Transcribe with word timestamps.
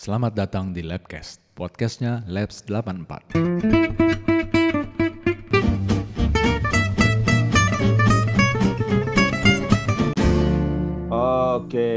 Selamat 0.00 0.32
datang 0.32 0.72
di 0.72 0.80
Labcast, 0.80 1.44
podcastnya 1.52 2.24
Labs 2.24 2.64
84. 2.64 3.36
Oke, 11.52 11.92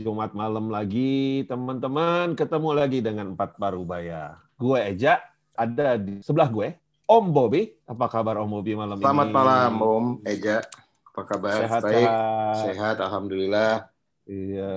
Jumat 0.00 0.32
malam 0.32 0.72
lagi 0.72 1.44
teman-teman 1.44 2.32
ketemu 2.32 2.70
lagi 2.72 3.04
dengan 3.04 3.36
Empat 3.36 3.60
Parubaya. 3.60 4.40
Gue 4.56 4.80
Eja, 4.80 5.20
ada 5.52 6.00
di 6.00 6.24
sebelah 6.24 6.48
gue 6.48 6.72
Om 7.04 7.36
Bobby. 7.36 7.68
Apa 7.84 8.08
kabar 8.08 8.40
Om 8.40 8.48
Bobby 8.48 8.72
malam 8.72 8.96
Selamat 8.96 9.28
ini? 9.28 9.36
malam 9.36 9.72
Om 9.76 10.06
Eja. 10.24 10.64
Apa 11.12 11.36
kabar? 11.36 11.68
Sehat, 11.68 11.84
Baik. 11.84 12.00
sehat. 12.00 12.56
Sehat, 12.64 12.96
alhamdulillah. 12.96 13.89
Iya. 14.30 14.72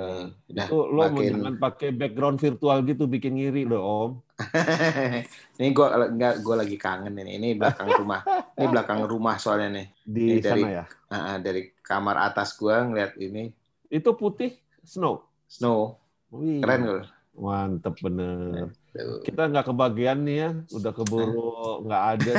Udah, 0.50 0.66
Itu 0.66 0.78
lo 0.90 1.02
mau 1.06 1.14
makin- 1.14 1.30
jangan 1.38 1.56
pakai 1.62 1.90
background 1.94 2.42
virtual 2.42 2.78
gitu 2.82 3.06
bikin 3.06 3.38
ngiri 3.38 3.64
loh 3.64 3.82
Om. 3.86 4.12
ini 5.62 5.70
gua 5.72 6.10
enggak 6.10 6.42
gua 6.42 6.56
lagi 6.58 6.74
kangen 6.74 7.14
ini. 7.14 7.38
Ini 7.38 7.48
belakang 7.54 7.86
rumah. 7.94 8.26
Ini 8.58 8.66
belakang 8.66 9.06
rumah 9.06 9.38
soalnya 9.38 9.70
nih. 9.78 9.88
Di 10.02 10.24
Ini 10.26 10.42
dari- 10.42 10.64
sana 10.66 10.74
ya. 10.74 10.86
Ah, 11.08 11.38
dari 11.38 11.70
kamar 11.80 12.18
atas 12.24 12.58
gua 12.58 12.82
ngeliat 12.82 13.14
ini 13.16 13.54
Itu 13.88 14.18
putih 14.18 14.58
snow. 14.82 15.22
snow. 15.46 16.02
Wih, 16.34 16.58
Keren 16.60 16.82
loh. 16.82 17.06
Mantep 17.34 17.94
bener. 18.00 18.74
Kita 19.22 19.46
nggak 19.46 19.70
kebagian 19.70 20.22
nih 20.22 20.38
ya, 20.40 20.50
udah 20.72 20.92
keburu 20.92 21.54
nggak 21.86 22.04
ada. 22.12 22.34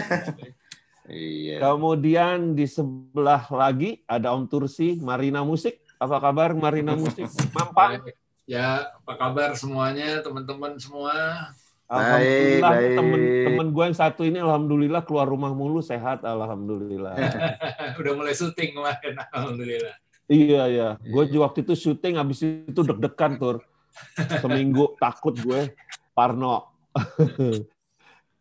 Iya. 1.05 1.61
Kemudian 1.61 2.55
di 2.55 2.65
sebelah 2.65 3.47
lagi 3.47 4.03
ada 4.05 4.33
Om 4.33 4.47
Tursi, 4.47 4.99
Marina 4.99 5.43
Musik. 5.43 5.84
Apa 6.05 6.21
kabar 6.21 6.53
Marina 6.53 6.93
Musik? 7.01 7.25
Mampang. 7.57 8.05
Ya, 8.45 8.93
apa 9.01 9.13
kabar 9.17 9.57
semuanya, 9.57 10.21
teman-teman 10.21 10.77
semua? 10.77 11.49
Alhamdulillah 11.85 12.73
baik. 12.73 12.97
temen-temen 12.97 13.67
gue 13.77 13.85
yang 13.93 13.97
satu 13.97 14.25
ini 14.25 14.41
alhamdulillah 14.41 15.05
keluar 15.05 15.29
rumah 15.29 15.53
mulu 15.53 15.81
sehat 15.81 16.25
alhamdulillah. 16.25 17.13
Udah 18.01 18.13
mulai 18.17 18.33
syuting 18.37 18.77
kemarin, 18.77 19.21
alhamdulillah. 19.33 19.97
iya 20.29 20.63
iya. 20.69 20.89
Gue 21.01 21.29
juga 21.29 21.53
waktu 21.53 21.61
itu 21.65 21.77
syuting 21.77 22.17
habis 22.17 22.41
itu 22.45 22.81
deg-degan 22.85 23.37
tur. 23.37 23.61
Seminggu 24.45 24.97
takut 24.97 25.37
gue 25.37 25.77
Parno. 26.17 26.73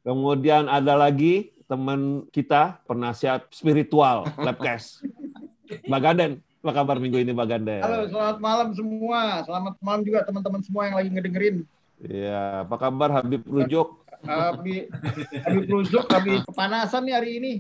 Kemudian 0.03 0.67
ada 0.67 0.95
lagi 1.00 1.52
teman 1.67 2.27
kita 2.31 2.83
penasihat 2.88 3.48
spiritual 3.52 4.27
Labcast. 4.39 5.03
Mbak 5.88 6.00
Ganden, 6.00 6.31
apa 6.64 6.80
kabar 6.80 6.95
minggu 6.95 7.19
ini 7.19 7.36
Mbak 7.36 7.47
Ganden? 7.52 7.83
Halo, 7.83 8.08
selamat 8.08 8.38
malam 8.39 8.69
semua. 8.72 9.44
Selamat 9.44 9.75
malam 9.83 10.02
juga 10.08 10.23
teman-teman 10.23 10.64
semua 10.64 10.88
yang 10.88 10.95
lagi 10.95 11.09
ngedengerin. 11.11 11.55
Iya, 12.00 12.64
apa 12.64 12.75
kabar 12.80 13.20
Habib 13.20 13.44
Rujuk? 13.44 14.08
Habis 14.23 14.88
habis 15.44 15.66
rusuk, 15.67 16.08
habis 16.08 16.39
kepanasan 16.47 17.03
nih 17.03 17.20
hari 17.20 17.31
ini. 17.44 17.53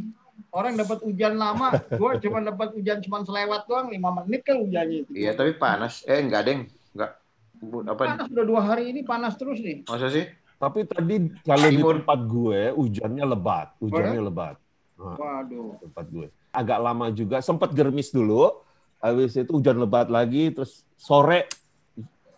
Orang 0.55 0.79
dapat 0.79 1.03
hujan 1.03 1.35
lama, 1.35 1.75
gua 1.99 2.15
cuma 2.15 2.39
dapat 2.39 2.79
hujan 2.79 3.03
cuma 3.03 3.27
selewat 3.27 3.67
doang, 3.67 3.91
lima 3.91 4.23
menit 4.23 4.47
kan 4.47 4.63
hujannya 4.63 5.03
itu. 5.03 5.11
Iya, 5.11 5.35
tapi 5.35 5.59
panas. 5.59 6.07
Eh, 6.07 6.23
enggak, 6.23 6.47
Deng. 6.47 6.71
Enggak. 6.95 7.11
Apa? 7.91 8.03
Panas 8.07 8.27
udah 8.31 8.45
dua 8.47 8.61
hari 8.63 8.95
ini 8.95 9.03
panas 9.03 9.35
terus 9.35 9.59
nih. 9.59 9.83
Masa 9.83 10.07
sih? 10.15 10.31
Tapi 10.55 10.87
tadi 10.87 11.27
kalau 11.43 11.67
di 11.67 11.75
Timur. 11.75 11.99
tempat 11.99 12.19
gue 12.23 12.61
hujannya 12.79 13.25
lebat, 13.27 13.67
hujannya 13.83 14.21
lebat. 14.23 14.55
Nah, 14.95 15.19
Waduh. 15.19 15.75
tempat 15.91 16.05
gue. 16.07 16.27
Agak 16.55 16.79
lama 16.79 17.11
juga, 17.11 17.43
sempat 17.43 17.75
germis 17.75 18.07
dulu, 18.07 18.62
habis 19.03 19.35
itu 19.35 19.51
hujan 19.51 19.75
lebat 19.83 20.07
lagi, 20.07 20.55
terus 20.55 20.87
sore 20.95 21.51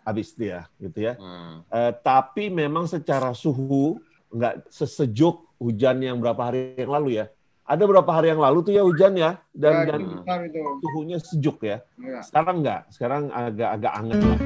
habis 0.02 0.34
dia, 0.34 0.66
gitu 0.82 0.98
ya. 1.06 1.14
Hmm. 1.14 1.62
Eh, 1.70 1.92
tapi 2.02 2.50
memang 2.50 2.90
secara 2.90 3.30
suhu 3.30 4.02
nggak 4.34 4.66
sesejuk 4.74 5.46
hujan 5.62 6.02
yang 6.02 6.18
berapa 6.18 6.50
hari 6.50 6.74
yang 6.74 6.90
lalu 6.90 7.22
ya. 7.22 7.30
Ada 7.66 7.82
berapa 7.82 8.10
hari 8.10 8.30
yang 8.34 8.42
lalu 8.42 8.62
tuh 8.62 8.74
ya 8.74 8.82
hujan 8.82 9.14
ya, 9.18 9.38
dan, 9.50 9.74
Ya, 9.86 9.94
dan 9.94 10.00
itu. 10.46 10.62
suhunya 10.82 11.18
sejuk 11.18 11.58
ya. 11.62 11.82
Ya. 11.98 12.22
Sekarang 12.22 12.62
nggak, 12.62 12.80
sekarang 12.94 13.22
agak 13.30 13.70
agak 13.74 13.92
anget 13.94 14.18
lah. 14.22 14.38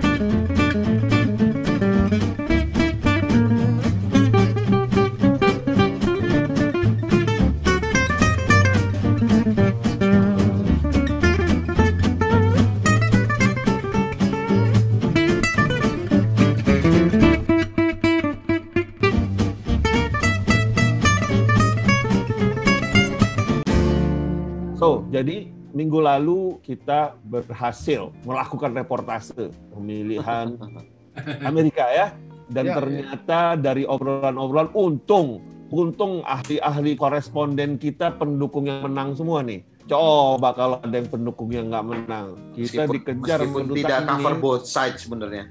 Minggu 25.90 26.06
lalu 26.06 26.40
kita 26.62 27.18
berhasil 27.26 28.14
melakukan 28.22 28.70
reportase 28.70 29.50
pemilihan 29.74 30.54
Amerika 31.42 31.82
ya. 31.90 32.14
Dan 32.46 32.66
Ya, 32.66 32.70
ya. 32.70 32.76
ternyata 32.78 33.40
dari 33.56 33.82
obrolan-obrolan 33.82 34.70
untung, 34.72 35.42
untung 35.66 36.22
ahli-ahli 36.22 36.94
koresponden 36.94 37.74
kita 37.74 38.14
pendukung 38.14 38.66
yang 38.66 38.86
menang 38.86 39.14
semua 39.14 39.42
nih. 39.42 39.66
Coba 39.86 40.54
kalau 40.54 40.78
ada 40.78 40.94
yang 40.94 41.06
pendukung 41.06 41.50
yang 41.50 41.66
nggak 41.66 41.82
menang, 41.84 42.38
kita 42.54 42.86
Meskipun- 42.86 42.94
dikejar 42.96 43.38
meskipun 43.40 43.62
tidak 43.72 43.98
ini, 43.98 44.06
cover 44.08 44.34
both 44.36 44.64
sides 44.64 45.02
sebenarnya. 45.02 45.44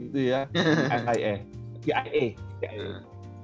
itu 0.00 0.18
ya. 0.24 0.46
CIA, 0.50 1.34
CIA, 1.80 2.24
CIA. 2.58 2.88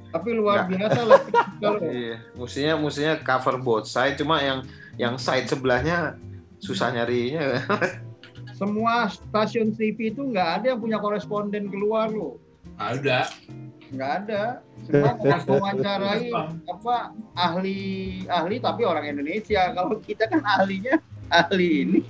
Tapi 0.09 0.29
luar 0.33 0.57
Nggak. 0.63 0.71
biasa 0.73 1.01
lah. 1.03 1.21
Kalau 1.59 1.79
Iya, 1.91 2.17
mestinya 2.33 2.75
mestinya 2.77 3.15
cover 3.19 3.57
both 3.59 3.87
side 3.87 4.15
cuma 4.15 4.39
yang 4.39 4.63
yang 4.97 5.15
side 5.15 5.47
sebelahnya 5.47 6.19
susah 6.67 6.91
nyarinya. 6.91 7.63
semua 8.59 9.13
stasiun 9.13 9.77
TV 9.77 10.11
itu 10.11 10.25
nggak 10.27 10.49
ada 10.61 10.67
yang 10.75 10.81
punya 10.83 10.99
koresponden 10.99 11.71
keluar 11.71 12.11
loh. 12.11 12.41
Ada. 12.81 13.31
Nggak 13.93 14.13
ada. 14.25 14.43
Semua 14.83 15.13
mewawancarai 15.47 16.33
apa 16.67 16.97
ahli 17.37 17.79
ahli 18.27 18.57
tapi 18.59 18.83
orang 18.83 19.07
Indonesia. 19.07 19.71
Kalau 19.71 20.01
kita 20.03 20.27
kan 20.27 20.43
ahlinya 20.43 20.99
ahli 21.31 21.69
ini. 21.87 22.01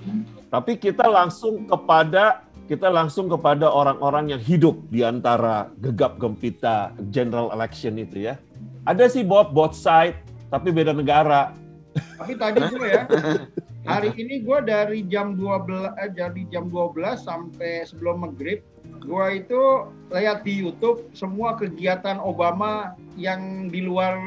Tapi 0.48 0.78
kita 0.78 1.04
langsung 1.10 1.66
kepada 1.66 2.46
kita 2.66 2.90
langsung 2.90 3.30
kepada 3.30 3.70
orang-orang 3.70 4.34
yang 4.34 4.42
hidup 4.42 4.74
di 4.90 5.06
antara 5.06 5.70
gegap 5.78 6.18
gempita 6.18 6.94
general 7.10 7.50
election 7.54 7.94
itu 7.98 8.26
ya. 8.26 8.38
Ada 8.86 9.10
sih 9.10 9.22
both 9.26 9.50
both 9.50 9.74
side, 9.74 10.18
tapi 10.50 10.70
beda 10.70 10.94
negara. 10.94 11.54
Tapi 11.94 12.34
tadi 12.38 12.58
gue 12.70 12.86
ya, 12.86 13.02
hari 13.86 14.10
ini 14.18 14.42
gue 14.42 14.58
dari 14.62 15.06
jam 15.06 15.38
12 15.38 15.94
eh, 15.96 16.10
dari 16.10 16.42
jam 16.50 16.66
12 16.68 17.22
sampai 17.22 17.86
sebelum 17.86 18.26
maghrib, 18.26 18.60
gue 19.00 19.26
itu 19.32 19.62
lihat 20.10 20.42
di 20.42 20.58
YouTube 20.58 21.06
semua 21.12 21.54
kegiatan 21.54 22.18
Obama 22.18 22.92
yang 23.14 23.70
di 23.70 23.80
luar 23.80 24.18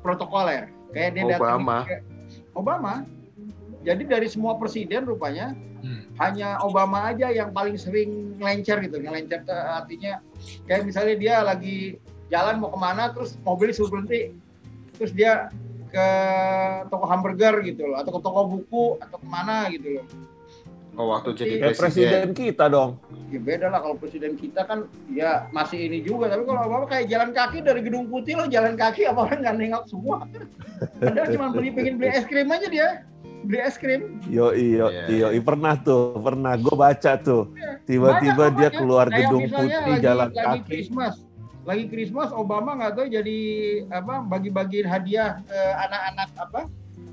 protokoler. 0.00 0.70
Kayak 0.90 1.10
dia 1.14 1.24
datang 1.36 1.60
Obama. 1.60 1.76
ke- 1.84 2.04
Obama. 2.54 2.94
Jadi 3.80 4.02
dari 4.04 4.28
semua 4.28 4.54
presiden 4.56 5.08
rupanya 5.08 5.56
Hmm. 5.80 6.04
hanya 6.20 6.60
Obama 6.60 7.08
aja 7.08 7.32
yang 7.32 7.50
paling 7.50 7.74
sering 7.74 8.36
ngelencer 8.36 8.84
gitu. 8.84 9.00
Ngelencer 9.00 9.48
tuh 9.48 9.56
artinya 9.56 10.20
kayak 10.68 10.84
misalnya 10.84 11.16
dia 11.16 11.34
lagi 11.40 11.96
jalan 12.28 12.60
mau 12.60 12.68
ke 12.68 12.78
mana 12.78 13.10
terus 13.10 13.40
mobil 13.42 13.72
suruh 13.72 13.90
berhenti 13.90 14.36
terus 14.94 15.10
dia 15.10 15.48
ke 15.90 16.06
toko 16.86 17.04
hamburger 17.04 17.60
gitu 17.60 17.82
loh 17.84 17.98
atau 17.98 18.10
ke 18.10 18.20
toko 18.20 18.40
buku 18.48 18.84
atau 18.98 19.16
ke 19.16 19.26
mana 19.26 19.68
gitu 19.68 19.98
loh 19.98 20.06
Oh, 20.98 21.06
waktu 21.08 21.32
jadi 21.32 21.54
Kayak 21.64 21.78
presiden 21.78 22.28
kita 22.34 22.66
dong. 22.66 22.98
ya 23.30 23.38
beda 23.38 23.70
lah 23.70 23.78
kalau 23.78 23.94
presiden 23.94 24.34
kita 24.34 24.66
kan 24.66 24.84
ya 25.08 25.46
masih 25.48 25.86
ini 25.86 26.02
juga 26.02 26.26
tapi 26.28 26.42
kalau 26.42 26.60
Obama 26.60 26.84
kayak 26.84 27.06
jalan 27.06 27.30
kaki 27.30 27.62
dari 27.62 27.80
gedung 27.80 28.10
putih 28.10 28.34
loh 28.34 28.44
jalan 28.44 28.74
kaki 28.74 29.06
apa 29.06 29.22
orang 29.22 29.38
nggak 29.40 29.56
nengok 29.56 29.84
semua 29.86 30.26
padahal 30.98 31.28
cuma 31.30 31.46
beli 31.54 31.70
pengen 31.70 31.94
beli 31.94 32.10
es 32.10 32.26
krim 32.26 32.50
aja 32.50 32.66
dia 32.66 32.88
beli 33.40 33.58
es 33.62 33.78
krim 33.78 34.18
Yo 34.28 34.50
iyo 34.50 34.90
Iya. 35.08 35.30
iyo 35.30 35.40
pernah 35.40 35.78
tuh, 35.78 36.18
pernah 36.18 36.58
gue 36.58 36.74
baca 36.74 37.12
tuh. 37.16 37.48
Tiba-tiba 37.86 38.50
Banyak 38.50 38.58
dia 38.58 38.68
keluar 38.74 39.06
gedung 39.08 39.46
putih 39.46 39.70
lagi, 39.70 40.02
jalan 40.02 40.28
lagi 40.28 40.42
kaki. 40.42 40.60
Christmas 40.68 41.14
lagi 41.68 41.84
Christmas 41.92 42.32
Obama 42.32 42.76
nggak 42.76 42.92
tahu 42.96 43.06
jadi 43.12 43.38
apa 43.92 44.24
bagi-bagiin 44.24 44.88
hadiah 44.88 45.44
ke 45.44 45.60
anak-anak 45.86 46.30
apa 46.40 46.60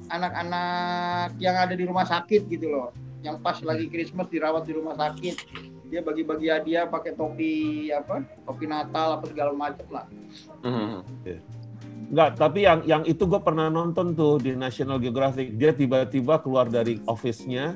anak-anak 0.07 1.35
yang 1.37 1.55
ada 1.59 1.75
di 1.75 1.83
rumah 1.83 2.07
sakit 2.07 2.47
gitu 2.47 2.71
loh 2.71 2.95
yang 3.25 3.43
pas 3.43 3.59
lagi 3.59 3.91
Christmas 3.91 4.31
dirawat 4.31 4.63
di 4.63 4.73
rumah 4.77 4.95
sakit 4.95 5.35
dia 5.87 6.03
bagi-bagi 6.03 6.47
hadiah 6.51 6.87
pakai 6.87 7.15
topi 7.15 7.87
apa 7.91 8.23
topi 8.47 8.65
Natal 8.67 9.19
apa 9.19 9.25
segala 9.27 9.51
macam 9.51 9.87
lah 9.91 10.05
Hmm. 10.63 11.05
Enggak, 12.07 12.39
tapi 12.39 12.63
yang 12.63 12.79
yang 12.87 13.03
itu 13.03 13.27
gue 13.27 13.39
pernah 13.43 13.67
nonton 13.67 14.15
tuh 14.15 14.39
di 14.39 14.55
National 14.55 14.95
Geographic. 14.99 15.59
Dia 15.59 15.75
tiba-tiba 15.75 16.39
keluar 16.39 16.71
dari 16.71 17.03
office-nya, 17.03 17.75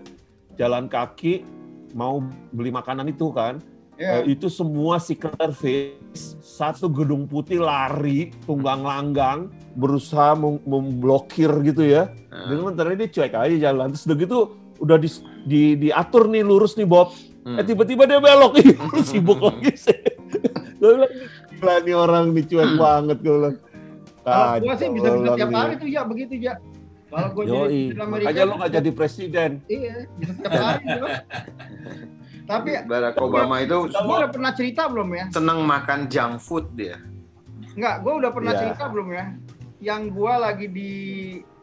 jalan 0.56 0.88
kaki, 0.88 1.44
mau 1.92 2.24
beli 2.56 2.72
makanan 2.72 3.12
itu 3.12 3.28
kan. 3.36 3.60
Ya. 4.02 4.26
Eh, 4.26 4.34
itu 4.34 4.50
semua 4.50 4.98
secret 4.98 5.38
service 5.38 6.34
satu 6.42 6.90
gedung 6.90 7.30
putih 7.30 7.62
lari 7.62 8.34
tunggang 8.50 8.82
langgang 8.82 9.54
berusaha 9.78 10.34
mem- 10.34 10.58
memblokir 10.66 11.54
gitu 11.62 11.86
ya. 11.86 12.10
Nah, 12.34 12.50
dengan 12.50 12.74
ternyata 12.74 13.06
dia 13.06 13.10
cuek 13.14 13.34
aja 13.38 13.58
jalan. 13.70 13.94
Terus 13.94 14.04
udah 14.10 14.18
gitu 14.18 14.38
udah 14.82 14.98
di, 14.98 15.10
di- 15.46 15.76
diatur 15.78 16.26
nih 16.26 16.42
lurus 16.42 16.74
nih 16.74 16.90
Bob. 16.90 17.14
Hmm. 17.46 17.62
eh 17.62 17.66
tiba-tiba 17.66 18.10
dia 18.10 18.18
belok. 18.18 18.58
Sibuk 19.06 19.38
lagi 19.48 19.78
sih. 19.78 20.02
Gue 20.82 20.98
bilang 20.98 21.14
gila 21.54 21.76
nih 21.86 21.96
orang 21.96 22.26
nih 22.34 22.46
cuek 22.50 22.72
banget 22.82 23.18
gue 23.22 23.34
bilang. 23.38 23.56
Kalau 24.22 24.62
gua 24.62 24.74
sih 24.78 24.86
Kacau, 24.90 24.94
bisa 24.98 25.08
bisa 25.14 25.30
tiap 25.38 25.50
hari 25.54 25.74
tuh 25.78 25.90
ya 25.90 26.02
begitu 26.06 26.34
ya. 26.42 26.54
Kalau 27.10 27.30
gua 27.38 27.44
jadi 27.44 27.62
Amerika, 28.02 28.06
makanya 28.08 28.44
lu 28.50 28.54
gak 28.58 28.72
jadi 28.78 28.90
presiden. 28.94 29.52
Iya, 29.66 30.10
bisa 30.18 30.32
tiap 30.42 30.54
hari. 30.58 30.86
Tapi 32.52 32.70
Barack 32.84 33.16
Obama 33.24 33.56
itu 33.64 33.88
gua 33.88 34.28
udah 34.28 34.32
pernah 34.32 34.52
cerita 34.52 34.92
belum 34.92 35.10
ya? 35.16 35.26
seneng 35.32 35.64
makan 35.64 36.12
junk 36.12 36.44
food 36.44 36.68
dia. 36.76 37.00
Enggak, 37.80 38.04
gua 38.04 38.14
udah 38.20 38.32
pernah 38.36 38.52
Iya. 38.52 38.60
cerita 38.68 38.84
belum 38.92 39.08
ya? 39.16 39.26
Yang 39.82 40.02
gua 40.12 40.34
lagi 40.38 40.68
di 40.68 40.92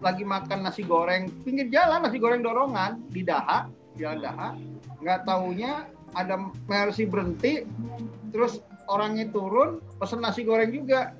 lagi 0.01 0.25
makan 0.25 0.59
nasi 0.65 0.83
goreng 0.83 1.29
pinggir 1.45 1.69
jalan 1.69 2.01
nasi 2.03 2.17
goreng 2.17 2.41
dorongan 2.41 3.05
di 3.13 3.21
Daha, 3.23 3.69
jalan 4.01 4.19
Daha. 4.25 4.49
Nggak 5.05 5.21
taunya 5.29 5.85
ada 6.17 6.41
Mercy 6.65 7.05
berhenti, 7.05 7.69
terus 8.33 8.65
orangnya 8.89 9.29
turun 9.29 9.85
pesen 10.01 10.25
nasi 10.25 10.43
goreng 10.43 10.73
juga 10.73 11.13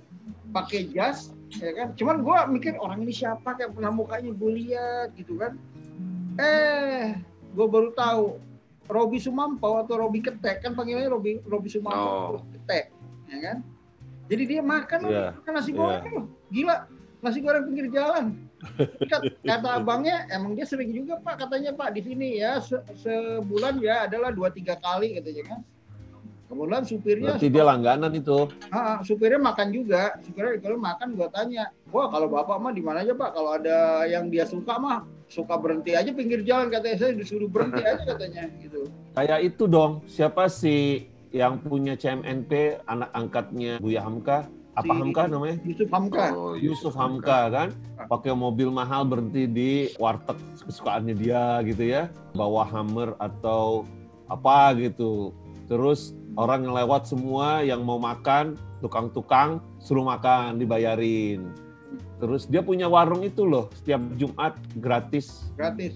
pakai 0.49 0.89
jas 0.97 1.37
ya 1.61 1.73
kan 1.77 1.93
cuman 1.97 2.25
gua 2.25 2.39
mikir 2.49 2.77
orang 2.81 3.05
ini 3.05 3.13
siapa 3.13 3.57
kayak 3.57 3.77
pernah 3.77 3.93
mukanya 3.93 4.33
gue 4.33 4.51
lihat 4.53 5.13
gitu 5.17 5.37
kan 5.37 5.57
eh 6.41 7.17
gue 7.53 7.67
baru 7.69 7.93
tahu 7.93 8.37
Robi 8.89 9.17
Sumampau 9.17 9.79
atau 9.79 10.01
Robi 10.01 10.19
Ketek 10.19 10.61
kan 10.61 10.73
panggilannya 10.73 11.09
Robi 11.09 11.39
Robi 11.45 11.69
Sumampau 11.69 12.37
Oh. 12.37 12.45
Ketek 12.51 12.91
ya 13.29 13.39
kan 13.45 13.57
jadi 14.29 14.43
dia 14.45 14.61
makan 14.61 15.01
Iya, 15.05 15.27
makan 15.37 15.53
nasi 15.55 15.71
goreng 15.73 16.05
loh. 16.11 16.27
gila 16.49 16.77
nasi 17.21 17.39
goreng 17.39 17.65
pinggir 17.65 17.89
jalan 17.91 18.37
Kata, 19.07 19.23
kata 19.49 19.69
abangnya 19.77 20.27
emang 20.29 20.53
dia 20.53 20.65
sering 20.65 20.91
juga 20.91 21.17
pak 21.19 21.47
katanya 21.47 21.71
pak 21.71 21.95
di 21.95 22.03
sini 22.03 22.29
ya 22.37 22.59
se- 22.59 22.83
sebulan 22.99 23.79
ya 23.79 24.05
adalah 24.05 24.35
dua 24.35 24.51
tiga 24.51 24.75
kali 24.77 25.15
katanya 25.15 25.45
kan 25.47 25.61
kemudian 26.49 26.81
supirnya 26.83 27.37
berarti 27.37 27.49
dia 27.49 27.61
langganan 27.63 28.11
itu 28.11 28.49
Ah, 28.69 28.99
supirnya 29.01 29.37
makan 29.37 29.69
juga. 29.69 30.17
Supirnya 30.19 30.57
kalau 30.57 30.81
makan 30.81 31.13
gua 31.13 31.29
tanya, 31.29 31.69
"Wah, 31.87 32.09
kalau 32.09 32.25
Bapak 32.27 32.57
mah 32.57 32.73
di 32.73 32.81
mana 32.81 33.05
aja, 33.05 33.13
Pak? 33.13 33.31
Kalau 33.31 33.53
ada 33.53 33.79
yang 34.07 34.27
dia 34.27 34.43
suka 34.43 34.75
mah 34.75 35.05
suka 35.29 35.55
berhenti 35.61 35.93
aja 35.95 36.11
pinggir 36.11 36.43
jalan 36.43 36.73
katanya. 36.73 36.97
Saya 36.99 37.13
disuruh 37.15 37.49
berhenti 37.49 37.85
aja 37.85 38.03
katanya 38.03 38.49
gitu." 38.61 38.89
kayak 39.15 39.41
itu 39.45 39.65
dong. 39.69 40.01
Siapa 40.09 40.49
sih 40.49 41.07
yang 41.31 41.61
punya 41.61 41.95
CMNP 41.95 42.83
anak 42.89 43.11
angkatnya 43.13 43.77
Buya 43.79 44.01
Hamka? 44.03 44.49
Apa 44.79 44.95
Si- 44.95 45.01
Hamka 45.03 45.23
namanya? 45.27 45.57
Yusuf 45.67 45.89
Hamka. 45.91 46.25
Oh, 46.33 46.55
Yusuf 46.55 46.95
Hamka. 46.95 47.51
Kan? 47.51 47.69
Pakai 48.07 48.31
mobil 48.31 48.71
mahal 48.71 49.03
berhenti 49.05 49.45
di 49.51 49.71
warteg 49.99 50.39
kesukaannya 50.65 51.15
dia 51.19 51.59
gitu 51.67 51.83
ya. 51.83 52.07
Bawa 52.33 52.63
Hammer 52.71 53.19
atau 53.19 53.83
apa 54.31 54.73
gitu. 54.79 55.35
Terus 55.67 56.15
orang 56.39 56.65
yang 56.65 56.79
lewat 56.79 57.11
semua 57.11 57.61
yang 57.67 57.83
mau 57.83 57.99
makan 57.99 58.55
tukang-tukang 58.79 59.59
suruh 59.83 60.07
makan 60.07 60.63
dibayarin 60.63 61.51
terus 62.19 62.45
dia 62.45 62.61
punya 62.61 62.87
warung 62.87 63.23
itu 63.23 63.43
loh 63.43 63.71
setiap 63.75 64.03
Jumat 64.15 64.55
gratis 64.75 65.49
Gratis. 65.55 65.95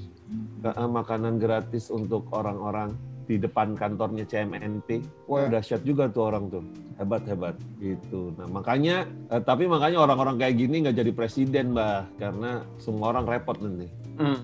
eh, 0.63 0.89
makanan 0.89 1.37
gratis 1.37 1.87
untuk 1.89 2.31
orang-orang 2.31 2.95
di 3.23 3.39
depan 3.39 3.75
kantornya 3.75 4.27
CMNP. 4.27 4.99
Wah, 5.27 5.47
Ya. 5.47 5.59
dahsyat 5.59 5.87
juga 5.87 6.07
tuh 6.07 6.27
orang 6.27 6.51
tuh. 6.51 6.65
Hebat 6.99 7.23
hebat 7.25 7.55
gitu. 7.79 8.35
Nah, 8.35 8.47
makanya 8.47 9.07
eh, 9.29 9.39
tapi 9.39 9.67
makanya 9.67 10.01
orang-orang 10.01 10.37
kayak 10.37 10.59
gini 10.59 10.83
nggak 10.83 10.97
jadi 10.97 11.13
presiden, 11.13 11.71
Mbah, 11.71 12.11
karena 12.17 12.67
semua 12.77 13.15
orang 13.15 13.25
repot 13.25 13.57
nanti. 13.59 13.89
Hmm. 14.19 14.39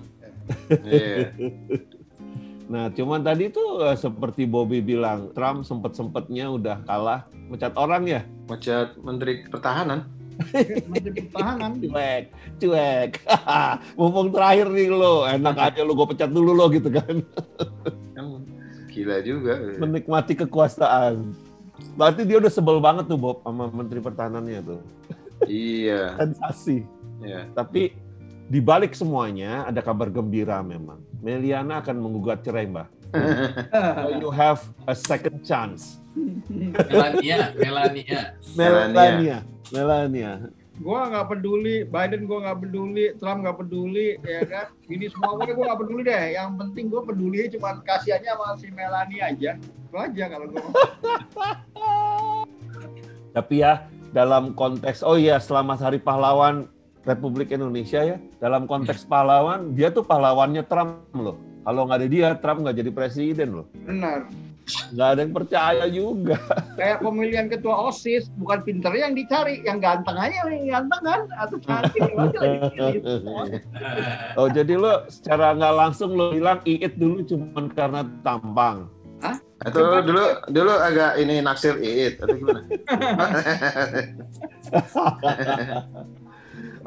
Iya. 0.81 1.29
Nah, 2.65 2.89
cuman 2.89 3.21
tadi 3.21 3.49
tuh 3.49 3.81
eh, 3.83 3.97
seperti 3.97 4.45
Bobby 4.45 4.77
bilang, 4.79 5.33
Trump 5.33 5.61
sempet-sempetnya 5.61 6.49
udah 6.49 6.77
kalah 6.85 7.25
mecat 7.49 7.73
orang 7.73 8.05
ya. 8.05 8.21
Mecat 8.45 8.93
Menteri 9.01 9.45
Pertahanan. 9.45 10.05
Menteri 10.87 11.27
Pertahanan. 11.27 11.71
Cuek, 11.83 12.23
cuek. 12.59 13.11
Mumpung 13.99 14.29
terakhir 14.31 14.67
nih 14.71 14.89
lo, 14.89 15.27
enak 15.27 15.55
aja 15.59 15.81
lo 15.83 15.93
gue 15.93 16.07
pecat 16.15 16.31
dulu 16.31 16.51
lo 16.55 16.65
gitu 16.71 16.89
kan. 16.89 17.15
Gila 18.93 19.17
juga. 19.21 19.53
Menikmati 19.77 20.33
kekuasaan. 20.35 21.31
Berarti 21.95 22.27
dia 22.27 22.37
udah 22.41 22.51
sebel 22.51 22.83
banget 22.83 23.07
tuh 23.07 23.19
Bob 23.19 23.39
sama 23.45 23.71
Menteri 23.71 24.03
Pertahanannya 24.03 24.59
tuh. 24.65 24.81
Iya. 25.47 26.15
Sensasi. 26.19 26.83
Iya. 27.23 27.47
Tapi 27.53 27.95
di 28.49 28.59
balik 28.59 28.97
semuanya 28.97 29.67
ada 29.69 29.79
kabar 29.79 30.09
gembira 30.09 30.59
memang. 30.65 30.99
Meliana 31.19 31.83
akan 31.83 31.95
menggugat 31.99 32.41
cerai, 32.43 32.67
Mbak. 32.67 32.87
So 33.71 34.09
you 34.21 34.29
have 34.31 34.61
a 34.87 34.95
second 34.95 35.41
chance. 35.43 35.99
Melania, 36.89 37.39
Melania. 37.55 38.21
Melania. 38.55 39.37
Melania. 39.69 40.31
gua 40.79 41.11
nggak 41.11 41.27
peduli, 41.35 41.83
Biden 41.83 42.23
gua 42.23 42.39
nggak 42.47 42.59
peduli, 42.63 43.11
Trump 43.19 43.43
nggak 43.43 43.59
peduli, 43.59 44.15
ya 44.23 44.47
kan? 44.47 44.71
Ini 44.87 45.11
semua 45.11 45.35
gua 45.35 45.51
gua 45.51 45.65
nggak 45.71 45.81
peduli 45.83 46.01
deh. 46.07 46.25
Yang 46.39 46.49
penting 46.55 46.85
gua 46.87 47.01
peduli 47.03 47.51
cuma 47.51 47.69
kasihannya 47.83 48.31
sama 48.31 48.55
si 48.55 48.67
Melania 48.71 49.23
aja. 49.27 49.51
Itu 49.59 49.95
aja 49.99 50.23
kalau 50.31 50.47
gua. 50.47 50.63
Tapi 53.35 53.55
ya 53.61 53.85
dalam 54.09 54.57
konteks 54.57 55.05
oh 55.05 55.19
iya 55.19 55.37
selamat 55.37 55.85
Hari 55.85 55.99
Pahlawan 56.01 56.65
Republik 57.05 57.51
Indonesia 57.51 58.03
ya. 58.03 58.17
Dalam 58.39 58.67
konteks 58.67 59.07
pahlawan 59.07 59.75
dia 59.75 59.91
tuh 59.91 60.03
pahlawannya 60.03 60.63
Trump 60.67 61.07
loh. 61.15 61.37
Kalau 61.63 61.85
nggak 61.85 61.99
ada 62.01 62.07
dia 62.09 62.27
Trump 62.39 62.65
nggak 62.65 62.77
jadi 62.81 62.91
presiden 62.91 63.47
loh. 63.61 63.67
Benar. 63.85 64.27
Nggak 64.93 65.07
ada 65.13 65.19
yang 65.21 65.33
percaya 65.35 65.85
juga. 65.89 66.37
Kayak 66.79 66.97
pemilihan 67.01 67.47
ketua 67.49 67.75
OSIS, 67.89 68.29
bukan 68.37 68.59
pinter 68.63 68.93
yang 68.95 69.13
dicari, 69.17 69.61
yang 69.65 69.81
ganteng 69.81 70.17
aja 70.17 70.45
yang 70.49 70.67
ganteng 70.69 71.01
kan 71.03 71.21
atau 71.37 71.57
cantik 71.61 72.01
dipilih. 72.05 73.01
Oh 74.37 74.47
jadi 74.47 74.73
lo 74.77 75.05
secara 75.09 75.53
nggak 75.57 75.75
langsung 75.75 76.15
lo 76.15 76.31
bilang 76.33 76.61
Iit 76.65 76.97
dulu 76.97 77.25
cuma 77.25 77.67
karena 77.73 78.01
tampang. 78.21 78.89
Atau 79.59 79.99
dulu 80.07 80.23
dulu 80.47 80.71
agak 80.71 81.19
ini 81.19 81.43
naksir 81.43 81.75
Iit 81.83 82.23
atau 82.23 82.35
gimana? 82.35 82.63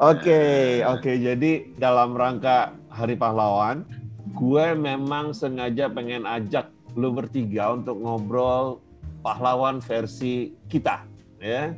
Oke, 0.00 0.80
oke. 0.82 1.12
Jadi 1.20 1.76
dalam 1.76 2.16
rangka 2.16 2.72
Hari 2.88 3.12
Pahlawan, 3.12 3.84
gue 4.32 4.66
memang 4.72 5.36
sengaja 5.36 5.92
pengen 5.92 6.24
ajak 6.24 6.72
lo 6.96 7.14
bertiga 7.14 7.72
untuk 7.72 8.00
ngobrol 8.00 8.82
pahlawan 9.22 9.78
versi 9.78 10.52
kita, 10.66 11.06
ya. 11.38 11.72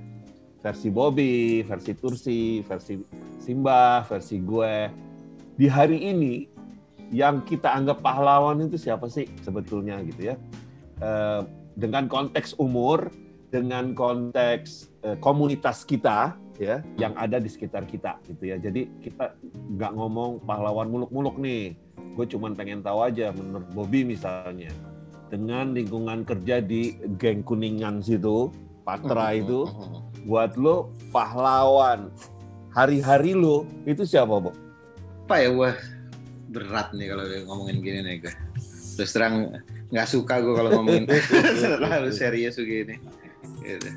Versi 0.65 0.89
Bobby, 0.89 1.61
versi 1.61 1.93
Tursi, 1.93 2.65
versi 2.65 2.97
Simba, 3.37 4.01
versi 4.09 4.41
gue. 4.41 4.89
Di 5.61 5.69
hari 5.69 6.01
ini, 6.09 6.49
yang 7.13 7.45
kita 7.45 7.69
anggap 7.69 8.01
pahlawan 8.01 8.65
itu 8.65 8.81
siapa 8.81 9.13
sih 9.13 9.29
sebetulnya 9.45 10.01
gitu 10.09 10.33
ya? 10.33 10.37
Eh, 11.05 11.41
dengan 11.77 12.09
konteks 12.09 12.57
umur, 12.57 13.13
dengan 13.53 13.93
konteks 13.93 14.89
eh, 15.05 15.21
komunitas 15.21 15.85
kita, 15.85 16.33
ya 16.59 16.83
yang 16.95 17.15
ada 17.19 17.43
di 17.43 17.51
sekitar 17.51 17.83
kita 17.87 18.19
gitu 18.31 18.47
ya 18.47 18.57
jadi 18.63 18.87
kita 19.03 19.35
nggak 19.75 19.93
ngomong 19.95 20.39
pahlawan 20.47 20.87
muluk-muluk 20.87 21.35
nih 21.43 21.75
gue 22.15 22.27
cuman 22.31 22.55
pengen 22.55 22.79
tahu 22.79 23.03
aja 23.03 23.35
menurut 23.35 23.67
Bobby 23.75 24.07
misalnya 24.07 24.71
dengan 25.35 25.75
lingkungan 25.75 26.23
kerja 26.23 26.63
di 26.63 26.95
geng 27.19 27.43
kuningan 27.43 27.99
situ 27.99 28.55
Patra 28.81 29.35
itu 29.35 29.67
buat 30.23 30.55
lo 30.55 30.95
pahlawan 31.09 32.13
hari-hari 32.71 33.33
lo 33.33 33.67
itu 33.83 34.05
siapa 34.05 34.39
Bob? 34.39 34.55
Apa 35.25 35.41
ya 35.41 35.51
wah 35.51 35.75
berat 36.47 36.93
nih 36.93 37.09
kalau 37.09 37.25
ngomongin 37.49 37.81
gini 37.81 37.99
nih 38.01 38.15
gue. 38.21 38.35
Terus 38.95 39.11
terang 39.11 39.51
nggak 39.89 40.07
suka 40.07 40.39
gue 40.39 40.53
kalau 40.53 40.71
ngomongin 40.75 41.09
terlalu 41.65 42.13
serius 42.13 42.55
begini. 42.55 43.01
Gitu. 43.59 43.89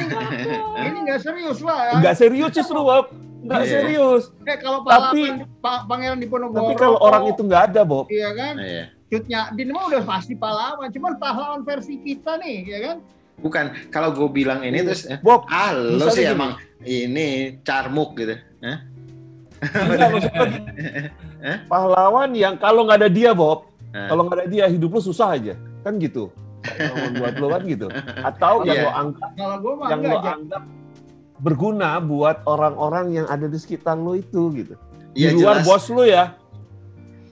Ini 0.80 0.98
nggak 1.04 1.20
serius 1.20 1.60
lah. 1.60 1.78
Ya. 1.86 1.94
Nggak 2.00 2.16
serius 2.16 2.50
justru 2.50 2.80
Bob 2.80 3.12
nggak 3.44 3.60
Iya. 3.60 3.72
serius 3.76 4.32
Eh 4.48 4.56
kalau 4.56 4.80
Tapi- 4.82 5.44
Pangeran 5.60 6.16
Diponegoro. 6.16 6.64
tapi 6.64 6.74
kalau 6.74 6.96
orang 6.96 7.28
itu 7.28 7.44
nggak 7.44 7.62
ada 7.70 7.84
Bob 7.84 8.08
Iya 8.08 8.32
kan? 8.32 8.54
Iya. 8.56 8.84
Cutnya 9.06 9.50
Din 9.50 9.70
mah 9.70 9.86
udah 9.86 10.02
pasti 10.02 10.34
pahlawan. 10.34 10.88
Cuman 10.88 11.16
pahlawan 11.16 11.60
versi 11.62 11.98
kita 11.98 12.36
nih, 12.36 12.56
ya 12.64 12.78
kan? 12.82 12.96
Bukan 13.36 13.64
kalau 13.88 14.10
gue 14.10 14.28
bilang 14.28 14.60
ini 14.60 14.80
terus 14.80 15.04
eh, 15.04 15.18
Bob 15.18 15.44
ah 15.46 15.74
lo 15.74 16.06
sih 16.08 16.22
gini. 16.22 16.32
emang 16.32 16.50
ini 16.80 17.26
carmuk 17.60 18.14
gitu. 18.14 18.38
Hah? 18.60 18.78
Enggak, 19.60 20.08
maksudnya 20.08 20.42
Eh? 21.44 21.56
pahlawan 21.66 22.30
yang 22.32 22.54
kalau 22.54 22.84
nggak 22.84 22.98
ada 22.98 23.10
dia 23.10 23.32
Bob 23.32 23.68
Nah. 23.90 24.08
kalau 24.08 24.24
nggak 24.24 24.36
ada 24.36 24.46
dia 24.48 24.64
hidup 24.66 24.90
lu 24.90 25.00
susah 25.00 25.34
aja 25.34 25.54
kan 25.80 25.94
gitu 25.96 26.26
Kalau 26.64 27.14
buat 27.14 27.34
lo 27.36 27.46
kan 27.48 27.62
gitu. 27.64 27.86
Atau 28.18 28.62
yang 28.62 28.74
Iya. 28.76 28.84
lo 28.84 28.90
anggap 28.92 29.30
Kalau 29.34 29.56
gue 29.56 29.72
mah 29.72 29.86
yang 29.86 30.00
lo 30.00 30.06
enggak, 30.08 30.22
Jack. 30.24 30.34
anggap 30.36 30.62
berguna 31.36 31.90
buat 32.00 32.36
orang-orang 32.44 33.06
yang 33.12 33.26
ada 33.26 33.44
di 33.44 33.54
sekitar 33.54 33.94
lo 33.94 34.14
itu 34.14 34.42
gitu. 34.52 34.74
Di 35.12 35.20
Ya 35.20 35.30
luar 35.30 35.60
jelas. 35.60 35.66
bos 35.68 35.84
lo 35.90 36.02
ya. 36.02 36.34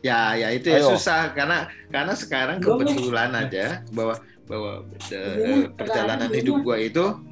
Ya, 0.02 0.34
ya 0.34 0.50
itu 0.50 0.66
ya 0.66 0.82
Ayo. 0.82 0.92
susah 0.92 1.30
karena 1.30 1.70
karena 1.86 2.12
sekarang 2.12 2.58
kebetulan 2.58 3.30
aja 3.32 3.86
bahwa 3.90 4.18
bahwa 4.42 4.82
eh, 5.08 5.70
perjalanan 5.70 6.26
hidup 6.28 6.60
gua 6.60 6.74
itu 6.76 7.22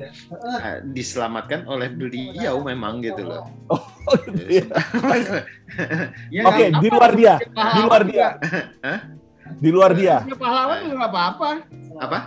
eh, 0.56 0.78
diselamatkan 0.86 1.66
oleh 1.66 1.90
beliau 1.90 2.62
memang 2.62 3.02
gitu 3.02 3.26
loh. 3.26 3.42
Oh, 3.68 3.82
iya. 4.46 4.66
Ya, 6.30 6.42
Oke, 6.46 6.66
di 6.72 6.88
luar 6.88 7.12
dia, 7.14 7.34
di 7.46 7.80
luar 7.80 8.02
dia. 8.02 8.28
Di 9.52 9.70
luar 9.70 9.90
dia. 9.94 10.16
Dia 10.26 10.34
pahlawan 10.34 10.78
nggak 10.86 11.10
apa-apa. 11.10 11.48
Apa? 11.98 12.18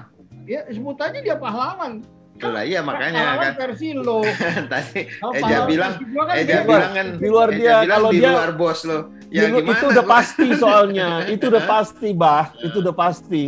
Ya 0.44 0.64
sebut 0.68 0.96
aja 1.00 1.20
dia 1.20 1.36
pahlawan. 1.36 2.04
Lah 2.40 2.64
iya 2.66 2.84
makanya 2.84 3.40
kan 3.40 3.54
versi 3.56 3.96
lo. 3.96 4.20
tadi 4.72 5.08
Eja 5.08 5.64
bilang- 5.64 5.96
kan 6.02 6.36
Eja 6.36 6.58
bilang 6.64 6.92
kan 6.92 7.08
Di 7.16 7.28
luar 7.28 7.50
Eja 7.52 7.56
dia, 7.56 7.76
bilang 7.80 7.88
kalau 7.90 8.10
di 8.12 8.20
dia- 8.20 8.32
luar 8.32 8.50
bos 8.56 8.80
lo. 8.84 9.00
Ya 9.34 9.50
lu- 9.50 9.66
gimana? 9.66 9.74
itu 9.74 9.86
udah 9.90 10.06
pasti 10.06 10.48
soalnya, 10.54 11.10
itu 11.34 11.46
udah 11.50 11.64
pasti, 11.66 12.08
bah, 12.14 12.54
itu 12.62 12.78
udah 12.86 12.96
pasti. 12.96 13.46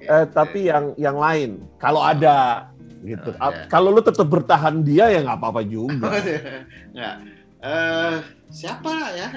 Eh, 0.00 0.26
tapi 0.32 0.72
yang 0.72 0.96
yang 0.96 1.20
lain, 1.20 1.60
kalau 1.76 2.00
ada 2.00 2.72
gitu. 3.04 3.30
Oh, 3.36 3.52
ya. 3.52 3.68
Kalau 3.68 3.92
lu 3.92 4.00
tetap 4.04 4.28
bertahan 4.28 4.84
dia 4.84 5.08
ya 5.12 5.20
nggak 5.24 5.38
apa-apa 5.40 5.62
juga. 5.64 6.08
Nggak. 6.96 7.16
Eh, 7.60 8.16
siapa 8.48 8.92
ya? 9.12 9.28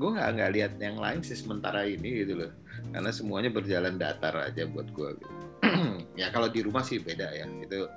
Gue 0.00 0.16
nggak 0.16 0.28
nggak 0.40 0.50
lihat 0.56 0.72
yang 0.80 0.96
lain 0.96 1.20
sih 1.20 1.36
sementara 1.36 1.84
ini 1.84 2.24
gitu 2.24 2.44
loh. 2.44 2.52
Karena 2.88 3.10
semuanya 3.12 3.52
berjalan 3.52 4.00
datar 4.00 4.32
aja 4.48 4.64
buat 4.64 4.88
gue. 4.92 5.08
Gitu. 5.20 5.34
ya 6.20 6.32
kalau 6.32 6.48
di 6.48 6.60
rumah 6.64 6.80
sih 6.84 7.00
beda 7.00 7.28
ya. 7.32 7.44
Itu 7.60 7.88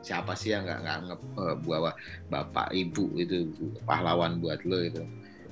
siapa 0.00 0.32
sih 0.32 0.56
yang 0.56 0.64
nggak 0.64 0.80
nggak 0.80 1.20
eh, 1.20 1.56
bahwa 1.64 1.92
bapak 2.32 2.68
ibu 2.72 3.12
itu 3.20 3.52
pahlawan 3.84 4.40
buat 4.40 4.64
lo 4.64 4.80
itu. 4.80 5.04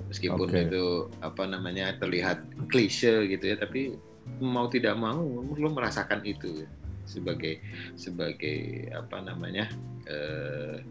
Meskipun 0.09 0.49
Oke. 0.49 0.65
itu 0.65 0.85
apa 1.21 1.45
namanya 1.45 1.93
terlihat 1.95 2.41
klise 2.67 3.29
gitu 3.29 3.45
ya, 3.45 3.57
tapi 3.57 3.93
mau 4.41 4.67
tidak 4.67 4.95
mau 4.95 5.21
lo 5.53 5.69
merasakan 5.69 6.25
itu 6.25 6.65
ya. 6.65 6.69
sebagai 7.05 7.65
sebagai 7.95 8.59
apa 8.93 9.25
namanya 9.25 9.65
eh, 10.05 10.85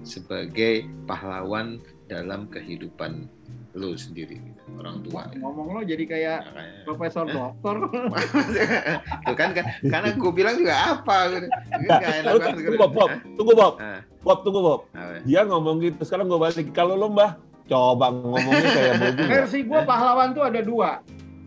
sebagai 0.00 0.88
pahlawan 1.04 1.76
dalam 2.08 2.48
kehidupan 2.48 3.28
lo 3.70 3.92
sendiri 3.94 4.34
gitu, 4.40 4.62
orang 4.76 4.98
tua 5.00 5.28
ya. 5.30 5.38
Ngomong 5.38 5.68
lo 5.70 5.80
jadi 5.84 6.04
kayak 6.04 6.38
Makanya- 6.48 6.82
profesor 6.82 7.24
dokter. 7.24 7.76
Tuh 9.28 9.36
kan, 9.36 9.48
kan 9.52 9.64
karena 9.80 10.08
gue 10.10 10.32
bilang 10.32 10.56
juga 10.56 10.74
apa 10.96 11.16
gitu. 11.30 11.46
Nggak 11.86 12.12
enak 12.18 12.32
banget 12.34 12.54
Tunggu 12.56 12.74
Bob, 12.76 12.92
Bob, 12.92 13.10
tunggu 13.36 13.52
Bob, 13.54 13.74
Ah, 13.78 14.00
Bob, 14.20 14.38
tunggu 14.42 14.60
Bob. 14.60 14.80
Dia 15.22 15.40
ngomong 15.44 15.76
gitu, 15.80 16.02
sekarang 16.02 16.26
gue 16.26 16.40
balik. 16.40 16.72
Kalau 16.72 16.96
lu 16.96 17.08
mbah, 17.08 17.38
coba 17.70 18.10
ngomongnya 18.10 18.68
kayak 18.68 18.94
begitu. 19.00 19.22
Versi 19.30 19.58
gue 19.62 19.80
pahlawan 19.86 20.34
tuh 20.34 20.42
ada 20.42 20.60
dua, 20.60 20.90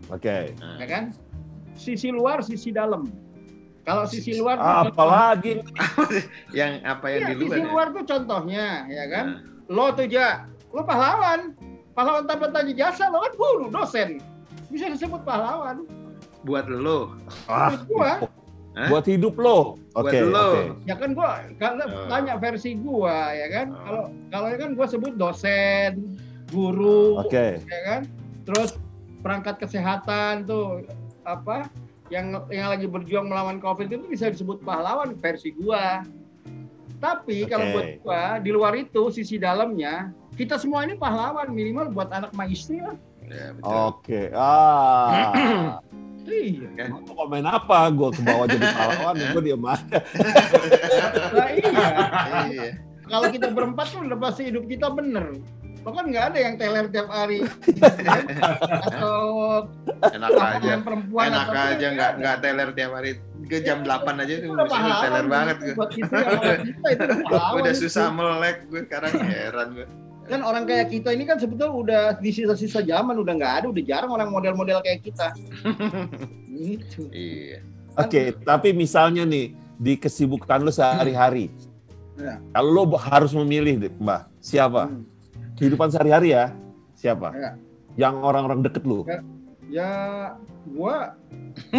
Oke. 0.08 0.56
Ah. 0.58 0.80
ya 0.80 0.86
kan? 0.88 1.04
Sisi 1.76 2.08
luar, 2.08 2.40
sisi 2.40 2.72
dalam. 2.72 3.12
Kalau 3.84 4.08
sisi 4.08 4.40
luar 4.40 4.56
Apalagi 4.56 5.60
yang 6.58 6.80
apa 6.82 7.04
yang 7.12 7.20
Iya, 7.20 7.28
di 7.28 7.34
luar 7.36 7.52
sisi 7.52 7.60
ya? 7.60 7.66
luar 7.68 7.86
tuh 7.92 8.04
contohnya, 8.08 8.66
ya 8.88 9.04
kan? 9.12 9.26
Ah, 9.28 9.40
Lo 9.68 9.92
tuh 9.92 10.08
ja, 10.08 10.48
lo 10.72 10.80
pahlawan. 10.82 11.52
Pahlawan 11.92 12.24
tanpa 12.24 12.48
tanya 12.50 12.72
jasa, 12.74 13.06
lo 13.06 13.20
kan 13.20 13.32
guru, 13.36 13.66
dosen. 13.68 14.18
Bisa 14.66 14.88
disebut 14.88 15.20
pahlawan. 15.22 15.84
buat 16.42 16.68
lo 16.68 17.16
ah, 17.46 17.72
Menurut 17.72 17.84
gua, 17.88 18.10
Hah? 18.74 18.90
buat 18.90 19.06
hidup 19.06 19.38
lo. 19.38 19.78
Oke, 19.94 20.18
lo. 20.18 20.34
oke. 20.50 20.62
ya 20.82 20.98
kan 20.98 21.14
gua 21.14 21.46
kalau 21.62 21.86
Oh. 21.86 22.10
tanya 22.10 22.34
versi 22.34 22.74
gua, 22.74 23.30
ya 23.30 23.46
kan? 23.46 23.66
Oh. 23.70 23.82
Kalau 23.86 24.04
kalau 24.50 24.58
kan 24.58 24.70
gua 24.74 24.86
sebut 24.90 25.14
dosen, 25.14 26.18
guru, 26.50 27.22
Oke. 27.22 27.62
ya 27.62 27.80
kan? 27.86 28.00
Terus 28.42 28.74
perangkat 29.22 29.62
kesehatan 29.62 30.42
tuh 30.44 30.82
apa? 31.22 31.70
Yang 32.10 32.42
yang 32.50 32.68
lagi 32.68 32.84
berjuang 32.84 33.30
melawan 33.30 33.62
Covid 33.62 33.88
itu 33.88 34.04
bisa 34.04 34.28
disebut 34.28 34.58
pahlawan 34.60 35.14
versi 35.16 35.54
gua. 35.54 36.02
Tapi 36.98 37.46
kalau 37.46 37.70
Oke. 37.70 37.72
buat 37.72 37.88
gua 38.02 38.22
di 38.42 38.50
luar 38.50 38.74
itu 38.74 39.08
sisi 39.08 39.38
dalamnya 39.38 40.10
kita 40.34 40.58
semua 40.58 40.82
ini 40.82 40.98
pahlawan 40.98 41.46
minimal 41.48 41.94
buat 41.94 42.10
anak 42.10 42.34
sama 42.34 42.44
istri 42.50 42.82
lah. 42.82 42.98
ya, 43.24 43.54
betul. 43.54 43.70
Oke. 43.88 44.20
Ah. 44.34 45.78
Iya. 46.24 46.68
Kan? 46.74 46.86
Mau 46.90 47.00
komen 47.04 47.44
apa? 47.44 47.78
Gue 47.92 48.08
ke 48.10 48.20
bawah 48.24 48.46
jadi 48.48 48.66
pahlawan, 48.66 49.14
gue 49.20 49.42
diem 49.44 49.64
aja. 49.64 49.98
Nah, 51.30 51.48
iya. 51.52 51.88
Iya. 52.48 52.68
Kalau 53.04 53.28
kita 53.28 53.46
berempat 53.52 53.86
tuh 53.92 54.00
udah 54.00 54.18
pasti 54.18 54.48
hidup 54.48 54.64
kita 54.64 54.88
bener. 54.88 55.36
Bahkan 55.84 56.04
nggak 56.08 56.24
ada 56.32 56.38
yang 56.40 56.54
teler 56.56 56.88
tiap 56.88 57.12
hari 57.12 57.44
atau 58.88 59.20
enak 60.00 60.30
aja 60.32 60.80
perempuan 60.80 61.28
enak 61.28 61.44
atau- 61.44 61.68
aja 61.76 61.86
nggak 61.92 62.12
nggak 62.24 62.36
teler 62.40 62.68
tiap 62.72 62.90
hari 62.96 63.10
ke 63.44 63.60
jam 63.60 63.84
8 63.84 64.16
aja 64.16 64.32
itu 64.32 64.48
tuh 64.48 64.56
udah 64.56 64.96
teler 65.04 65.26
banget 65.28 65.56
gue 65.60 65.74
buat 65.76 65.92
anak 65.92 66.60
kita 66.64 66.88
itu 66.88 67.04
udah 67.60 67.74
susah 67.76 68.08
melek 68.08 68.64
gue 68.72 68.80
sekarang 68.88 69.12
heran 69.28 69.68
gue 69.76 69.86
kan 70.24 70.40
orang 70.40 70.64
kayak 70.64 70.88
kita 70.88 71.12
ini 71.12 71.24
kan 71.24 71.36
sebetulnya 71.36 71.72
udah 71.72 72.02
di 72.16 72.30
sisa-sisa 72.30 72.80
zaman 72.80 73.14
udah 73.14 73.32
nggak 73.34 73.54
ada 73.60 73.66
udah 73.68 73.82
jarang 73.84 74.10
orang 74.10 74.28
model-model 74.28 74.80
kayak 74.80 75.04
kita 75.04 75.32
gitu 76.50 77.08
iya 77.10 77.60
Oke, 77.94 78.34
tapi 78.42 78.74
misalnya 78.74 79.22
nih 79.22 79.54
di 79.78 79.94
kesibukan 79.94 80.58
lu 80.58 80.74
sehari-hari, 80.74 81.46
Ya. 82.18 82.42
kalau 82.50 82.82
lu 82.82 82.98
harus 82.98 83.30
memilih, 83.30 83.86
deh, 83.86 83.92
Mbah, 84.02 84.26
siapa? 84.42 84.90
Hmm. 84.90 85.06
Kehidupan 85.54 85.94
sehari-hari 85.94 86.34
ya, 86.34 86.50
siapa? 86.98 87.30
Ya. 87.30 87.50
Yang 87.94 88.14
orang-orang 88.18 88.66
deket 88.66 88.82
lu, 88.82 89.06
ya 89.70 90.34
gua 90.66 91.14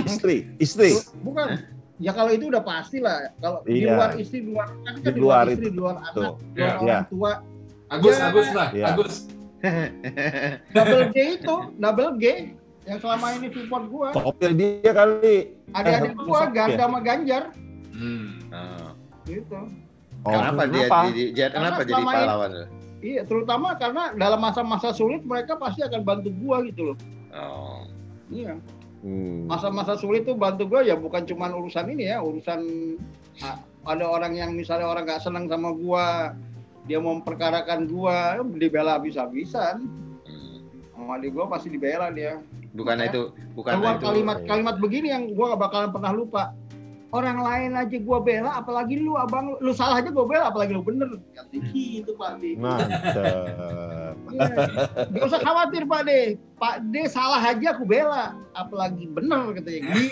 istri, 0.08 0.48
istri. 0.56 0.96
bukan 1.20 1.60
ya 2.00 2.12
kalau 2.12 2.32
itu 2.32 2.48
udah 2.48 2.64
pasti 2.64 3.04
lah 3.04 3.32
kalau 3.40 3.60
di 3.68 3.84
Iya. 3.84 3.96
luar 3.96 4.10
istri 4.16 4.38
di 4.40 4.50
luar 4.52 4.68
kan 4.84 4.94
Di 4.96 5.04
di 5.04 5.20
luar 5.20 5.46
istri 5.52 5.68
di 5.68 5.76
luar 5.76 5.96
anak 6.00 6.12
di 6.16 6.20
luar 6.20 6.36
Ya. 6.56 6.76
orang 6.80 7.08
tua 7.12 7.32
Agus, 7.88 8.14
Ya. 8.14 8.26
Agus 8.26 8.48
lah, 8.52 8.68
Ya. 8.72 8.86
Agus. 8.90 9.14
double 10.72 11.04
G 11.10 11.18
itu 11.36 11.56
double 11.76 12.12
G 12.18 12.26
yang 12.86 13.00
selama 13.00 13.34
ini 13.34 13.48
support 13.50 13.84
gua 13.88 14.08
Kopil 14.12 14.52
dia 14.54 14.92
kali. 14.92 15.58
adik-adik 15.72 16.12
Eh, 16.12 16.18
gua 16.20 16.40
ya. 16.40 16.48
Ganda 16.52 16.84
sama 16.84 17.00
Ganjar 17.02 17.44
Hmm. 17.90 18.38
Oh. 18.52 18.90
gitu 19.24 19.58
Oh, 20.22 20.32
kenapa 20.32 20.62
dia 20.66 20.86
kenapa? 20.86 20.98
jadi 21.08 21.24
dia 21.32 21.48
kenapa 21.50 21.72
Karena 21.76 21.88
jadi 21.88 21.94
ini- 21.96 22.10
pahlawan 22.12 22.50
lo? 22.52 22.66
iya 23.00 23.22
terutama 23.24 23.68
karena 23.76 24.04
dalam 24.14 24.40
masa-masa 24.40 24.90
sulit 24.92 25.22
mereka 25.22 25.54
pasti 25.56 25.82
akan 25.82 26.02
bantu 26.02 26.30
gua 26.36 26.62
gitu 26.62 26.82
loh 26.84 26.98
oh 27.32 27.86
iya 28.28 28.54
Hmm. 29.00 29.46
masa-masa 29.46 29.94
sulit 29.96 30.22
tuh 30.24 30.34
bantu 30.34 30.66
gua 30.66 30.82
ya 30.82 30.94
bukan 30.94 31.22
cuman 31.24 31.54
urusan 31.54 31.86
ini 31.88 32.10
ya 32.10 32.18
urusan 32.20 32.62
ah, 33.40 33.58
ada 33.84 34.02
orang 34.04 34.34
yang 34.34 34.50
misalnya 34.52 34.86
orang 34.86 35.06
nggak 35.06 35.22
senang 35.22 35.46
sama 35.46 35.70
gua 35.72 36.34
dia 36.86 36.98
mau 37.02 37.18
memperkarakan 37.18 37.90
gua. 37.90 38.42
Dibela 38.56 38.98
habis-habisan. 38.98 39.86
Hmm. 40.26 40.58
sama 40.96 41.20
adik 41.20 41.36
gua 41.36 41.46
pasti 41.52 41.68
dibela 41.74 42.10
dia. 42.14 42.40
Bukan 42.76 42.98
Makanya 43.00 43.12
itu 43.12 43.22
bukan 43.56 43.72
keluar 43.80 43.96
itu 43.96 44.06
kalimat-kalimat 44.06 44.76
begini 44.80 45.08
yang 45.12 45.24
gua 45.34 45.56
gak 45.56 45.62
bakalan 45.70 45.90
pernah 45.92 46.12
lupa. 46.14 46.44
Orang 47.14 47.40
lain 47.40 47.80
aja 47.80 47.98
gua 48.04 48.20
bela 48.20 48.52
apalagi 48.60 49.00
lu 49.00 49.16
abang 49.16 49.56
lu. 49.60 49.72
Salah 49.72 50.04
aja 50.04 50.12
gua 50.12 50.26
bela 50.28 50.52
apalagi 50.52 50.76
lu 50.76 50.84
bener. 50.84 51.10
Gitu 51.52 52.12
Pak 52.16 52.44
D 52.44 52.60
Mantap. 52.60 54.14
Iya. 54.32 54.56
Gak 55.16 55.26
usah 55.26 55.42
khawatir 55.42 55.84
Pak 55.88 56.02
D 56.06 56.36
Pak 56.60 56.76
D 56.92 57.08
salah 57.08 57.40
aja 57.40 57.76
aku 57.76 57.84
bela. 57.88 58.36
Apalagi 58.52 59.08
bener 59.08 59.56
katanya. 59.56 59.80
Gitu. 59.96 60.10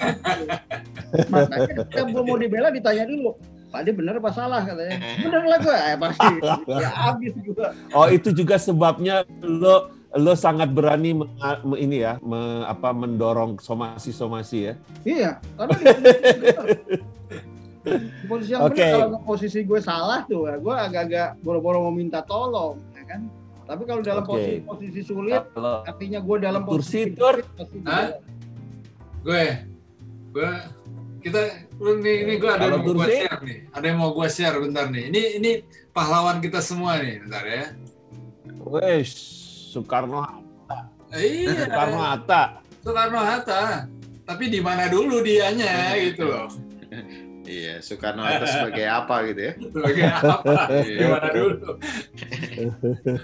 Makanya 1.31 1.73
kita 1.91 2.01
mau 2.09 2.37
dibela 2.39 2.73
ditanya 2.73 3.05
dulu 3.05 3.35
Pak 3.73 3.81
D 3.81 3.87
bener 3.89 4.21
apa 4.21 4.29
salah 4.29 4.61
katanya 4.61 5.01
bener 5.25 5.41
lah 5.49 5.57
gua 5.57 5.77
eh, 5.81 5.97
pasti 5.97 6.29
ya 6.69 6.89
habis 6.93 7.33
gua 7.41 7.73
Oh 7.89 8.05
itu 8.05 8.29
juga 8.29 8.61
sebabnya 8.61 9.25
lo 9.41 9.89
lo 10.13 10.37
sangat 10.37 10.69
berani 10.69 11.17
me- 11.17 11.25
me- 11.65 11.81
ini 11.81 12.05
ya, 12.05 12.21
me- 12.21 12.61
apa 12.63 12.93
mendorong 12.93 13.57
somasi-somasi 13.57 14.57
ya. 14.61 14.73
Iya, 15.01 15.41
karena 15.57 15.73
di 15.73 15.83
posisi 15.89 16.29
bener. 16.37 16.65
Di 18.21 18.25
posisi 18.29 18.49
yang 18.53 18.61
Oke. 18.61 18.77
benar 18.77 19.09
kalau 19.09 19.21
posisi 19.25 19.59
gue 19.65 19.79
salah 19.81 20.21
tuh, 20.29 20.45
ya, 20.45 20.61
gue 20.61 20.69
agak-agak 20.69 21.41
boro-boro 21.41 21.81
mau 21.81 21.89
minta 21.89 22.21
tolong, 22.21 22.77
ya 22.93 23.03
kan? 23.09 23.25
Tapi 23.65 23.89
kalau 23.89 24.05
dalam 24.05 24.21
Oke. 24.21 24.37
posisi 24.37 24.53
posisi 24.61 25.01
sulit, 25.01 25.41
Kalau 25.49 25.81
artinya 25.81 26.21
gue 26.21 26.37
dalam 26.37 26.61
Kursi, 26.61 27.09
posisi 27.09 27.17
Tur. 27.17 27.35
gue-? 27.41 28.13
Gue, 29.25 29.43
gue, 30.29 30.49
kita, 31.23 31.41
nih, 31.79 32.15
ini 32.27 32.33
gue 32.37 32.51
ada 32.51 32.67
Kalau 32.67 32.83
yang 32.83 32.85
mau 32.85 32.99
gue 32.99 33.07
share 33.07 33.41
nih. 33.41 33.59
Ada 33.71 33.85
yang 33.87 33.97
mau 33.97 34.11
gue 34.11 34.27
share 34.27 34.57
bentar 34.59 34.85
nih. 34.91 35.03
Ini, 35.07 35.21
ini 35.39 35.51
pahlawan 35.95 36.43
kita 36.43 36.59
semua 36.59 36.99
nih, 36.99 37.23
bentar 37.23 37.43
ya. 37.47 37.65
wes 38.63 39.11
Soekarno 39.73 40.23
Eh, 41.13 41.45
Iya, 41.45 41.65
Soekarno 41.69 41.99
Hatta. 42.01 42.43
Soekarno 42.83 43.19
Hatta. 43.21 43.61
Tapi 44.23 44.47
di 44.47 44.59
mana 44.63 44.87
dulu 44.87 45.19
dianya 45.19 45.93
gitu 45.99 46.27
loh. 46.27 46.47
Iya, 47.43 47.83
Soekarno 47.83 48.23
Hatta 48.23 48.47
sebagai 48.49 48.85
apa 48.87 49.15
gitu 49.29 49.41
ya? 49.41 49.53
Sebagai 49.59 50.03
apa? 50.09 50.33
Iya. 50.83 50.97
Gimana 50.99 51.27
dulu? 51.31 51.69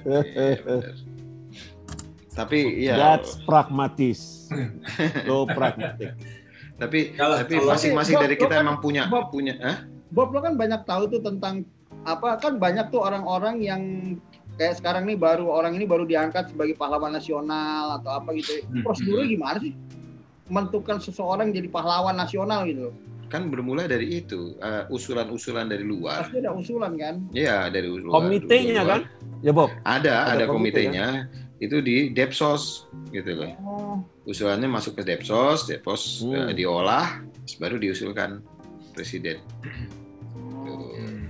Iya. 0.05 0.93
Tapi 2.29 2.59
ya, 2.87 2.95
That's 2.95 3.41
pragmatis. 3.43 4.47
Lo 5.27 5.43
pragmatik. 5.49 6.13
Tapi 6.79 6.99
Kalau- 7.13 7.37
tapi 7.37 7.59
masing-masing 7.59 8.15
dari 8.17 8.35
kita 8.35 8.55
kan- 8.55 8.63
emang 8.63 8.77
punya 8.79 9.03
Bob. 9.05 9.29
punya, 9.29 9.53
Hah? 9.59 9.77
Bob 10.09 10.31
lo 10.31 10.39
kan 10.39 10.55
banyak 10.55 10.81
tahu 10.83 11.11
tuh 11.11 11.21
tentang 11.21 11.67
apa 12.01 12.39
kan 12.39 12.55
banyak 12.55 12.87
tuh 12.89 13.03
orang-orang 13.03 13.59
yang 13.59 13.81
kayak 14.55 14.79
sekarang 14.79 15.03
nih 15.03 15.19
baru 15.19 15.45
orang 15.45 15.75
ini 15.75 15.83
baru 15.83 16.03
diangkat 16.03 16.49
sebagai 16.49 16.73
pahlawan 16.73 17.11
nasional 17.11 17.99
atau 17.99 18.15
apa 18.15 18.31
gitu. 18.33 18.63
Hmm. 18.65 18.81
Prosedurnya 18.81 19.27
gimana 19.27 19.57
sih? 19.59 19.75
Menentukan 20.47 20.97
seseorang 20.97 21.51
jadi 21.51 21.67
pahlawan 21.67 22.15
nasional 22.15 22.63
gitu. 22.65 22.89
kan 23.29 23.45
bermula 23.45 23.85
dari 23.85 24.25
itu 24.25 24.57
eh, 24.57 24.89
usulan-usulan 24.89 25.69
dari 25.69 25.85
luar. 25.85 26.25
Pasti 26.25 26.41
ada 26.41 26.49
usulan 26.49 26.97
kan. 26.97 27.21
Iya, 27.29 27.69
dari 27.69 27.85
luar. 27.85 28.25
Komitenya 28.25 28.81
luar. 28.81 28.89
kan? 28.89 29.01
Ya 29.45 29.51
Bob. 29.53 29.69
Ada, 29.85 29.85
Ada 29.85 30.33
ada, 30.33 30.43
komite, 30.49 30.81
komitenya. 30.81 31.07
Itu 31.59 31.79
di 31.79 32.09
Depsos 32.09 32.87
gitu 33.11 33.35
loh. 33.35 33.51
Oh, 33.59 33.95
Usulannya 34.23 34.65
masuk 34.65 34.95
ke 34.95 35.03
Depsos, 35.03 35.67
Depsos 35.67 36.23
Hmm. 36.23 36.49
eh, 36.49 36.55
diolah, 36.55 37.19
terus 37.43 37.55
baru 37.57 37.75
diusulkan 37.75 38.39
presiden. 38.93 39.43
oh. 40.63 40.95
Hmm. 40.95 41.27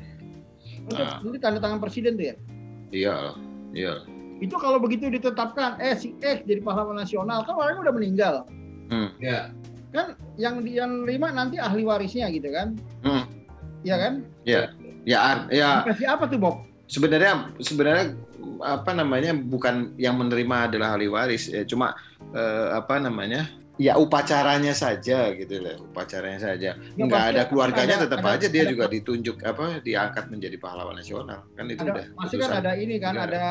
Itu, 0.62 0.94
Nah. 0.94 1.18
itu 1.22 1.38
tanda 1.38 1.60
tangan 1.60 1.80
presiden 1.80 2.14
tuh 2.14 2.26
ya. 2.30 2.36
Iya, 2.90 3.16
iya. 3.74 3.94
Itu 4.40 4.56
kalau 4.56 4.80
begitu 4.80 5.10
ditetapkan, 5.10 5.78
eh 5.78 5.94
si 5.94 6.16
X 6.18 6.46
jadi 6.46 6.62
pahlawan 6.62 6.96
nasional, 6.96 7.44
kan 7.44 7.54
orangnya 7.54 7.90
udah 7.90 7.96
meninggal. 7.96 8.36
Ya. 9.20 9.54
Kan 9.90 10.14
yang 10.36 10.62
di 10.62 10.78
yang 10.78 11.04
lima 11.04 11.30
nanti 11.30 11.58
ahli 11.58 11.82
warisnya 11.82 12.30
gitu 12.30 12.50
kan. 12.50 12.78
Hmm. 13.02 13.26
Iya 13.82 13.96
kan? 13.98 14.14
Ya, 14.46 15.18
ar- 15.18 15.48
ya 15.50 15.82
Kasih 15.84 16.08
apa 16.08 16.26
tuh 16.26 16.38
Bob? 16.38 16.56
sebenarnya 16.86 17.54
sebenarnya 17.62 18.14
apa 18.60 18.92
namanya 18.92 19.32
bukan 19.34 19.96
yang 19.96 20.16
menerima 20.16 20.68
adalah 20.68 20.96
ahli 20.96 21.08
waris, 21.08 21.48
ya, 21.48 21.64
cuma 21.64 21.96
eh, 22.30 22.68
apa 22.74 23.00
namanya? 23.00 23.48
Ya 23.80 23.96
upacaranya 23.96 24.76
saja 24.76 25.32
gitu 25.32 25.64
loh, 25.64 25.88
upacaranya 25.88 26.36
saja. 26.38 26.76
Ya, 26.76 27.00
Nggak 27.00 27.24
ada 27.32 27.42
keluarganya 27.48 27.96
ada- 27.96 28.12
tetap 28.12 28.20
ada- 28.28 28.36
aja 28.36 28.48
dia 28.52 28.68
ada- 28.68 28.72
juga 28.76 28.86
ditunjuk 28.92 29.40
apa 29.40 29.80
diangkat 29.80 30.28
menjadi 30.28 30.60
pahlawan 30.60 31.00
nasional. 31.00 31.48
Kan 31.56 31.72
itu 31.72 31.80
ada 31.88 31.92
udah 31.96 32.06
pasti 32.20 32.36
kan 32.36 32.52
ada 32.60 32.72
ini 32.76 33.00
kan 33.00 33.16
negara. 33.16 33.32
ada 33.32 33.46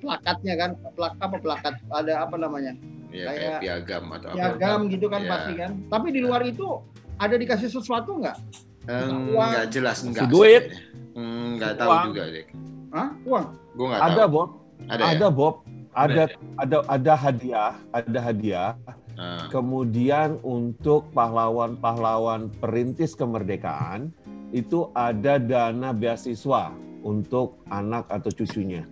plakatnya 0.00 0.54
kan 0.56 0.70
plak 0.96 1.14
apa 1.20 1.36
plakat 1.36 1.74
ada 1.92 2.14
apa 2.24 2.36
namanya 2.40 2.72
ya, 3.12 3.28
kayak 3.28 3.36
kayak 3.36 3.60
piagam 3.60 4.04
atau 4.08 4.28
apa. 4.32 4.36
piagam 4.40 4.78
gitu 4.88 5.06
kan 5.06 5.20
Iya. 5.20 5.30
pasti 5.36 5.52
kan 5.52 5.70
tapi 5.92 6.08
di 6.10 6.20
luar 6.24 6.42
itu 6.48 6.66
ada 7.20 7.34
dikasih 7.36 7.68
sesuatu 7.68 8.10
nggak 8.24 8.36
nggak 8.88 9.68
jelas 9.68 9.98
nggak. 10.00 10.28
duit. 10.28 10.64
Hmm, 11.12 11.60
nggak 11.60 11.76
tahu 11.76 11.92
juga 12.08 12.22
deh. 12.26 12.46
Hah? 12.94 13.10
uang 13.24 13.46
Gue 13.74 13.86
nggak 13.90 14.00
Ada 14.00 14.14
tahu. 14.22 14.30
Bob. 14.30 14.48
Ada, 14.84 15.02
ya? 15.02 15.06
Ada 15.10 15.26
Bob. 15.28 15.54
Ada 15.92 16.22
ada 16.56 16.76
ada 16.88 17.12
hadiah, 17.16 17.72
ada 17.90 18.18
hadiah. 18.20 18.70
Ah, 19.14 19.46
Kemudian 19.48 20.42
untuk 20.42 21.06
pahlawan-pahlawan 21.12 22.50
perintis 22.52 23.14
kemerdekaan 23.14 24.10
itu 24.50 24.90
ada 24.92 25.38
dana 25.38 25.90
beasiswa 25.90 26.74
untuk 27.00 27.58
anak 27.68 28.06
atau 28.08 28.30
cucunya. 28.32 28.82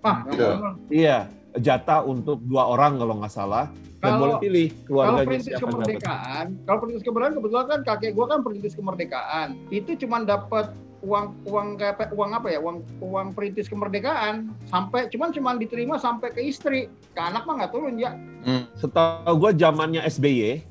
ah 0.00 0.22
nggak 0.24 0.34
Iya. 0.36 0.54
mau. 0.56 0.74
Iya, 0.88 1.18
jatah 1.58 2.00
untuk 2.02 2.38
dua 2.44 2.66
orang 2.68 2.96
kalau 2.96 3.18
nggak 3.18 3.30
salah. 3.32 3.66
Dan 3.98 4.02
Kalau- 4.08 4.18
boleh 4.20 4.36
pilih 4.38 4.66
kalau 4.70 4.86
keluarganya 4.86 5.26
perintis 5.26 5.42
siapa 5.44 5.50
yang 5.50 5.58
dapat. 5.58 5.74
kemerdekaan 5.74 6.46
kalau 6.62 6.78
perintis 6.78 7.02
kemerdekaan 7.02 7.34
kebetulan 7.34 7.66
kan 7.66 7.80
kakek 7.84 8.10
gua 8.14 8.26
kan 8.28 8.40
perintis 8.40 8.74
kemerdekaan 8.74 9.48
itu 9.68 9.90
cuma 9.96 10.16
dapat 10.22 10.66
uang 11.00 11.24
uang 11.44 11.68
kayak 11.76 12.10
uang 12.10 12.30
apa 12.32 12.48
ya? 12.48 12.58
Uang 12.58 12.82
uang 12.98 13.32
perintis 13.32 13.66
kemerdekaan. 13.66 14.50
Sampai 14.66 15.06
cuman 15.08 15.30
cuman 15.30 15.54
diterima 15.56 15.94
sampai 15.96 16.30
ke 16.30 16.40
istri. 16.40 16.86
Ke 17.12 17.20
anak 17.22 17.44
mah 17.44 17.54
nggak 17.56 17.72
turun 17.72 17.94
ya. 17.96 18.14
Hmm, 18.40 18.66
Setahu 18.74 19.34
gue 19.36 19.50
zamannya 19.56 20.02
SBY, 20.04 20.62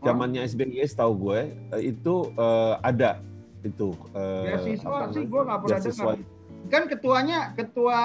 zamannya 0.00 0.44
SBY 0.44 0.82
setahu 0.84 1.12
gue 1.20 1.40
eh, 1.72 1.82
itu 1.84 2.14
eh, 2.32 2.74
ada. 2.80 3.18
Itu 3.60 3.96
eh, 4.12 4.44
beasiswa 4.52 4.88
apa 4.92 5.08
sih 5.10 5.24
gua 5.24 5.42
nggak 5.42 5.58
pernah 5.60 5.78
beasiswa. 5.80 6.04
dengar. 6.12 6.16
Kan 6.64 6.82
ketuanya 6.86 7.38
ketua 7.52 7.98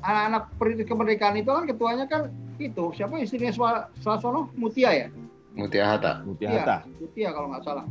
anak-anak 0.00 0.42
perintis 0.56 0.86
kemerdekaan 0.86 1.36
itu 1.36 1.48
kan 1.48 1.64
ketuanya 1.64 2.04
kan 2.04 2.22
itu 2.58 2.84
siapa? 2.92 3.16
Istrinya 3.16 3.50
Swa- 3.50 3.86
Swasono 3.98 4.50
Mutia 4.54 4.90
ya? 4.92 5.06
Mutia 5.52 5.84
Hatta. 5.86 6.20
Mutia 6.22 6.48
Iya. 6.48 6.58
Hatta. 6.58 6.76
Mutia 6.98 7.28
kalau 7.30 7.48
nggak 7.50 7.64
salah. 7.64 7.84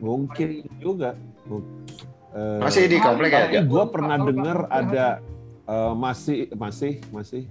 Mungkin 0.00 0.48
juga. 0.78 1.14
Eh, 2.34 2.58
Masih 2.60 2.84
di 2.86 2.98
komplek 2.98 3.30
ya? 3.30 3.46
tapi 3.46 3.58
gue 3.62 3.84
pernah 3.88 4.16
Kalau 4.18 4.28
dengar 4.28 4.58
ada 4.68 5.06
eh, 5.64 5.92
masih 5.94 6.38
masih 6.52 6.92
masih 7.08 7.42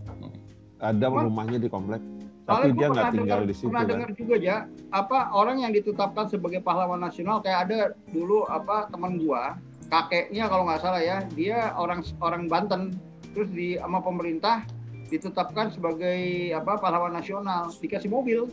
ada 0.77 1.07
Apa? 1.07 1.23
rumahnya 1.23 1.57
di 1.57 1.71
komplek. 1.71 2.03
Tapi 2.43 2.75
gua 2.75 2.75
dia 2.75 2.87
nggak 2.91 2.91
pernah 2.91 3.15
tinggal 3.15 3.39
dengar- 3.39 3.47
di 3.47 3.55
situ 3.55 3.67
Pernah 3.71 3.79
kan. 3.79 3.91
dengar 3.95 4.09
juga 4.19 4.35
ya, 4.35 4.57
apa 4.91 5.19
orang 5.31 5.57
yang 5.63 5.71
ditetapkan 5.71 6.27
sebagai 6.27 6.59
pahlawan 6.59 6.99
nasional 6.99 7.39
kayak 7.39 7.59
ada 7.65 7.79
dulu 8.11 8.43
apa 8.51 8.91
teman 8.91 9.15
gua, 9.15 9.55
kakeknya 9.87 10.51
kalau 10.51 10.67
nggak 10.67 10.81
salah 10.83 10.99
ya, 10.99 11.23
dia 11.31 11.71
orang 11.79 12.03
orang 12.19 12.51
Banten, 12.51 12.99
terus 13.31 13.47
di 13.47 13.79
sama 13.79 14.03
pemerintah 14.03 14.67
ditetapkan 15.07 15.71
sebagai 15.71 16.19
apa 16.51 16.75
pahlawan 16.75 17.15
nasional, 17.15 17.71
dikasih 17.79 18.11
mobil. 18.11 18.51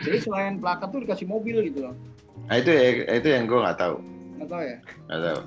Jadi 0.00 0.24
selain 0.24 0.56
plakat 0.56 0.88
tuh 0.88 1.04
dikasih 1.04 1.28
mobil 1.28 1.60
gitu 1.68 1.84
loh. 1.84 1.94
Nah, 2.48 2.56
itu 2.56 2.70
ya, 2.72 3.12
itu 3.12 3.28
yang 3.28 3.44
gue 3.44 3.58
nggak 3.60 3.76
tahu. 3.76 3.96
Nggak 4.38 4.48
tahu 4.48 4.62
ya. 4.62 4.76
Nggak 5.04 5.20
tahu. 5.20 5.40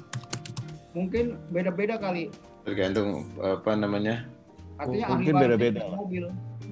Mungkin 0.92 1.26
beda-beda 1.50 1.96
kali. 1.96 2.24
Tergantung 2.62 3.26
apa 3.40 3.72
namanya. 3.74 4.28
Artinya 4.76 5.08
Mungkin 5.16 5.34
beda-beda 5.34 5.82
mobil. 5.90 6.26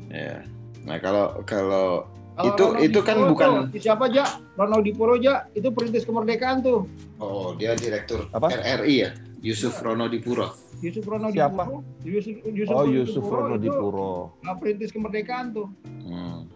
Ya. 0.10 0.44
Nah 0.84 0.98
kalau 0.98 1.40
kalau 1.44 2.06
Kalau 2.36 2.56
Itu- 2.56 2.72
Rono 2.72 2.80
itu 2.80 3.00
kan 3.04 3.16
Dipuro 3.20 3.32
bukan- 3.36 3.52
tuh, 3.68 3.84
siapa 3.84 4.04
aja? 4.08 4.24
Ronald 4.56 4.88
Dipuro 4.88 5.20
aja, 5.20 5.44
itu 5.52 5.68
perintis 5.76 6.08
kemerdekaan 6.08 6.64
tuh. 6.64 6.88
oh 7.20 7.52
dia 7.54 7.76
direktur 7.76 8.32
Apa? 8.32 8.48
RRI 8.48 8.96
ya, 8.96 9.10
Yusuf 9.44 9.76
Rono 9.76 10.08
Dipuro. 10.08 10.56
Yusuf 10.80 11.04
Rono 11.04 11.28
Siapa? 11.28 11.68
Dipuro. 11.68 11.84
Yusuf, 12.00 12.36
Yusuf 12.48 12.72
Oh 12.72 12.88
Rono 12.88 12.96
Yusuf 12.96 13.20
Dipuro 13.20 13.40
Rono 13.44 13.58
Dipuro. 13.60 14.12
nah, 14.40 14.56
perintis 14.56 14.88
kemerdekaan 14.88 15.52
tuh. 15.52 15.68
Hmm. 16.00 16.48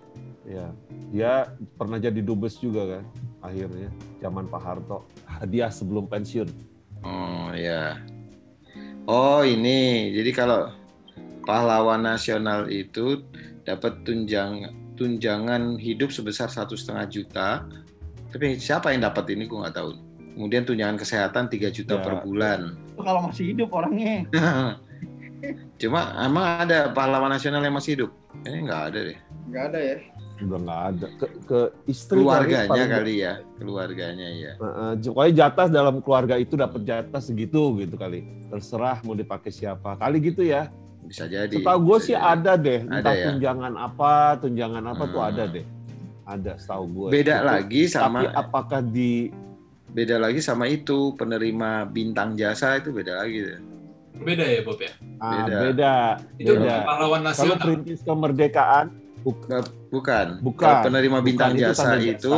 Ya, 0.47 0.71
dia 1.11 1.31
pernah 1.75 1.99
jadi 1.99 2.19
dubes 2.21 2.55
juga 2.55 2.87
kan 2.87 3.03
akhirnya 3.43 3.91
zaman 4.17 4.47
Pak 4.47 4.61
Harto. 4.63 5.03
Hadiah 5.27 5.69
sebelum 5.69 6.07
pensiun. 6.07 6.47
Oh 7.03 7.51
ya. 7.51 7.99
Oh 9.03 9.43
ini, 9.43 10.09
jadi 10.15 10.31
kalau 10.31 10.71
pahlawan 11.43 12.07
nasional 12.07 12.71
itu 12.71 13.19
dapat 13.67 13.99
tunjang 14.07 14.71
tunjangan 14.95 15.75
hidup 15.75 16.09
sebesar 16.09 16.47
satu 16.47 16.79
setengah 16.79 17.05
juta. 17.11 17.49
Tapi 18.31 18.55
siapa 18.57 18.95
yang 18.95 19.03
dapat 19.03 19.27
ini 19.35 19.45
gue 19.45 19.59
nggak 19.59 19.75
tahu. 19.75 19.91
Kemudian 20.33 20.65
tunjangan 20.65 20.97
kesehatan 20.97 21.45
3 21.51 21.69
juta 21.69 21.99
Ya. 21.99 22.01
per 22.01 22.13
bulan. 22.25 22.73
Itu 22.95 23.01
kalau 23.03 23.21
masih 23.29 23.45
hidup 23.53 23.69
orangnya. 23.69 24.25
Cuma 25.81 26.15
emang 26.23 26.63
ada 26.63 26.89
pahlawan 26.95 27.29
nasional 27.29 27.59
yang 27.59 27.75
masih 27.75 27.99
hidup? 27.99 28.11
Ini 28.47 28.63
nggak 28.65 28.81
ada 28.89 28.99
deh. 29.11 29.19
Nggak 29.51 29.63
ada 29.69 29.79
ya. 29.83 29.97
Udah 30.45 30.59
nggak 30.59 30.81
ada. 30.87 31.07
Ke, 31.13 31.25
ke 31.43 31.59
istri 31.85 32.19
Keluarganya 32.19 32.67
paling- 32.67 32.91
kali 32.91 33.13
ya, 33.17 33.33
keluarganya 33.55 34.27
ya. 34.29 34.51
Heeh, 34.55 34.91
pokoknya 35.01 35.31
jatah 35.37 35.67
dalam 35.67 35.95
keluarga 35.99 36.35
itu 36.35 36.53
dapat 36.53 36.81
jatah 36.81 37.19
segitu 37.19 37.61
gitu 37.77 37.95
kali. 37.95 38.21
Terserah 38.47 38.99
mau 39.01 39.13
dipakai 39.13 39.49
siapa. 39.49 39.95
Kali 39.95 40.17
gitu 40.19 40.41
ya. 40.41 40.67
Bisa 41.01 41.25
jadi. 41.25 41.51
Setahu 41.51 41.79
gue 41.85 41.97
sih 42.01 42.13
jadi. 42.13 42.31
ada 42.33 42.53
deh. 42.55 42.79
Ada 42.81 42.95
Entah 42.95 43.13
ya? 43.13 43.25
tunjangan 43.27 43.73
apa, 43.75 44.13
tunjangan 44.37 44.83
apa 44.85 45.03
tuh 45.05 45.19
Hmm. 45.19 45.29
ada 45.29 45.43
deh. 45.45 45.65
Ada 46.23 46.51
setahu 46.55 46.83
gue. 46.87 47.07
Beda 47.11 47.35
Itu. 47.35 47.45
lagi 47.45 47.81
sama 47.85 48.19
Tapi 48.21 48.27
apakah 48.33 48.81
di 48.81 49.27
beda 49.89 50.15
lagi 50.17 50.39
sama 50.39 50.65
itu 50.65 51.11
penerima 51.13 51.85
bintang 51.85 52.33
jasa 52.33 52.77
itu 52.77 52.89
beda 52.89 53.19
lagi 53.19 53.39
deh. 53.41 53.59
Beda 54.15 54.45
ya 54.45 54.61
Bob 54.61 54.77
ya? 54.77 54.93
ah, 55.17 55.43
Beda. 55.43 55.57
beda. 55.59 55.95
Itu 56.37 56.53
Beda. 56.55 56.75
pahlawan 56.81 57.19
Kalau 57.19 57.27
nasional. 57.27 57.57
perintis 57.59 57.99
kemerdekaan 58.01 58.85
Bukan. 59.23 59.63
Bukan. 59.89 60.27
Kalau 60.59 60.77
penerima 60.85 61.19
Bukan, 61.19 61.27
bintang 61.27 61.51
itu 61.55 61.63
jasa 61.63 61.95
tanda 61.95 62.03
itu 62.03 62.33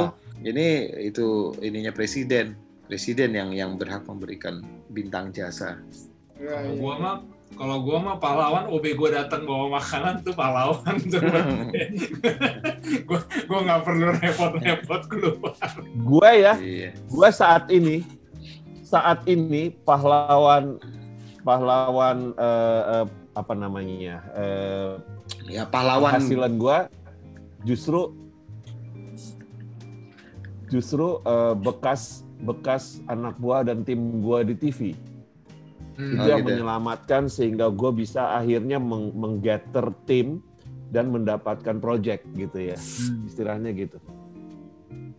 ini 0.46 0.68
itu 1.10 1.58
ininya 1.60 1.92
presiden. 1.92 2.56
Presiden 2.86 3.34
yang 3.34 3.50
yang 3.50 3.72
berhak 3.82 4.06
memberikan 4.06 4.62
bintang 4.94 5.34
jasa. 5.34 5.82
Ya, 6.38 6.62
Kalau 6.62 6.70
ya. 6.70 6.78
gua 6.78 6.94
mah 7.02 7.16
kalau 7.58 7.78
gua 7.82 7.98
mah 7.98 8.16
pahlawan 8.22 8.70
OB 8.70 8.86
gua 8.94 9.10
datang 9.26 9.50
bawa 9.50 9.82
makanan 9.82 10.22
tuh 10.22 10.38
pahlawan 10.38 10.96
tuh. 11.10 11.22
gua 13.10 13.20
gua 13.50 13.60
nggak 13.66 13.82
perlu 13.82 14.06
repot-repot 14.22 15.02
keluar. 15.10 15.58
Gue 15.98 16.32
ya, 16.46 16.54
iya. 16.62 16.90
gue 16.94 17.30
saat 17.34 17.66
ini 17.74 18.06
saat 18.86 19.26
ini 19.26 19.74
pahlawan 19.82 20.78
pahlawan 21.42 22.38
eh, 22.38 22.84
eh, 23.02 23.06
apa 23.34 23.54
namanya 23.58 24.22
eh, 24.38 25.15
Ya 25.46 25.64
pahlawan 25.64 26.18
penghasilan 26.18 26.54
gue 26.56 26.78
justru 27.64 28.14
justru 30.68 31.22
eh, 31.22 31.54
bekas 31.56 32.26
bekas 32.36 33.00
anak 33.06 33.38
buah 33.38 33.64
dan 33.64 33.82
tim 33.82 34.20
gua 34.20 34.42
di 34.42 34.54
TV. 34.54 34.92
Hmm. 35.96 36.12
Itu 36.12 36.22
Oh, 36.22 36.28
yang 36.28 36.42
gitu. 36.44 36.50
menyelamatkan 36.52 37.32
sehingga 37.32 37.72
gue 37.72 37.92
bisa 37.96 38.36
akhirnya 38.36 38.76
meng- 38.76 39.16
menggather 39.16 39.96
tim 40.04 40.44
dan 40.90 41.08
mendapatkan 41.08 41.80
project 41.80 42.28
gitu 42.34 42.60
ya. 42.66 42.76
Hmm. 42.76 43.24
Istilahnya 43.24 43.72
gitu. 43.72 43.98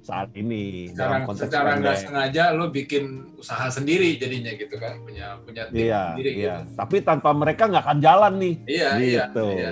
Saat 0.04 0.36
ini 0.36 0.86
secara 0.86 1.08
dalam 1.08 1.20
konteks 1.24 1.48
secara 1.48 1.70
nggak 1.80 1.96
sengaja 1.98 2.44
lo 2.52 2.68
bikin 2.68 3.04
usaha 3.34 3.66
sendiri 3.66 4.14
jadinya 4.14 4.52
gitu 4.52 4.76
kan 4.76 5.02
punya 5.02 5.40
punya 5.42 5.66
tim 5.66 5.82
Iya, 5.82 6.02
sendiri 6.12 6.30
iya. 6.30 6.54
gitu. 6.62 6.76
Tapi 6.76 6.96
tanpa 7.00 7.30
mereka 7.32 7.62
nggak 7.66 7.82
akan 7.82 7.98
jalan 7.98 8.32
nih. 8.36 8.54
Iya, 8.68 8.88
iya, 9.00 9.24
gitu. 9.24 9.46
iya. 9.48 9.70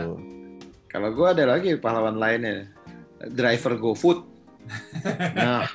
Kalau 0.94 1.10
gue 1.10 1.26
ada 1.26 1.44
lagi 1.50 1.74
pahlawan 1.74 2.14
lainnya, 2.14 2.70
driver 3.34 3.74
GoFood. 3.82 4.30
Nah, 5.36 5.68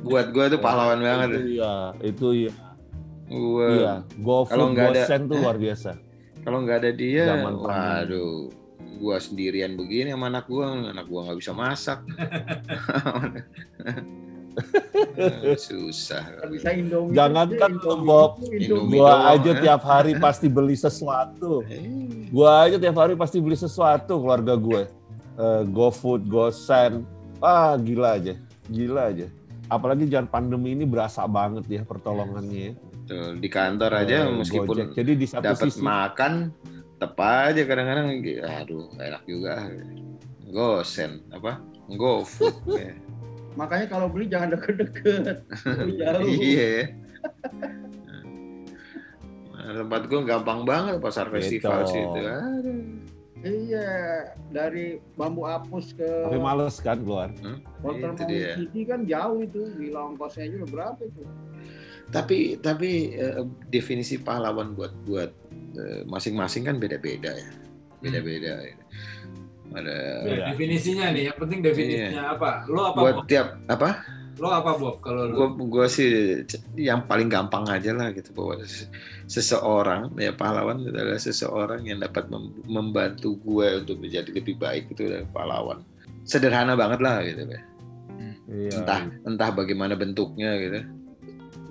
buat 0.00 0.32
gue 0.32 0.56
tuh 0.56 0.60
pahlawan 0.62 1.02
banget. 1.02 1.36
Itu 1.36 1.40
iya, 1.60 1.74
itu 2.00 2.26
iya. 2.46 2.52
Gue 3.26 3.68
iya. 3.82 3.94
GoFood, 4.22 4.54
kalau 4.54 4.66
nggak 4.70 4.88
ada- 4.94 5.26
tuh 5.26 5.36
luar 5.42 5.58
biasa. 5.58 5.90
kalau 6.46 6.58
nggak 6.62 6.78
ada 6.80 6.90
dia, 6.94 7.24
Zaman 7.28 7.52
waduh, 7.58 8.48
gue 9.00 9.16
sendirian 9.18 9.74
begini 9.74 10.14
sama 10.14 10.30
anak 10.30 10.46
gue, 10.46 10.64
anak 10.64 11.06
gue 11.10 11.20
nggak 11.26 11.38
bisa 11.42 11.52
masak. 11.52 12.00
Eh, 15.14 15.54
Susah. 15.58 16.46
Bisa 16.46 16.70
Indomie. 16.74 17.14
Jangankan 17.14 17.78
tuh, 17.82 17.98
Bob. 18.02 18.38
Indomie. 18.46 18.98
Gua 18.98 19.34
aja 19.34 19.50
ya. 19.50 19.60
tiap 19.62 19.82
hari 19.82 20.14
pasti 20.18 20.46
beli 20.46 20.74
sesuatu. 20.78 21.62
Eh, 21.66 22.30
Gua 22.30 22.66
aja 22.66 22.76
tiap 22.78 22.96
hari 22.98 23.14
pasti 23.14 23.38
beli 23.42 23.54
sesuatu 23.54 24.18
keluarga 24.22 24.54
gue. 24.54 24.82
Eh, 25.34 25.62
GoFood, 25.70 26.26
GoSend. 26.26 27.02
Ah, 27.42 27.74
gila 27.78 28.18
aja. 28.18 28.34
Gila 28.70 29.10
aja. 29.10 29.26
Apalagi 29.66 30.06
jangan 30.06 30.28
pandemi 30.30 30.74
ini 30.76 30.86
berasa 30.86 31.26
banget 31.26 31.66
ya 31.66 31.82
pertolongannya. 31.82 32.62
ya. 32.70 32.72
tuh, 33.04 33.36
di 33.36 33.48
kantor 33.52 33.90
aja 34.00 34.24
Eh, 34.24 34.32
meskipun 34.32 34.76
Gojek. 34.76 34.88
Jadi 34.96 35.12
di 35.18 35.26
satu 35.28 35.44
dapat 35.44 35.68
sisi 35.68 35.82
makan, 35.84 36.32
tepat 36.96 37.52
aja 37.52 37.62
kadang-kadang, 37.68 38.08
aduh, 38.40 38.88
enak 38.96 39.22
juga. 39.28 39.68
Gosen 40.48 41.20
apa? 41.28 41.60
GoFood. 41.90 42.54
ya. 42.80 42.94
Makanya 43.54 43.86
kalau 43.86 44.06
beli 44.10 44.26
jangan 44.26 44.58
deket-deket. 44.58 45.42
Jauh. 45.98 46.26
Iya. 46.44 46.90
Nah, 49.54 49.72
tempat 49.80 50.02
gue 50.10 50.20
gampang 50.26 50.60
banget 50.68 51.00
pasar 51.00 51.30
Gitu. 51.30 51.34
festival 51.40 51.80
situ. 51.88 52.20
Aduh. 52.20 52.82
Iya, 53.44 53.92
dari 54.48 54.96
bambu 55.20 55.44
apus 55.44 55.92
ke 55.92 56.00
tapi 56.04 56.40
males 56.40 56.80
kan 56.80 56.96
keluar. 56.96 57.28
Walter 57.84 58.16
Itu 58.16 58.24
dia. 58.24 58.56
City 58.56 58.88
kan 58.88 59.04
jauh 59.04 59.44
itu, 59.44 59.68
gila 59.76 60.00
ongkosnya 60.12 60.48
aja 60.48 60.54
udah 60.64 60.70
berapa 60.72 61.00
itu? 61.04 61.22
Tapi 62.08 62.56
tapi 62.64 63.12
eh, 63.12 63.44
definisi 63.68 64.16
pahlawan 64.16 64.72
buat 64.72 64.96
buat 65.04 65.28
eh, 65.76 66.08
masing-masing 66.08 66.64
kan 66.64 66.80
beda-beda 66.80 67.36
ya. 67.36 67.50
Beda-beda. 68.00 68.64
ya. 68.64 68.74
Ada 69.74 69.96
Beda. 70.22 70.44
Definisinya 70.50 71.06
nih, 71.10 71.22
yang 71.26 71.36
penting 71.36 71.60
definisinya 71.60 72.22
apa? 72.32 72.50
Lo 72.66 72.80
apa 72.84 72.94
Iya. 72.94 73.02
buat 73.02 73.14
Bob? 73.14 73.26
tiap 73.26 73.48
apa? 73.66 73.88
Lo 74.34 74.48
apa 74.48 74.70
Bob 74.74 74.96
kalau 74.98 75.22
lo? 75.26 75.34
Gue 75.34 75.48
gue 75.68 75.86
sih 75.86 76.10
yang 76.74 77.04
paling 77.04 77.26
gampang 77.26 77.66
aja 77.66 77.90
lah 77.90 78.10
gitu 78.10 78.30
bahwa 78.32 78.58
se- 78.62 78.86
seseorang 79.26 80.10
ya 80.14 80.30
pahlawan 80.30 80.82
adalah 80.82 81.14
seseorang 81.16 81.82
yang 81.82 81.98
dapat 81.98 82.26
mem- 82.26 82.62
membantu 82.64 83.34
gue 83.36 83.82
untuk 83.82 83.98
menjadi 83.98 84.30
lebih 84.30 84.54
baik 84.56 84.90
itu 84.90 85.06
adalah 85.06 85.26
pahlawan. 85.30 85.78
Sederhana 86.22 86.74
banget 86.74 86.98
lah 86.98 87.22
gitu 87.22 87.42
ya. 87.44 87.62
Iya. 88.44 88.70
entah 88.76 89.00
entah 89.24 89.50
bagaimana 89.50 89.96
bentuknya 89.96 90.52
gitu 90.60 90.84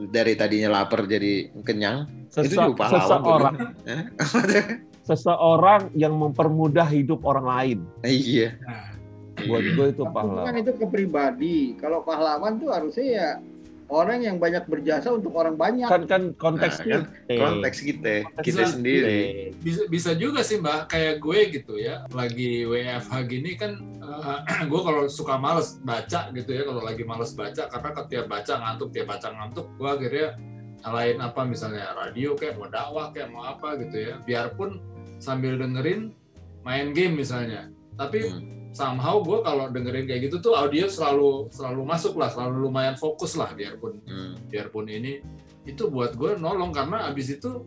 dari 0.09 0.33
tadinya 0.33 0.73
lapar 0.73 1.05
jadi 1.05 1.53
kenyang 1.61 2.09
itu 2.33 2.49
Sese- 2.49 2.57
juga 2.57 2.73
pahlawan 2.89 3.19
seseorang? 3.21 3.55
seseorang 5.03 5.91
yang 5.93 6.15
mempermudah 6.15 6.87
hidup 6.87 7.23
orang 7.23 7.45
lain. 7.45 7.79
iya 8.01 8.55
Nah, 8.59 8.91
Buat 9.43 9.65
gue 9.65 9.87
itu 9.89 10.03
Tapi 10.03 10.13
kan 10.13 10.13
pahlawan. 10.13 10.55
itu 10.55 10.71
ke 10.73 10.85
pribadi. 10.85 11.57
Kalau 11.75 11.99
pahlawan 12.01 12.53
tuh 12.55 12.69
harusnya 12.69 13.03
ya 13.03 13.29
orang 13.89 14.21
yang 14.21 14.37
banyak 14.37 14.63
berjasa 14.63 15.09
untuk 15.09 15.33
orang 15.33 15.53
banyak. 15.53 15.85
Kan 15.85 16.05
kan 16.05 16.23
konteks 16.35 16.79
Nah, 16.79 16.85
kan 16.85 17.01
kita. 17.27 17.33
konteks 17.35 17.77
kita 17.81 18.13
kita 18.39 18.61
Bisa. 18.61 18.71
sendiri 18.71 19.21
bisa 19.59 19.81
bisa 19.87 20.11
juga 20.13 20.41
sih 20.41 20.57
mbak 20.57 20.87
kayak 20.87 21.17
gue 21.17 21.39
gitu 21.51 21.75
ya 21.75 22.05
lagi 22.09 22.63
WFH 22.63 23.13
gini 23.25 23.51
kan 23.53 23.81
gue 24.71 24.81
kalau 24.81 25.07
suka 25.07 25.35
males 25.35 25.81
baca 25.81 26.29
gitu 26.29 26.51
ya 26.51 26.63
kalau 26.63 26.79
lagi 26.79 27.01
males 27.01 27.33
baca 27.33 27.67
karena 27.67 27.89
tiap 28.05 28.25
baca 28.27 28.53
ngantuk 28.55 28.89
tiap 28.91 29.07
baca 29.09 29.27
ngantuk 29.29 29.65
gue 29.75 29.89
akhirnya 29.89 30.27
nyalain 30.83 31.17
apa 31.17 31.41
misalnya 31.43 31.95
radio 31.95 32.35
kayak 32.35 32.53
mau 32.53 32.67
dakwah 32.67 33.09
kayak 33.09 33.29
mau 33.29 33.43
apa 33.47 33.79
gitu 33.79 33.95
ya 33.99 34.13
biarpun 34.21 34.77
sambil 35.23 35.55
dengerin 35.55 36.11
main 36.67 36.91
game 36.91 37.15
misalnya 37.15 37.71
tapi 37.95 38.27
Hmm. 38.27 38.43
somehow 38.75 39.21
gue 39.23 39.39
kalau 39.39 39.69
dengerin 39.69 40.03
kayak 40.03 40.27
gitu 40.27 40.41
tuh 40.41 40.57
audio 40.57 40.89
selalu 40.89 41.47
selalu 41.53 41.81
masuk 41.85 42.19
lah 42.19 42.27
selalu 42.27 42.67
lumayan 42.67 42.99
fokus 42.99 43.39
lah 43.39 43.55
biarpun 43.55 44.03
Hmm. 44.03 44.35
biarpun 44.51 44.91
ini 44.91 45.23
itu 45.63 45.87
buat 45.87 46.19
gue 46.19 46.35
nolong 46.35 46.75
karena 46.75 47.07
abis 47.07 47.39
itu 47.39 47.63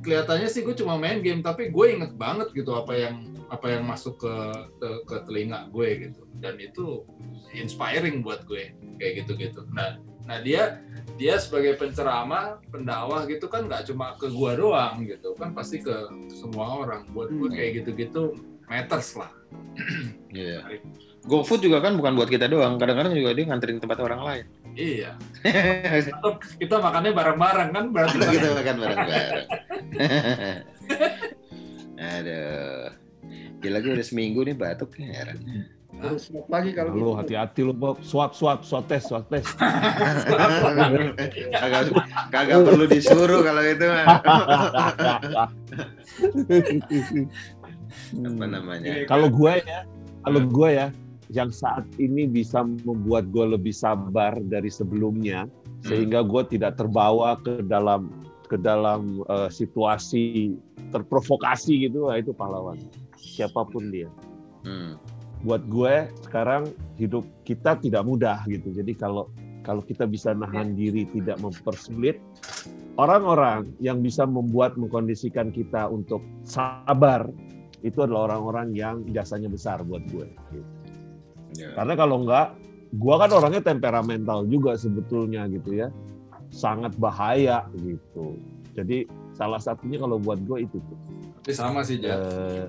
kelihatannya 0.00 0.48
sih 0.48 0.62
gue 0.62 0.72
cuma 0.72 0.96
main 0.96 1.20
game 1.20 1.44
tapi 1.44 1.68
gue 1.68 1.86
inget 1.92 2.16
banget 2.16 2.48
gitu 2.54 2.72
apa 2.72 2.94
yang 2.94 3.16
apa 3.50 3.66
yang 3.74 3.82
masuk 3.82 4.22
ke 4.22 4.34
ke, 4.78 4.88
ke 5.04 5.16
telinga 5.26 5.66
gue 5.68 5.88
gitu 6.08 6.22
dan 6.38 6.54
itu 6.56 7.02
inspiring 7.52 8.22
buat 8.22 8.46
gue 8.46 8.70
kayak 8.96 9.26
gitu 9.26 9.34
gitu 9.34 9.66
nah 9.74 9.98
nah 10.24 10.38
dia 10.38 10.78
dia 11.20 11.36
sebagai 11.36 11.76
penceramah 11.76 12.64
pendakwah 12.72 13.28
gitu 13.28 13.44
kan 13.44 13.68
nggak 13.68 13.92
cuma 13.92 14.16
ke 14.16 14.32
gue 14.32 14.50
doang 14.56 15.04
gitu. 15.04 15.36
Kan 15.36 15.52
pasti 15.52 15.84
ke 15.84 15.92
semua 16.32 16.80
orang. 16.80 17.04
Buat 17.12 17.28
gue 17.28 17.48
Hmm. 17.52 17.56
kayak 17.60 17.70
gitu 17.84 17.90
gitu 17.92 18.22
matters 18.64 19.20
lah. 19.20 19.28
Iya. 20.32 20.64
GoFood 21.20 21.60
juga 21.60 21.84
kan 21.84 22.00
bukan 22.00 22.16
buat 22.16 22.32
kita 22.32 22.48
doang. 22.48 22.80
Kadang-kadang 22.80 23.12
juga 23.12 23.36
dia 23.36 23.44
nganterin 23.52 23.76
tempat 23.76 24.00
orang 24.00 24.20
lain. 24.24 24.44
Iya. 24.72 25.12
Atau 26.16 26.40
kita 26.56 26.80
makannya 26.80 27.12
bareng-bareng 27.12 27.68
kan 27.68 27.84
berarti. 27.92 28.16
Kita 28.16 28.48
makan 28.56 28.76
bareng-bareng. 28.80 29.46
Aduh. 32.16 32.88
Gila 33.60 33.78
gue 33.84 33.92
udah 33.92 34.06
seminggu 34.08 34.40
nih 34.40 34.56
batuk 34.56 34.96
nih 34.96 35.12
heran. 35.12 35.36
Terus 36.00 36.32
swab 36.32 36.48
lagi 36.48 36.72
kalau 36.72 36.90
Lu 36.96 37.12
gitu. 37.12 37.12
hati-hati 37.20 37.60
lu 37.64 37.76
Bob. 37.76 38.00
Swab 38.00 38.32
swab 38.32 38.64
swab 38.64 38.88
tes 38.88 39.04
swab 39.04 39.28
tes. 39.28 39.44
kagak 41.60 41.92
kagak 42.32 42.58
perlu 42.64 42.84
disuruh 42.88 43.44
kalau 43.44 43.62
itu 43.64 43.84
mah. 43.84 44.06
apa 48.10 48.46
namanya? 48.48 49.04
Kalau 49.06 49.28
gue 49.28 49.52
ya, 49.60 49.84
kalau 50.24 50.40
gue 50.48 50.68
ya, 50.72 50.88
yang 51.30 51.50
saat 51.52 51.84
ini 52.00 52.26
bisa 52.26 52.64
membuat 52.64 53.30
gue 53.30 53.54
lebih 53.54 53.74
sabar 53.74 54.34
dari 54.50 54.72
sebelumnya, 54.72 55.46
sehingga 55.86 56.24
gue 56.24 56.42
tidak 56.48 56.80
terbawa 56.80 57.38
ke 57.44 57.62
dalam 57.68 58.10
ke 58.50 58.58
dalam 58.58 59.22
eh, 59.30 59.50
situasi 59.52 60.56
terprovokasi 60.90 61.86
gitu, 61.86 62.10
nah 62.10 62.18
itu 62.18 62.34
pahlawan. 62.34 62.80
Siapa 63.20 63.62
pun 63.68 63.94
dia. 63.94 64.10
Hmm. 64.66 64.98
Buat 65.40 65.64
gue 65.72 66.08
sekarang 66.28 66.68
hidup 67.00 67.24
kita 67.48 67.80
tidak 67.80 68.04
mudah 68.04 68.44
gitu. 68.44 68.70
Jadi 68.72 68.92
kalau 68.96 69.32
kalau 69.64 69.84
kita 69.84 70.08
bisa 70.08 70.32
nahan 70.32 70.72
diri 70.72 71.04
tidak 71.12 71.40
mempersulit 71.40 72.20
orang-orang 73.00 73.72
yang 73.80 74.04
bisa 74.04 74.28
membuat 74.28 74.76
mengkondisikan 74.76 75.48
kita 75.48 75.88
untuk 75.88 76.20
sabar 76.44 77.28
itu 77.80 78.04
adalah 78.04 78.32
orang-orang 78.32 78.76
yang 78.76 78.96
jasanya 79.08 79.48
besar 79.48 79.80
buat 79.80 80.04
gue. 80.12 80.28
gitu. 80.52 80.70
Ya. 81.56 81.72
Karena 81.74 81.96
kalau 81.96 82.22
enggak, 82.24 82.60
gue 82.92 83.14
kan 83.16 83.30
orangnya 83.32 83.62
temperamental 83.64 84.44
juga 84.46 84.76
sebetulnya 84.76 85.48
gitu 85.48 85.80
ya, 85.80 85.88
sangat 86.52 86.92
bahaya 87.00 87.64
gitu. 87.80 88.36
Jadi 88.76 89.08
salah 89.32 89.58
satunya 89.58 89.96
kalau 89.96 90.20
buat 90.20 90.38
gue 90.44 90.68
itu 90.68 90.76
Tapi 91.40 91.52
sama 91.56 91.80
sih, 91.80 91.96
Jan. 91.98 92.20
eh, 92.20 92.64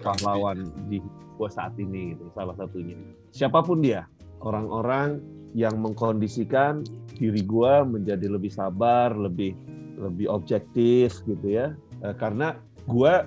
pahlawan 0.00 0.68
di 0.88 1.00
gue 1.36 1.48
saat 1.52 1.76
ini 1.76 2.16
gitu, 2.16 2.32
salah 2.32 2.56
satunya. 2.56 2.96
Siapa 3.32 3.60
pun 3.60 3.84
dia, 3.84 4.08
orang-orang 4.40 5.20
yang 5.56 5.76
mengkondisikan 5.80 6.84
diri 7.16 7.40
gue 7.44 7.72
menjadi 7.84 8.28
lebih 8.28 8.52
sabar, 8.52 9.12
lebih 9.12 9.56
lebih 9.96 10.28
objektif 10.28 11.24
gitu 11.24 11.48
ya. 11.48 11.72
Eh, 12.04 12.14
karena 12.16 12.56
gue 12.88 13.24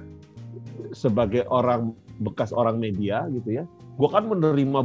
sebagai 0.94 1.46
orang 1.50 1.94
bekas 2.22 2.54
orang 2.54 2.78
media 2.78 3.26
gitu 3.34 3.62
ya, 3.62 3.64
gue 3.98 4.10
kan 4.10 4.30
menerima 4.30 4.80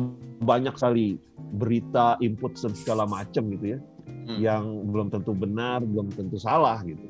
banyak 0.44 0.76
sekali 0.76 1.16
berita, 1.60 2.16
input 2.24 2.56
segala 2.56 3.04
macam 3.08 3.48
gitu 3.52 3.76
ya, 3.76 3.80
Hmm. 4.24 4.40
yang 4.40 4.64
belum 4.88 5.12
tentu 5.12 5.36
benar, 5.36 5.84
belum 5.84 6.08
tentu 6.12 6.40
salah 6.40 6.80
gitu. 6.84 7.04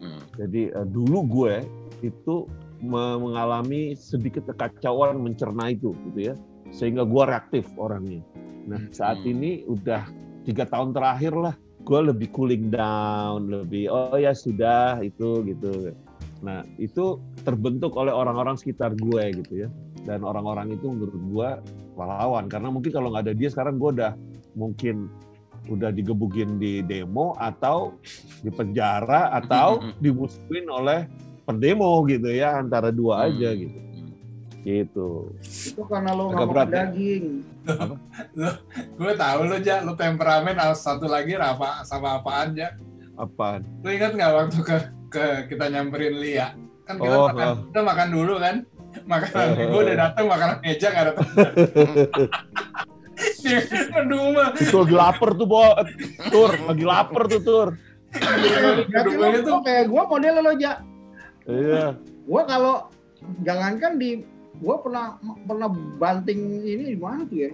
Hmm. 0.00 0.20
Jadi 0.40 0.72
eh, 0.72 0.86
dulu 0.88 1.20
gue 1.28 1.54
itu 2.00 2.48
mengalami 2.82 3.94
sedikit 3.94 4.50
kekacauan 4.50 5.20
mencerna 5.20 5.70
itu 5.70 5.94
gitu 6.10 6.32
ya, 6.32 6.34
sehingga 6.74 7.06
gue 7.06 7.22
reaktif 7.26 7.68
orangnya. 7.78 8.24
Nah 8.66 8.80
saat 8.90 9.20
Hmm. 9.22 9.30
ini 9.36 9.50
udah 9.68 10.08
tiga 10.44 10.68
tahun 10.68 10.92
terakhir 10.92 11.32
lah 11.34 11.54
gue 11.84 12.00
lebih 12.00 12.32
cooling 12.32 12.72
down 12.72 13.48
lebih 13.52 13.92
oh 13.92 14.16
ya 14.16 14.32
sudah 14.32 15.00
itu 15.04 15.44
gitu 15.44 15.92
nah 16.40 16.64
itu 16.80 17.20
terbentuk 17.44 17.96
oleh 17.96 18.12
orang-orang 18.12 18.56
sekitar 18.56 18.96
gue 18.96 19.24
gitu 19.44 19.68
ya 19.68 19.68
dan 20.04 20.24
orang-orang 20.24 20.76
itu 20.76 20.92
menurut 20.92 21.16
gue 21.16 21.48
pahlawan 21.96 22.48
karena 22.48 22.68
mungkin 22.68 22.92
kalau 22.92 23.08
nggak 23.12 23.24
ada 23.28 23.34
dia 23.36 23.48
sekarang 23.48 23.80
gue 23.80 23.90
udah 24.00 24.12
mungkin 24.56 25.08
udah 25.72 25.88
digebukin 25.96 26.60
di 26.60 26.84
demo 26.84 27.32
atau 27.40 27.96
di 28.44 28.52
penjara 28.52 29.32
atau 29.32 29.80
dimusuhin 30.04 30.68
oleh 30.68 31.08
pendemo 31.44 32.02
gitu 32.08 32.28
ya 32.28 32.58
antara 32.58 32.88
dua 32.88 33.28
aja 33.28 33.52
Hmm. 33.52 33.60
gitu. 33.60 33.78
Gitu. 34.64 35.08
Itu 35.44 35.82
karena 35.84 36.16
lo 36.16 36.32
nggak 36.32 36.48
berat, 36.48 36.68
makan 36.68 36.72
ya? 36.72 36.84
daging. 36.88 37.26
gue 39.00 39.12
tahu 39.14 39.40
lo 39.44 39.56
ja. 39.60 39.76
Lo 39.84 39.92
temperamen 39.92 40.56
harus 40.56 40.80
satu 40.80 41.04
lagi 41.04 41.36
apa 41.36 41.84
sama 41.84 42.16
apaan 42.16 42.56
ja? 42.56 42.72
Apa 43.14 43.60
lo 43.60 43.88
ingat 43.88 44.16
nggak 44.16 44.32
waktu 44.32 44.58
ke 44.64 44.76
ke 45.12 45.24
kita 45.52 45.68
nyamperin 45.68 46.16
Lia? 46.16 46.56
Kan 46.84 46.96
kita 46.96 47.12
Oh, 47.12 47.28
makan 47.28 47.46
oh. 47.46 47.56
kita 47.68 47.80
makan 47.84 48.08
dulu 48.08 48.34
kan? 48.40 48.56
Makanan 49.04 49.46
Oh, 49.52 49.66
gue 49.68 49.80
udah 49.90 49.96
datang 50.00 50.24
makanan 50.30 50.56
meja 50.62 50.86
nggak 50.88 51.04
ada 51.04 51.12
ngedumel 53.44 54.48
itu 54.58 54.76
lagi 54.76 54.94
lapar 54.94 55.30
tuh 55.34 55.46
bo. 55.46 55.64
Tur 56.30 56.50
lagi 56.66 56.84
lapar 56.84 57.22
tuh 57.28 57.40
tur. 57.42 57.68
Berarti 58.14 59.42
lo, 59.44 59.58
kayak 59.62 59.84
gue 59.90 60.02
model 60.06 60.34
lo 60.40 60.52
ja. 60.56 60.80
Iya 61.48 61.96
Gue 62.24 62.42
kalau 62.48 62.88
jangankan 63.44 64.00
di 64.00 64.24
gue 64.54 64.76
pernah 64.80 65.18
pernah 65.44 65.68
banting 65.98 66.62
ini 66.62 66.94
di 66.94 66.98
mana 66.98 67.26
tuh 67.26 67.50
ya? 67.50 67.52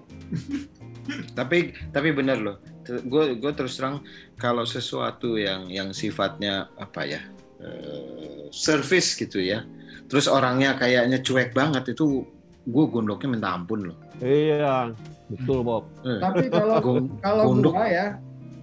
tapi 1.39 1.75
tapi 1.91 2.13
bener 2.13 2.39
loh 2.39 2.57
gue 2.87 3.41
gue 3.41 3.53
terus 3.57 3.81
terang 3.81 4.05
kalau 4.37 4.63
sesuatu 4.63 5.41
yang 5.41 5.67
yang 5.67 5.91
sifatnya 5.91 6.71
apa 6.77 7.03
ya 7.09 7.21
eh, 7.59 8.47
service 8.53 9.17
gitu 9.19 9.41
ya 9.43 9.65
terus 10.07 10.31
orangnya 10.31 10.77
kayaknya 10.77 11.19
cuek 11.25 11.51
banget 11.57 11.97
itu 11.97 12.23
gue 12.69 12.85
gondoknya 12.87 13.29
minta 13.33 13.49
ampun 13.57 13.91
loh 13.91 13.99
iya 14.21 14.93
betul 15.33 15.65
Bob 15.65 15.85
Tapi 16.03 16.47
kalau 16.53 16.77
kalau 17.23 17.45
gondok. 17.55 17.73
gua 17.75 17.87
ya, 17.87 18.07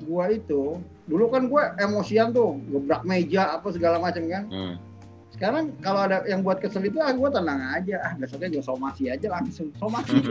gua 0.03 0.25
itu 0.31 0.77
dulu 1.07 1.31
kan 1.31 1.47
gue 1.47 1.63
emosian 1.79 2.35
tuh, 2.35 2.59
gebrak 2.67 3.07
meja 3.07 3.55
apa 3.55 3.71
segala 3.71 3.95
macam 3.95 4.27
kan. 4.27 4.43
Hmm. 4.51 4.75
Sekarang 5.37 5.69
kalau 5.85 6.09
ada 6.09 6.25
yang 6.25 6.41
buat 6.41 6.57
kesel 6.57 6.89
itu 6.89 6.97
ah 6.97 7.13
gue 7.13 7.29
tenang 7.29 7.61
aja, 7.77 8.01
ah 8.01 8.13
besoknya 8.17 8.57
gue 8.57 8.63
somasi 8.65 9.13
aja 9.13 9.27
langsung 9.29 9.69
somasi. 9.77 10.17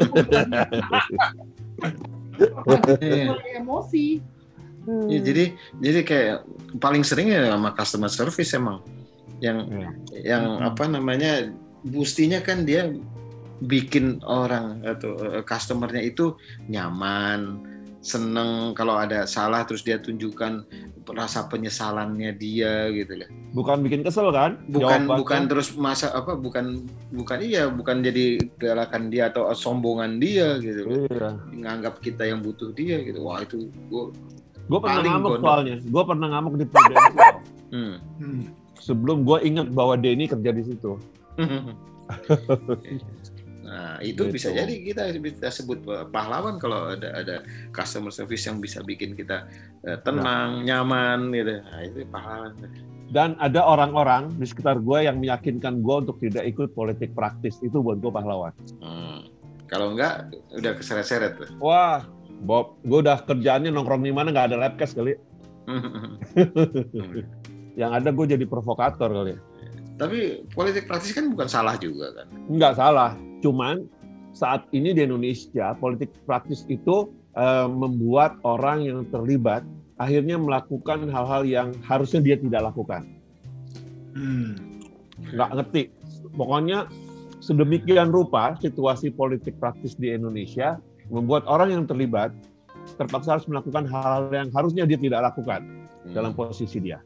Emosi. 3.55 4.19
Ya, 5.07 5.19
jadi 5.19 5.45
jadi 5.83 6.01
kayak 6.07 6.37
paling 6.83 7.03
sering 7.03 7.31
ya 7.31 7.55
sama 7.55 7.75
customer 7.75 8.11
service 8.11 8.55
emang 8.55 8.83
yang 9.43 9.67
Iya. 9.67 9.91
yang 10.27 10.45
apa 10.63 10.87
namanya 10.87 11.51
bustinya 11.87 12.39
kan 12.43 12.63
dia 12.63 12.91
bikin 13.63 14.23
orang 14.27 14.83
atau 14.87 15.17
eh, 15.23 15.43
customernya 15.43 16.03
itu 16.03 16.39
nyaman 16.71 17.63
seneng 18.07 18.71
kalau 18.79 18.95
ada 18.95 19.27
salah 19.27 19.67
terus 19.67 19.83
dia 19.83 19.99
tunjukkan 19.99 20.63
rasa 21.11 21.51
penyesalannya 21.51 22.31
dia 22.39 22.87
gitu 22.95 23.19
loh. 23.19 23.29
Bukan 23.51 23.83
bikin 23.83 24.07
kesel 24.07 24.31
kan? 24.31 24.63
Bukan 24.71 25.11
Jawabannya. 25.11 25.19
bukan 25.19 25.41
terus 25.51 25.75
masa 25.75 26.15
apa 26.15 26.39
bukan 26.39 26.87
bukan 27.11 27.39
iya 27.43 27.67
bukan 27.67 28.07
jadi 28.07 28.39
galakan 28.63 29.11
dia 29.11 29.35
atau 29.35 29.51
sombongan 29.51 30.23
dia 30.23 30.63
gitu 30.63 30.81
loh. 30.87 30.95
Iya. 31.11 31.29
Nganggap 31.51 31.99
kita 31.99 32.31
yang 32.31 32.47
butuh 32.47 32.71
dia 32.71 33.03
gitu. 33.03 33.27
Wah 33.27 33.43
itu 33.43 33.67
gua 33.91 34.15
gue 34.67 34.79
pernah 34.79 35.03
ngamuk 35.03 35.31
gondok. 35.35 35.43
soalnya. 35.43 35.77
Gue 35.83 36.03
pernah 36.07 36.27
ngamuk 36.31 36.55
di 36.59 36.65
Prudential 36.71 37.43
hmm. 37.71 37.97
sebelum 38.79 39.27
gue 39.27 39.39
ingat 39.47 39.67
bahwa 39.75 39.99
Denny 39.99 40.31
kerja 40.31 40.51
di 40.55 40.63
situ 40.63 40.99
Nah, 43.67 43.99
itu 43.99 44.25
Gitu. 44.25 44.31
bisa 44.31 44.49
jadi 44.51 44.71
kita 44.71 45.03
bisa 45.19 45.51
sebut 45.51 45.83
pahlawan 46.09 46.57
kalau 46.57 46.95
ada 46.95 47.11
ada 47.13 47.35
customer 47.71 48.09
service 48.09 48.47
yang 48.47 48.59
bisa 48.59 48.81
bikin 48.81 49.13
kita 49.13 49.45
eh, 49.83 49.99
tenang, 50.01 50.63
nyaman 50.63 51.29
gitu. 51.31 51.53
Nah, 51.61 51.81
itu 51.83 51.99
pahlawan. 52.07 52.51
dan 53.07 53.39
ada 53.39 53.63
orang-orang 53.63 54.35
di 54.35 54.43
sekitar 54.43 54.79
gue 54.79 55.07
yang 55.07 55.19
meyakinkan 55.19 55.79
gue 55.79 55.95
untuk 56.03 56.19
tidak 56.19 56.43
ikut 56.43 56.75
politik 56.75 57.15
praktis 57.15 57.59
itu 57.61 57.79
buat 57.79 57.99
gue 57.99 58.11
pahlawan 58.11 58.51
Hmm. 58.79 59.27
Kalau 59.67 59.95
enggak 59.95 60.31
udah 60.51 60.73
keseret-seret 60.75 61.39
wah 61.59 62.03
Bob 62.43 62.79
gue 62.83 62.99
udah 63.03 63.23
kerjaannya 63.23 63.71
nongkrong 63.71 64.03
di 64.03 64.11
mana 64.11 64.31
nggak 64.31 64.47
ada 64.51 64.57
labcast 64.59 64.95
kali 64.95 65.15
yang 67.81 67.93
ada 67.93 68.09
gue 68.11 68.27
jadi 68.27 68.43
provokator 68.43 69.11
kali. 69.11 69.35
Tapi 69.97 70.45
politik 70.53 70.85
praktis 70.85 71.11
kan 71.11 71.33
bukan 71.33 71.49
salah 71.49 71.73
juga 71.81 72.13
kan. 72.13 72.27
nggak 72.47 72.75
salah 72.77 73.17
cuman 73.45 73.85
saat 74.37 74.69
ini 74.77 74.93
di 74.93 75.05
Indonesia 75.05 75.73
politik 75.81 76.13
praktis 76.29 76.65
itu 76.69 77.09
eh, 77.37 77.69
membuat 77.69 78.37
orang 78.45 78.85
yang 78.85 79.01
terlibat 79.09 79.65
akhirnya 79.97 80.37
melakukan 80.37 81.09
hal-hal 81.09 81.43
yang 81.49 81.69
harusnya 81.85 82.21
dia 82.21 82.37
tidak 82.37 82.69
lakukan 82.73 83.05
nggak 85.37 85.51
ngerti. 85.53 85.83
Pokoknya 86.37 86.89
sedemikian 87.41 88.13
rupa 88.13 88.57
situasi 88.61 89.13
politik 89.13 89.57
praktis 89.61 89.97
di 89.97 90.13
Indonesia 90.13 90.81
membuat 91.13 91.45
orang 91.49 91.73
yang 91.73 91.85
terlibat 91.85 92.33
terpaksa 92.97 93.37
harus 93.37 93.47
melakukan 93.51 93.85
hal 93.89 94.31
yang 94.33 94.49
harusnya 94.55 94.89
dia 94.89 94.97
tidak 94.97 95.33
lakukan 95.33 95.65
Hmm. 96.07 96.15
dalam 96.15 96.33
posisi 96.39 96.79
dia. 96.79 97.03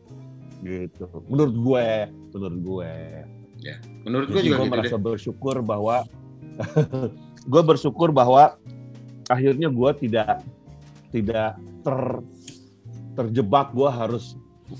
Gitu. 0.61 1.09
Menurut 1.33 1.57
gue, 1.57 1.88
menurut 2.37 2.59
gue. 2.61 2.93
Menurut 4.05 4.29
gue 4.29 4.40
Jadi 4.45 4.49
juga 4.53 4.57
gue 4.61 4.66
gitu 4.69 4.73
merasa 4.77 4.97
deh. 4.97 5.05
bersyukur 5.05 5.57
bahwa 5.64 6.05
gue 7.53 7.62
bersyukur 7.64 8.12
bahwa 8.12 8.57
akhirnya 9.27 9.68
gue 9.70 9.90
tidak 10.07 10.44
tidak 11.11 11.57
ter 11.83 11.99
terjebak 13.16 13.73
gue 13.75 13.90
harus 13.90 14.37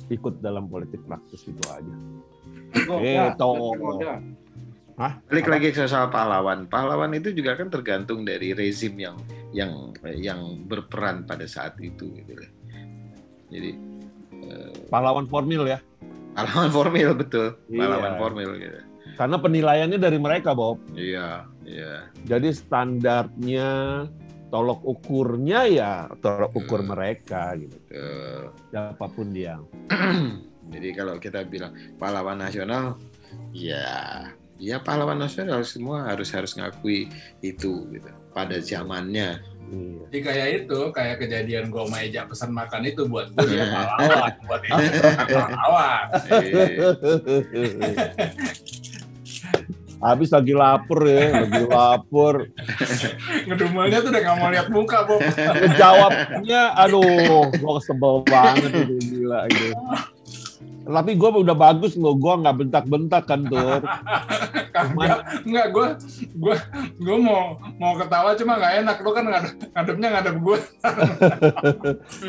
ikut 0.07 0.38
dalam 0.38 0.71
politik 0.71 1.03
praktis 1.05 1.43
itu 1.45 1.62
aja. 1.66 1.95
Eh, 3.03 3.35
toh. 3.35 3.75
Balik 5.27 5.47
lagi 5.49 5.69
ke 5.73 5.88
soal 5.88 6.12
pahlawan. 6.12 6.69
Pahlawan 6.69 7.11
itu 7.16 7.33
juga 7.33 7.57
kan 7.57 7.73
tergantung 7.73 8.23
dari 8.23 8.53
rezim 8.55 8.95
yang 9.01 9.16
yang 9.51 9.90
yang 10.14 10.61
berperan 10.69 11.25
pada 11.27 11.49
saat 11.49 11.75
itu 11.83 12.12
gitu 12.21 12.33
loh. 12.38 12.51
Jadi 13.51 13.71
eh, 14.47 14.73
Pahlawan 14.93 15.27
formil 15.27 15.66
ya. 15.66 15.81
pahlawan 16.31 16.71
formil 16.71 17.11
betul, 17.19 17.59
Iya. 17.66 17.81
pahlawan 17.83 18.14
formil 18.14 18.51
gitu. 18.62 18.79
Karena 19.16 19.37
penilaiannya 19.38 19.99
dari 19.99 20.18
mereka, 20.18 20.53
Bob. 20.53 20.83
Iya, 20.92 21.46
iya. 21.64 22.11
Jadi 22.27 22.51
standarnya, 22.53 23.70
tolok 24.51 24.83
ukurnya 24.83 25.62
ya 25.70 25.92
tolok 26.18 26.51
ukur 26.59 26.83
Hmm. 26.83 26.90
mereka 26.90 27.55
gitu. 27.55 27.79
Betul. 27.87 28.42
Siapa 28.75 29.07
pun 29.07 29.27
dia. 29.31 29.55
Jadi 30.75 30.88
kalau 30.94 31.18
kita 31.18 31.42
bilang 31.46 31.75
pahlawan 31.99 32.38
nasional, 32.38 32.94
ya, 33.51 34.31
ya 34.59 34.77
pahlawan 34.79 35.18
nasional 35.18 35.62
semua 35.62 36.07
harus 36.07 36.31
harus 36.35 36.55
ngakui 36.55 37.11
itu 37.42 37.87
gitu. 37.90 38.11
Pada 38.31 38.59
zamannya. 38.59 39.38
Iya. 39.70 40.03
Jadi 40.11 40.18
kayak 40.18 40.49
itu, 40.66 40.79
kayak 40.90 41.16
kejadian 41.23 41.70
gue 41.70 41.83
sama 41.87 42.03
Eja 42.03 42.27
pesan 42.27 42.51
makan 42.51 42.90
itu 42.90 43.07
buat 43.07 43.31
gue 43.31 43.46
dia 43.46 43.55
Iya. 43.55 43.66
pahlawan, 43.79 44.33
buat 44.46 44.62
Eja 44.66 45.11
pahlawan. 45.31 46.05
Habis 50.01 50.33
lagi 50.33 50.57
lapar 50.57 51.01
ya, 51.05 51.45
lagi 51.45 51.65
lapar. 51.69 52.35
Ngedumelnya 53.45 53.99
tuh 54.01 54.11
udah 54.11 54.23
gak 54.25 54.37
mau 54.41 54.49
lihat 54.49 54.69
muka, 54.73 55.05
Bob. 55.05 55.21
Jawabnya, 55.77 56.73
aduh, 56.73 57.53
gue 57.53 57.75
sebel 57.85 58.25
banget 58.25 58.73
itu 58.73 58.97
gila 59.13 59.45
gitu. 59.53 59.77
Tapi 60.91 61.13
gue 61.15 61.29
udah 61.29 61.55
bagus 61.55 61.95
loh, 61.95 62.19
gue 62.19 62.35
nggak 62.41 62.57
bentak-bentak 62.65 63.29
kan 63.29 63.47
tuh. 63.47 63.79
Enggak 65.47 65.67
gue 65.71 65.87
gue 66.35 66.55
gue 66.99 67.17
mau 67.21 67.61
mau 67.79 67.95
ketawa 67.95 68.35
cuma 68.35 68.59
nggak 68.59 68.75
enak 68.83 68.97
lo 69.05 69.11
kan 69.15 69.25
ngadep, 69.29 69.55
ngadepnya 69.77 70.09
ngadep 70.11 70.37
gue 70.41 70.59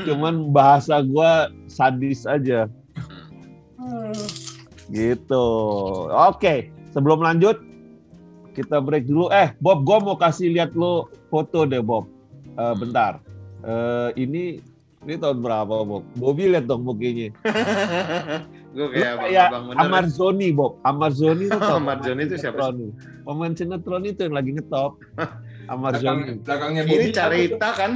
Cuman 0.05 0.53
bahasa 0.53 1.01
gue 1.01 1.31
sadis 1.71 2.29
aja. 2.29 2.69
Gitu. 4.91 5.47
Oke, 6.11 6.69
sebelum 6.91 7.23
lanjut 7.23 7.59
kita 8.51 8.83
break 8.83 9.07
dulu. 9.07 9.31
Eh, 9.31 9.55
Bob, 9.63 9.87
gue 9.87 9.97
mau 10.03 10.19
kasih 10.19 10.51
lihat 10.51 10.75
lo 10.75 11.07
foto 11.31 11.63
deh, 11.63 11.79
Bob. 11.79 12.07
Eh, 12.59 12.75
bentar. 12.75 13.23
Eh, 13.63 14.09
ini 14.19 14.59
ini 15.01 15.13
tahun 15.17 15.41
berapa, 15.41 15.81
Bob? 15.87 16.03
Bobby 16.19 16.51
lihat 16.51 16.67
dong 16.69 16.85
mukanya. 16.85 17.33
gue 18.75 18.87
kayak 18.91 19.13
kayak 19.23 19.49
abang 19.49 19.63
bener. 19.71 19.81
Amar 19.81 20.05
Zoni, 20.11 20.51
Bob. 20.53 20.77
Amar 20.83 21.11
Zoni 21.15 21.47
itu 21.47 21.57
tau? 21.63 21.79
Amar 21.79 21.99
Zoni 22.03 22.21
itu 22.27 22.35
siapa 22.37 22.75
sih? 22.75 22.91
Pemain 23.23 23.53
sinetron 23.55 24.03
itu 24.05 24.27
yang 24.27 24.35
lagi 24.35 24.51
ngetop. 24.53 24.99
Amar 25.73 25.95
belakang, 25.97 26.19
Zoni. 26.27 26.31
belakangnya 26.43 26.81
Ini 26.85 26.89
Bobby 26.91 27.09
carita 27.15 27.69
kan? 27.73 27.91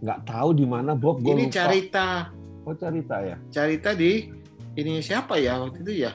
nggak 0.00 0.20
tahu 0.24 0.56
di 0.56 0.64
mana 0.64 0.96
Bob. 0.96 1.20
Gua 1.20 1.36
Ini 1.36 1.44
lupa. 1.48 1.54
Carita. 1.54 2.08
Oh 2.64 2.72
Carita 2.76 3.16
ya? 3.20 3.36
Carita 3.52 3.92
di 3.92 4.32
ini 4.76 5.00
siapa 5.04 5.36
ya 5.36 5.60
waktu 5.60 5.84
itu 5.84 6.08
ya? 6.08 6.12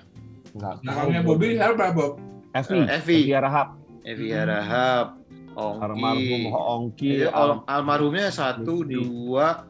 Nggak 0.56 0.74
tahu. 0.80 0.88
Namanya 0.88 1.22
Bob. 1.22 1.30
Bobby 1.36 1.48
siapa 1.54 1.88
Bob? 1.92 2.14
Evi. 2.56 2.78
Eh, 2.80 2.88
Evi. 2.96 3.18
Evi 3.22 3.34
Rahab. 3.36 3.68
Evi. 4.06 4.28
Rahab, 4.32 5.08
Ongki. 5.54 5.84
Almarhum 5.84 6.44
Ongki. 6.48 7.10
Iya, 7.20 7.30
al- 7.30 7.44
al- 7.52 7.64
almarhumnya 7.68 8.28
satu, 8.32 8.88
dua. 8.88 9.68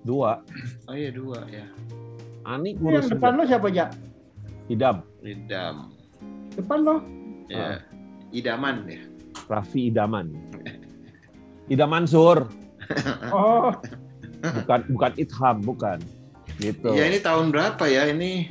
dua. 0.00 0.40
Oh 0.86 0.94
iya 0.94 1.10
dua 1.10 1.42
ya. 1.50 1.66
Ani 2.40 2.72
Ini 2.72 2.96
yang 2.96 3.08
depan 3.08 3.36
lo 3.36 3.44
siapa 3.44 3.68
aja? 3.68 3.90
Idam. 4.66 5.02
Idam. 5.20 5.90
Depan 6.54 6.78
lo. 6.80 6.96
Ya. 7.50 7.82
Idaman 8.30 8.86
ya. 8.86 9.02
Raffi 9.44 9.90
Idaman. 9.90 10.30
Idam 11.66 11.90
Mansur. 11.90 12.46
Oh, 13.30 13.70
Bukan 14.42 14.80
bukan 14.90 15.12
Itham, 15.14 15.56
bukan. 15.62 15.98
Gitu. 16.58 16.90
Ya 16.90 17.06
ini 17.06 17.22
tahun 17.22 17.54
berapa 17.54 17.86
ya 17.86 18.10
ini? 18.10 18.50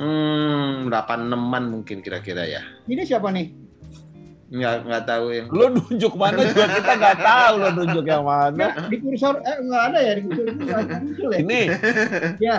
Hmm, 0.00 0.88
86-an 0.88 1.64
mungkin 1.68 2.00
kira-kira 2.00 2.48
ya. 2.48 2.64
ini 2.88 3.04
siapa 3.04 3.28
nih? 3.28 3.52
Nggak 4.50 4.74
nggak 4.82 5.02
tahu 5.04 5.24
yang. 5.30 5.46
Lo 5.52 5.68
nunjuk 5.68 6.16
mana 6.16 6.40
juga 6.42 6.66
kita 6.72 6.92
nggak 6.96 7.18
tahu 7.20 7.52
lo 7.54 7.68
nunjuk 7.70 8.04
yang 8.04 8.24
mana. 8.24 8.50
Nggak, 8.50 8.72
di 8.88 8.96
kursor 8.98 9.34
eh 9.40 9.56
nggak 9.60 9.82
ada 9.86 9.98
ya 10.00 10.12
di 10.16 10.22
kursor 10.24 10.46
muncul 10.96 11.28
ya? 11.30 11.38
Ini, 11.38 11.60
Ya, 12.40 12.56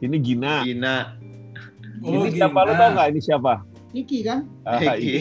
ini 0.00 0.16
Gina. 0.18 0.60
Gina. 0.60 0.96
Oh, 2.02 2.26
ini 2.26 2.34
siapa 2.34 2.58
lo 2.60 2.72
tau 2.74 2.88
nggak? 2.92 3.08
Ini 3.14 3.20
siapa? 3.22 3.52
Iki 3.94 4.18
kan? 4.26 4.38
Ah, 4.66 4.80
Iki. 4.92 5.14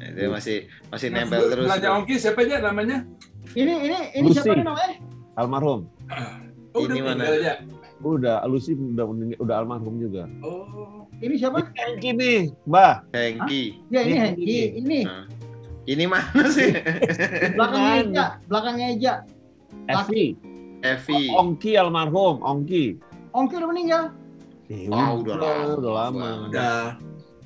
Dia 0.00 0.28
masih 0.32 0.56
masih 0.88 1.08
Mas, 1.10 1.18
nempel 1.20 1.40
terus. 1.50 1.66
Belanja 1.68 1.88
Ongki 1.92 2.14
siapa 2.16 2.40
aja 2.40 2.56
namanya? 2.62 3.04
Ini 3.52 3.72
ini 3.82 3.98
ini 4.14 4.24
Lucy. 4.24 4.40
siapa 4.40 4.54
nih 4.54 4.64
namanya? 4.64 4.96
Almarhum. 5.36 5.80
Oh, 6.70 6.86
Ini 6.86 7.02
mana? 7.02 7.26
meninggal 7.26 7.58
aja. 8.00 8.08
Udah, 8.08 8.36
Lucy 8.48 8.72
udah 8.74 9.04
udah 9.38 9.54
almarhum 9.60 10.00
juga. 10.00 10.24
Oh. 10.40 11.04
Ini 11.20 11.36
siapa? 11.36 11.68
Hengki 11.76 12.16
nih, 12.16 12.40
Mbah. 12.64 13.04
Hengki. 13.12 13.84
Ya 13.92 14.00
ini 14.00 14.12
Ini. 14.12 14.20
Hengki, 14.24 14.58
ini 14.80 14.98
Nah, 15.04 15.24
Ini 15.88 16.04
mana 16.06 16.44
sih? 16.48 16.70
belakangnya? 17.56 17.94
Eja, 18.04 18.26
belakangnya 18.46 18.86
Eja. 18.94 19.12
Evi. 19.88 20.36
Evi. 20.80 21.20
Ongki 21.34 21.76
almarhum, 21.76 22.40
Ongki. 22.40 22.96
Ongki 23.36 23.54
udah 23.58 23.68
meninggal. 23.68 24.04
Eh, 24.70 24.86
Oh, 24.86 25.18
udah 25.20 25.34
lama. 25.36 25.72
Udah 25.76 25.92
lama. 25.92 26.28
Udah. 26.46 26.80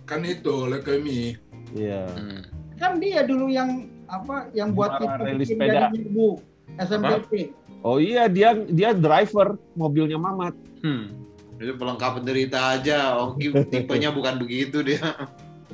Kan 0.04 0.20
itu 0.28 0.68
leukemia. 0.68 1.40
Iya. 1.72 2.04
Hmm. 2.12 2.42
Kan 2.76 3.00
dia 3.00 3.24
dulu 3.24 3.48
yang 3.48 3.88
apa 4.12 4.52
yang 4.52 4.76
buat 4.76 5.00
kita 5.00 5.16
rally 5.24 5.40
bikin 5.40 5.56
sepeda. 5.56 5.72
jadi 5.72 5.96
nyerbu 5.96 6.28
SMPT. 6.76 7.32
Oh 7.84 8.00
iya, 8.00 8.32
dia 8.32 8.56
dia 8.64 8.96
driver 8.96 9.60
mobilnya 9.76 10.16
Mamat. 10.16 10.56
Hmm. 10.80 11.12
Itu 11.60 11.76
pelengkap 11.76 12.16
penderita 12.18 12.80
aja. 12.80 13.12
Ongki 13.20 13.52
tipenya 13.68 14.08
bukan 14.08 14.40
begitu 14.40 14.80
dia. 14.80 15.04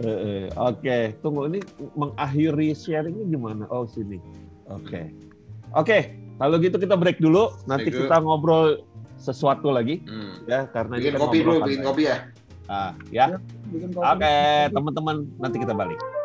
Eh, 0.00 0.06
eh, 0.06 0.44
Oke, 0.58 1.14
tunggu 1.22 1.46
ini 1.46 1.62
mengakhiri 1.94 2.74
sharingnya 2.74 3.30
gimana? 3.30 3.64
Oh 3.70 3.86
sini. 3.86 4.18
Oke, 4.66 5.14
oke. 5.72 5.98
Kalau 6.40 6.56
gitu 6.58 6.76
kita 6.80 6.96
break 6.98 7.20
dulu. 7.22 7.54
Nanti 7.70 7.92
Break 7.92 7.94
dulu. 7.94 8.02
kita 8.08 8.16
ngobrol 8.24 8.64
sesuatu 9.20 9.68
lagi 9.70 10.00
Hmm. 10.08 10.32
ya 10.48 10.64
karena 10.72 10.96
Bikin 10.96 11.12
kita 11.14 11.18
kopi 11.20 11.38
dulu, 11.44 11.56
bikin 11.62 11.82
kopi 11.84 12.02
ya. 12.08 12.16
Ah, 12.66 12.90
ya. 13.12 13.36
Bikin 13.68 13.92
Oke, 13.94 14.36
teman-teman, 14.72 15.16
nanti 15.36 15.56
kita 15.60 15.76
balik. 15.76 16.00
Balik 16.00 16.19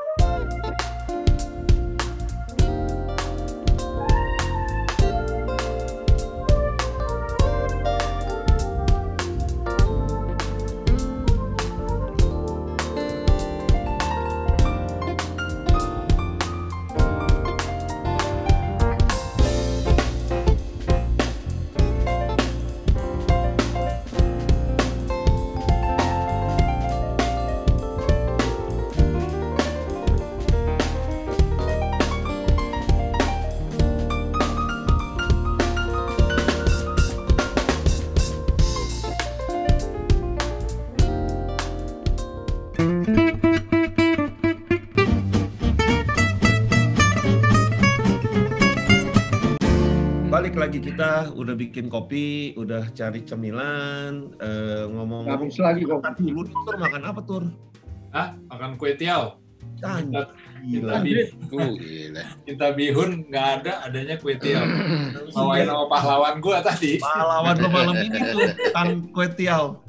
udah 51.56 51.64
bikin 51.64 51.88
kopi, 51.88 52.52
udah 52.60 52.92
cari 52.92 53.24
cemilan, 53.24 54.36
eh, 54.44 54.84
ngomong 54.92 55.24
Habis 55.24 55.56
lagi 55.56 55.88
kok. 55.88 56.04
makan 56.04 56.14
dulu 56.20 56.42
nih, 56.44 56.56
tur 56.68 56.76
makan 56.76 57.02
apa 57.08 57.22
tur? 57.24 57.44
Hah? 58.12 58.36
Makan 58.52 58.76
kue 58.76 58.92
tiaw. 58.92 59.40
Kita, 59.76 61.00
gila. 61.00 61.00
kita 62.44 62.68
bihun 62.76 63.24
nggak 63.32 63.48
ada, 63.64 63.88
adanya 63.88 64.20
kue 64.20 64.36
tiaw. 64.36 64.68
Bawain 65.32 65.64
sama 65.64 65.88
pahlawan 65.88 66.36
gua 66.44 66.60
tadi. 66.60 67.00
Pahlawan 67.00 67.56
lo 67.56 67.68
malam 67.72 67.96
ini 68.04 68.20
tuh, 68.20 68.52
Kang 68.72 69.08
Kue 69.16 69.28
Tiaw. 69.32 69.80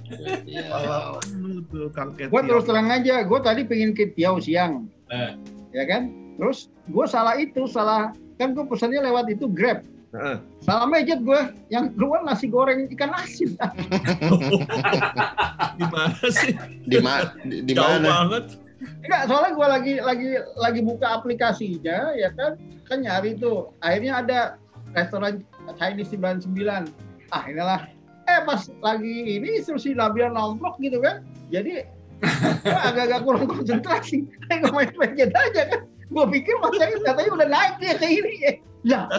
Ya. 0.46 0.70
Pahlawan 0.70 1.26
lu 1.42 1.66
tuh, 1.66 1.90
Kang 1.90 2.14
Kue 2.14 2.30
Gue 2.30 2.40
Tiaw. 2.42 2.46
terus 2.46 2.64
terang 2.64 2.88
aja, 2.88 3.26
gue 3.26 3.38
tadi 3.42 3.66
pengen 3.66 3.90
ke 3.90 4.14
Tiau 4.14 4.38
siang, 4.38 4.86
Eh. 5.10 5.34
ya 5.74 5.82
kan? 5.86 6.14
Terus 6.38 6.70
gue 6.86 7.06
salah 7.10 7.34
itu, 7.34 7.66
salah 7.66 8.14
kan 8.38 8.54
gue 8.54 8.62
pesannya 8.66 9.02
lewat 9.02 9.34
itu 9.34 9.50
Grab. 9.50 9.82
Salah 10.64 10.88
mejet 10.88 11.20
gue, 11.22 11.40
yang 11.70 11.94
keluar 11.94 12.26
nasi 12.26 12.50
goreng 12.50 12.90
ikan 12.90 13.12
asin. 13.14 13.54
Di 15.78 15.86
mana 15.86 16.26
sih? 16.32 16.52
Di 16.88 16.98
mana? 16.98 17.30
Di 17.44 17.72
Jauh 17.72 18.00
mana? 18.00 18.06
banget. 18.06 18.44
Enggak, 19.06 19.22
soalnya 19.30 19.52
gue 19.56 19.66
lagi 19.66 19.94
lagi 20.02 20.28
lagi 20.58 20.80
buka 20.84 21.06
aplikasinya, 21.22 22.12
ya 22.18 22.28
kan? 22.34 22.58
Kan 22.84 23.04
nyari 23.04 23.38
tuh. 23.38 23.72
Akhirnya 23.80 24.20
ada 24.20 24.38
restoran 24.92 25.44
Chinese 25.80 26.12
99. 26.12 26.90
Ah, 27.32 27.42
inilah. 27.48 27.80
Eh, 28.26 28.40
pas 28.42 28.60
lagi 28.82 29.38
ini 29.38 29.62
instruksi 29.62 29.94
Nabian 29.94 30.34
nomplok 30.34 30.76
gitu 30.82 30.98
kan. 30.98 31.22
Jadi 31.54 31.86
agak-agak 32.64 33.20
kurang 33.22 33.46
konsentrasi. 33.46 34.26
Kayak 34.50 34.66
gue 34.66 34.72
main 34.74 34.90
mejet 34.98 35.30
aja 35.32 35.62
kan. 35.70 35.80
Gue 36.06 36.24
pikir 36.30 36.54
Mas 36.58 36.74
Chinese 36.74 37.02
katanya 37.02 37.30
udah 37.32 37.48
naik 37.48 37.74
dia 37.78 37.94
ke 37.94 38.06
ini. 38.06 38.34
Eh, 38.44 38.56
Lah, 38.86 39.10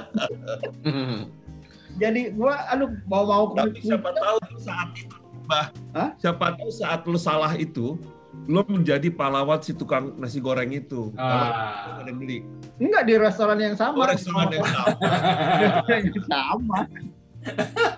jadi 1.97 2.31
gue 2.31 2.53
aduh 2.71 2.87
mau-mau 3.03 3.51
Tapi 3.51 3.81
siapa 3.81 4.13
tahu 4.13 4.37
saat 4.55 4.89
itu, 4.95 5.11
Mbah. 5.43 5.65
Hah? 5.91 6.09
Siapa 6.15 6.55
tahu 6.55 6.69
saat 6.69 7.01
lu 7.03 7.17
salah 7.17 7.51
itu, 7.53 7.99
lu 8.45 8.61
menjadi 8.63 9.09
pahlawan 9.09 9.59
si 9.59 9.73
tukang 9.73 10.15
nasi 10.15 10.39
goreng 10.39 10.71
itu. 10.71 11.11
Kalau 11.11 11.47
Ah. 11.51 11.99
ada 11.99 12.07
yang 12.07 12.15
beli. 12.17 12.47
Enggak 12.77 13.03
di 13.03 13.13
restoran 13.17 13.57
yang 13.57 13.73
Oh, 13.73 13.81
sama. 13.81 14.07
restoran 14.07 14.47
yang 14.47 14.63
sama. 14.63 14.95
Yang 15.89 16.23
sama. 16.31 16.79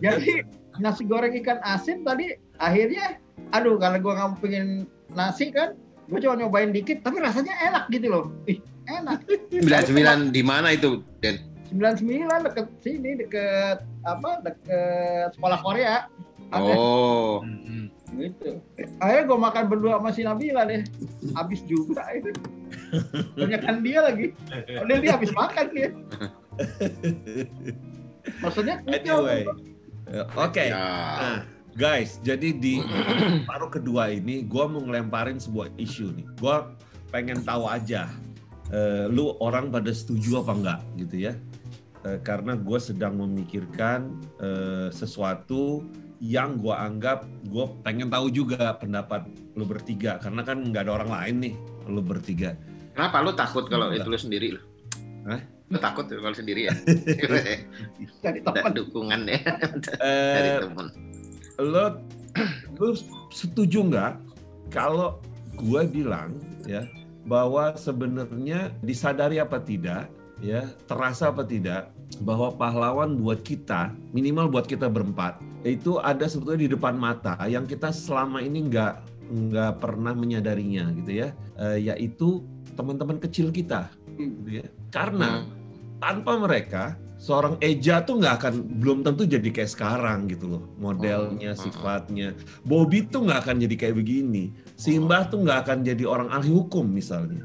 Jadi 0.00 0.32
nasi 0.78 1.02
goreng 1.04 1.34
ikan 1.36 1.58
asin 1.60 2.02
tadi 2.02 2.32
akhirnya, 2.56 3.18
aduh 3.50 3.76
karena 3.76 3.98
gue 3.98 4.12
nggak 4.12 4.30
pengen 4.40 4.68
nasi 5.12 5.50
kan, 5.50 5.78
gue 6.08 6.18
cuma 6.24 6.34
nyobain 6.40 6.72
dikit, 6.72 7.04
tapi 7.04 7.20
rasanya 7.20 7.52
enak 7.68 7.84
gitu 7.92 8.08
loh. 8.08 8.24
Ih, 8.48 8.58
enak. 8.88 9.28
99 9.52 10.32
di 10.32 10.42
mana 10.42 10.72
itu, 10.72 11.04
Den? 11.20 11.36
99 11.68 12.48
deket 12.48 12.66
sini, 12.80 13.10
deket 13.20 13.84
apa, 14.08 14.40
deket 14.40 15.36
sekolah 15.36 15.58
Korea. 15.60 16.08
Oh. 16.56 17.44
Hmm. 17.44 17.92
gitu. 18.16 18.56
Akhirnya 19.04 19.24
gue 19.28 19.38
makan 19.38 19.64
berdua 19.68 20.00
sama 20.00 20.10
si 20.16 20.24
Nabila 20.24 20.64
deh. 20.64 20.80
Habis 21.36 21.60
juga 21.68 22.08
itu. 22.16 22.32
Banyakan 23.36 23.84
dia 23.84 24.00
lagi. 24.00 24.26
Udah 24.80 24.96
dia 24.96 25.12
habis 25.12 25.28
makan 25.36 25.66
dia. 25.76 25.92
Maksudnya 28.42 28.80
Anyway. 28.88 29.44
Oke. 30.40 30.72
Ya. 30.72 30.80
Nah, 31.20 31.38
guys, 31.78 32.18
jadi 32.26 32.50
di 32.50 32.82
paruh 33.48 33.70
kedua 33.70 34.10
ini 34.10 34.42
gue 34.42 34.64
mau 34.66 34.82
ngelemparin 34.82 35.38
sebuah 35.38 35.70
isu 35.78 36.10
nih. 36.18 36.26
Gue 36.42 36.56
pengen 37.14 37.46
tahu 37.46 37.70
aja, 37.70 38.10
eh, 38.74 39.06
lu 39.06 39.38
orang 39.38 39.70
pada 39.70 39.94
setuju 39.94 40.42
apa 40.42 40.52
enggak 40.58 40.80
gitu 40.98 41.16
ya? 41.30 41.32
Eh, 42.02 42.18
karena 42.26 42.58
gue 42.58 42.78
sedang 42.82 43.14
memikirkan 43.22 44.10
eh, 44.42 44.90
sesuatu 44.90 45.86
yang 46.18 46.58
gue 46.58 46.74
anggap 46.74 47.22
gue 47.46 47.64
pengen 47.86 48.10
tahu 48.10 48.26
juga 48.34 48.74
pendapat 48.74 49.30
lu 49.54 49.62
bertiga 49.62 50.18
karena 50.18 50.42
kan 50.42 50.66
nggak 50.66 50.90
ada 50.90 50.92
orang 50.98 51.10
lain 51.14 51.36
nih 51.46 51.54
lu 51.86 52.02
bertiga. 52.02 52.58
Kenapa 52.98 53.22
lu 53.22 53.30
takut 53.38 53.70
kalau 53.70 53.94
Enggak. 53.94 54.02
itu 54.02 54.08
lu 54.10 54.18
sendiri 54.18 54.48
lu? 54.58 54.62
Lu 55.68 55.78
takut 55.78 56.10
kalau 56.10 56.34
sendiri 56.34 56.66
ya? 56.66 56.74
Dari 58.24 58.40
teman. 58.42 58.72
dukungan 58.74 59.20
ya 59.30 59.38
dari 60.08 60.50
teman. 60.64 61.07
Lo 61.58 61.98
lo 62.80 62.88
setuju 63.34 63.82
nggak 63.90 64.12
kalau 64.70 65.18
gue 65.58 65.82
bilang 65.90 66.38
ya 66.64 66.86
bahwa 67.26 67.74
sebenarnya 67.74 68.72
disadari 68.80 69.42
apa 69.42 69.58
tidak 69.60 70.08
ya 70.38 70.70
terasa 70.86 71.34
apa 71.34 71.42
tidak 71.42 71.90
bahwa 72.22 72.54
pahlawan 72.54 73.18
buat 73.18 73.42
kita 73.42 73.90
minimal 74.14 74.48
buat 74.48 74.70
kita 74.70 74.86
berempat 74.86 75.42
itu 75.66 75.98
ada 75.98 76.30
sebetulnya 76.30 76.70
di 76.70 76.70
depan 76.78 76.94
mata 76.94 77.34
yang 77.50 77.66
kita 77.66 77.90
selama 77.90 78.38
ini 78.38 78.70
nggak 78.70 79.02
nggak 79.28 79.72
pernah 79.82 80.14
menyadarinya 80.16 80.88
gitu 81.04 81.26
ya 81.26 81.28
Eh, 81.58 81.90
yaitu 81.90 82.46
teman-teman 82.78 83.18
kecil 83.18 83.50
kita 83.50 83.90
Hmm. 84.14 84.46
gitu 84.46 84.62
ya 84.62 84.66
karena 84.94 85.42
Hmm. 85.42 85.50
tanpa 85.98 86.38
mereka 86.38 86.94
seorang 87.18 87.58
Eja 87.58 88.00
tuh 88.06 88.22
nggak 88.22 88.34
akan 88.40 88.54
belum 88.78 89.02
tentu 89.02 89.26
jadi 89.26 89.50
kayak 89.50 89.74
sekarang 89.74 90.30
gitu 90.30 90.46
loh 90.56 90.62
modelnya 90.78 91.52
Hmm. 91.52 91.60
sifatnya. 91.60 92.28
Bobby 92.62 93.04
tuh 93.04 93.26
nggak 93.26 93.44
akan 93.44 93.56
jadi 93.58 93.74
kayak 93.74 93.96
begini. 93.98 94.54
Simbah 94.78 95.26
tuh 95.26 95.42
nggak 95.42 95.66
akan 95.66 95.78
jadi 95.82 96.06
orang 96.06 96.30
ahli 96.30 96.54
hukum 96.54 96.86
misalnya. 96.86 97.42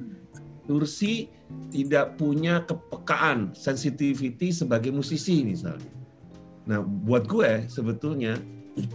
Tursi 0.63 1.27
tidak 1.73 2.15
punya 2.15 2.63
kepekaan 2.63 3.51
sensitivity 3.51 4.53
sebagai 4.53 4.93
musisi 4.93 5.43
misalnya. 5.43 5.91
Nah 6.69 6.79
buat 6.79 7.27
gue 7.27 7.67
sebetulnya 7.67 8.39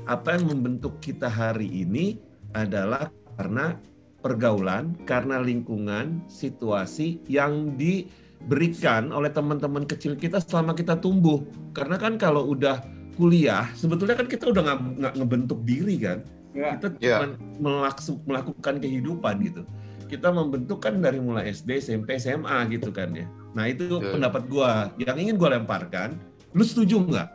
apa 0.09 0.39
yang 0.39 0.49
membentuk 0.49 0.97
kita 1.03 1.29
hari 1.29 1.69
ini 1.69 2.17
adalah 2.57 3.13
karena 3.37 3.77
pergaulan 4.25 4.97
karena 5.07 5.39
lingkungan 5.39 6.23
situasi 6.27 7.23
yang 7.31 7.79
di 7.79 8.09
berikan 8.47 9.11
oleh 9.11 9.29
teman-teman 9.33 9.83
kecil 9.83 10.15
kita 10.15 10.39
selama 10.39 10.77
kita 10.77 10.95
tumbuh. 10.95 11.43
Karena 11.75 11.99
kan 11.99 12.15
kalau 12.21 12.55
udah 12.55 12.81
kuliah, 13.19 13.67
sebetulnya 13.75 14.15
kan 14.15 14.31
kita 14.31 14.49
udah 14.55 14.63
nggak 14.95 15.15
ngebentuk 15.19 15.59
diri 15.67 15.99
kan. 15.99 16.23
Ya. 16.55 16.79
Kita 16.79 16.87
Ya. 17.03 17.19
cuma 17.19 17.27
melaksu- 17.59 18.23
melakukan 18.25 18.79
kehidupan 18.79 19.43
gitu. 19.43 19.63
Kita 20.09 20.33
membentuk 20.33 20.81
kan 20.81 21.03
dari 21.03 21.21
mulai 21.21 21.53
SD, 21.53 21.83
SMP, 21.83 22.17
SMA 22.17 22.65
gitu 22.73 22.89
kan 22.89 23.13
ya. 23.13 23.27
Nah 23.53 23.69
itu 23.69 24.01
Ya. 24.01 24.15
pendapat 24.15 24.49
gua 24.49 24.89
yang 24.97 25.19
ingin 25.19 25.37
gua 25.37 25.59
lemparkan. 25.59 26.17
Lu 26.57 26.65
setuju 26.65 27.05
nggak 27.05 27.29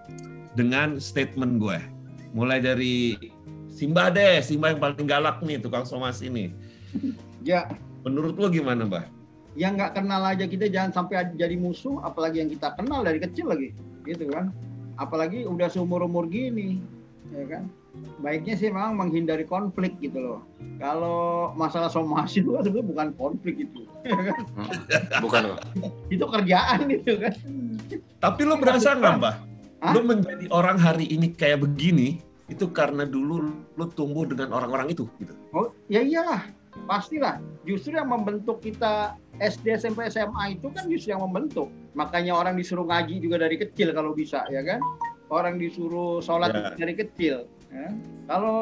dengan 0.57 0.97
statement 0.97 1.61
gue? 1.61 1.77
Mulai 2.33 2.61
dari 2.65 3.13
Simba 3.69 4.09
deh, 4.09 4.41
Simba 4.41 4.73
yang 4.73 4.81
paling 4.81 5.05
galak 5.05 5.41
nih, 5.45 5.61
tukang 5.61 5.85
somasi 5.85 6.29
nih. 6.29 6.49
Ya, 7.45 7.69
Menurut 8.03 8.35
lu 8.35 8.51
gimana, 8.51 8.83
Mbah? 8.83 9.07
Yang 9.53 9.77
nggak 9.77 9.93
kenal 9.97 10.21
aja 10.25 10.45
kita 10.49 10.65
jangan 10.69 10.91
sampai 10.93 11.29
jadi 11.37 11.53
musuh, 11.57 12.01
apalagi 12.01 12.41
yang 12.41 12.49
kita 12.49 12.73
kenal 12.73 13.05
dari 13.05 13.21
kecil 13.21 13.53
lagi, 13.53 13.69
gitu 14.05 14.29
kan? 14.33 14.49
Apalagi 14.97 15.45
udah 15.45 15.69
seumur 15.69 16.01
umur 16.05 16.25
gini, 16.25 16.81
ya 17.33 17.45
kan? 17.45 17.69
Baiknya 18.25 18.57
sih 18.57 18.73
memang 18.73 18.97
menghindari 18.97 19.45
konflik 19.45 19.93
gitu 20.01 20.17
loh. 20.17 20.39
Kalau 20.81 21.53
masalah 21.53 21.93
somasi 21.93 22.41
itu 22.41 22.57
kan 22.57 22.65
sebenarnya 22.65 22.89
bukan 22.89 23.07
konflik 23.13 23.55
itu, 23.69 23.85
Bukan 25.23 25.41
kok. 25.53 25.61
itu 26.09 26.25
kerjaan 26.25 26.89
gitu 26.89 27.21
kan. 27.21 27.33
Tapi 28.17 28.41
lo 28.49 28.57
berasa 28.57 28.97
nggak, 28.97 29.13
Mbah? 29.21 29.35
Lo 29.93 29.99
menjadi 30.01 30.45
orang 30.49 30.81
hari 30.81 31.05
ini 31.05 31.29
kayak 31.29 31.61
begini, 31.61 32.17
itu 32.49 32.65
karena 32.73 33.05
dulu 33.05 33.53
lo 33.77 33.85
tumbuh 33.93 34.25
dengan 34.25 34.57
orang-orang 34.57 34.89
itu. 34.89 35.05
Gitu. 35.21 35.33
Oh, 35.53 35.69
ya 35.85 36.01
iyalah, 36.01 36.49
pastilah. 36.89 37.37
Justru 37.61 37.93
yang 37.93 38.09
membentuk 38.09 38.57
kita 38.65 39.13
SD, 39.43 39.75
SMP, 39.75 40.07
SMA 40.07 40.55
itu 40.55 40.71
kan 40.71 40.87
justru 40.87 41.11
yang 41.11 41.21
membentuk. 41.21 41.67
Makanya 41.93 42.31
orang 42.33 42.55
disuruh 42.55 42.87
ngaji 42.87 43.19
juga 43.19 43.35
dari 43.37 43.59
kecil 43.59 43.91
kalau 43.91 44.15
bisa, 44.15 44.47
ya 44.47 44.63
kan? 44.63 44.79
Orang 45.27 45.59
disuruh 45.59 46.23
sholat 46.23 46.55
juga 46.55 46.71
dari 46.77 46.95
kecil. 46.95 47.43
ya. 47.67 47.87
Kalau 48.25 48.59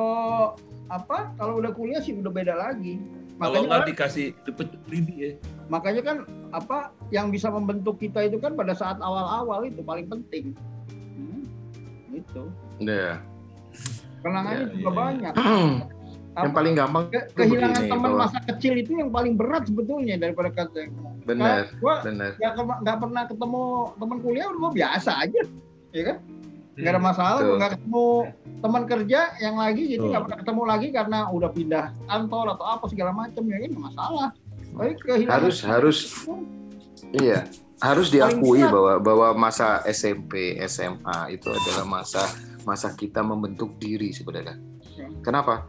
apa? 0.88 1.30
Kalau 1.38 1.62
udah 1.62 1.70
kuliah 1.72 2.02
sih 2.02 2.18
udah 2.18 2.32
beda 2.32 2.58
lagi. 2.58 2.98
Kalau 3.38 3.58
Makanya 3.58 3.68
nggak 3.68 3.82
kan, 3.82 3.90
dikasih 3.90 4.28
dipecut 4.44 4.82
lidi 4.86 5.16
ya. 5.18 5.32
makanya 5.66 6.02
kan 6.04 6.18
apa 6.52 6.78
yang 7.10 7.32
bisa 7.32 7.48
membentuk 7.48 7.96
kita 7.98 8.28
itu 8.28 8.38
kan 8.38 8.54
pada 8.54 8.76
saat 8.76 9.00
awal-awal 9.00 9.64
itu 9.64 9.82
paling 9.82 10.06
penting. 10.06 10.54
Hmm, 11.16 11.42
itu. 12.12 12.44
Ya. 12.78 13.18
Kenangannya 14.22 14.70
Ya, 14.70 14.74
juga 14.78 14.90
ya, 15.18 15.32
ya. 15.32 15.32
banyak. 16.32 16.40
yang 16.40 16.52
Apa? 16.52 16.58
paling 16.58 16.74
gampang 16.80 17.04
Ke- 17.12 17.28
kehilangan 17.36 17.76
begini, 17.76 17.92
teman 17.92 18.12
masa 18.16 18.38
kecil 18.48 18.74
itu 18.80 18.92
yang 18.96 19.10
paling 19.12 19.34
berat 19.36 19.64
sebetulnya 19.68 20.16
daripada 20.16 20.50
kata 20.56 20.80
benar, 21.28 21.68
gua 21.84 21.96
benar. 22.02 22.32
nggak 22.40 22.54
nggak 22.82 22.98
pernah 22.98 23.24
ketemu 23.28 23.64
teman 24.00 24.18
kuliah 24.24 24.48
udah 24.50 24.72
biasa 24.72 25.12
aja 25.28 25.42
ya 25.92 26.04
kan 26.08 26.18
nggak 26.72 26.92
ada 26.96 27.02
masalah 27.04 27.36
Betul. 27.36 27.48
gua 27.48 27.56
nggak 27.60 27.74
ketemu 27.76 28.08
teman 28.64 28.84
kerja 28.88 29.20
yang 29.44 29.56
lagi 29.60 29.84
Betul. 29.92 30.08
nggak 30.08 30.24
pernah 30.24 30.40
ketemu 30.40 30.62
lagi 30.64 30.88
karena 30.96 31.20
udah 31.30 31.50
pindah 31.52 31.86
kantor 32.08 32.46
atau 32.56 32.66
apa 32.66 32.86
segala 32.88 33.12
macam 33.12 33.44
ya 33.44 33.58
nggak 33.60 33.84
masalah 33.92 34.28
tapi 34.72 34.92
kehilangan 35.04 35.36
Harus 35.36 35.58
harus 35.68 35.98
iya, 37.12 37.44
harus 37.84 38.08
diakui 38.08 38.64
bahwa 38.64 38.94
bahwa 39.04 39.28
masa 39.36 39.84
SMP, 39.90 40.56
SMA 40.64 41.36
itu 41.36 41.52
adalah 41.52 41.84
masa 41.84 42.24
masa 42.64 42.94
kita 42.94 43.26
membentuk 43.26 43.76
diri 43.82 44.14
sebenarnya. 44.14 44.56
Ya. 44.96 45.10
Kenapa? 45.26 45.66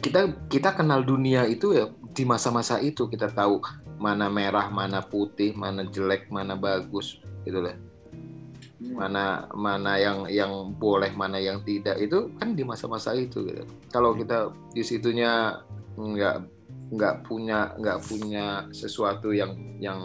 Kita 0.00 0.30
kita 0.50 0.74
kenal 0.74 1.02
dunia 1.02 1.46
itu 1.46 1.74
ya 1.74 1.90
di 2.14 2.22
masa-masa 2.22 2.78
itu 2.78 3.10
kita 3.10 3.30
tahu 3.30 3.58
mana 3.98 4.30
merah, 4.30 4.70
mana 4.70 5.02
putih, 5.02 5.54
mana 5.54 5.86
jelek, 5.86 6.30
mana 6.30 6.54
bagus, 6.58 7.18
gitu 7.46 7.62
lah. 7.62 7.76
Hmm. 8.84 9.00
mana 9.00 9.24
mana 9.56 9.96
yang 9.96 10.28
yang 10.28 10.52
boleh 10.76 11.08
mana 11.16 11.40
yang 11.40 11.64
tidak 11.64 11.96
itu 11.96 12.28
kan 12.36 12.52
di 12.52 12.66
masa-masa 12.66 13.16
itu 13.16 13.40
gitu. 13.48 13.64
Kalau 13.88 14.12
kita 14.12 14.52
di 14.76 14.84
situnya 14.84 15.56
nggak 15.96 16.36
nggak 16.92 17.14
punya 17.24 17.72
nggak 17.80 17.98
punya 18.04 18.68
sesuatu 18.76 19.32
yang 19.32 19.56
yang 19.80 20.00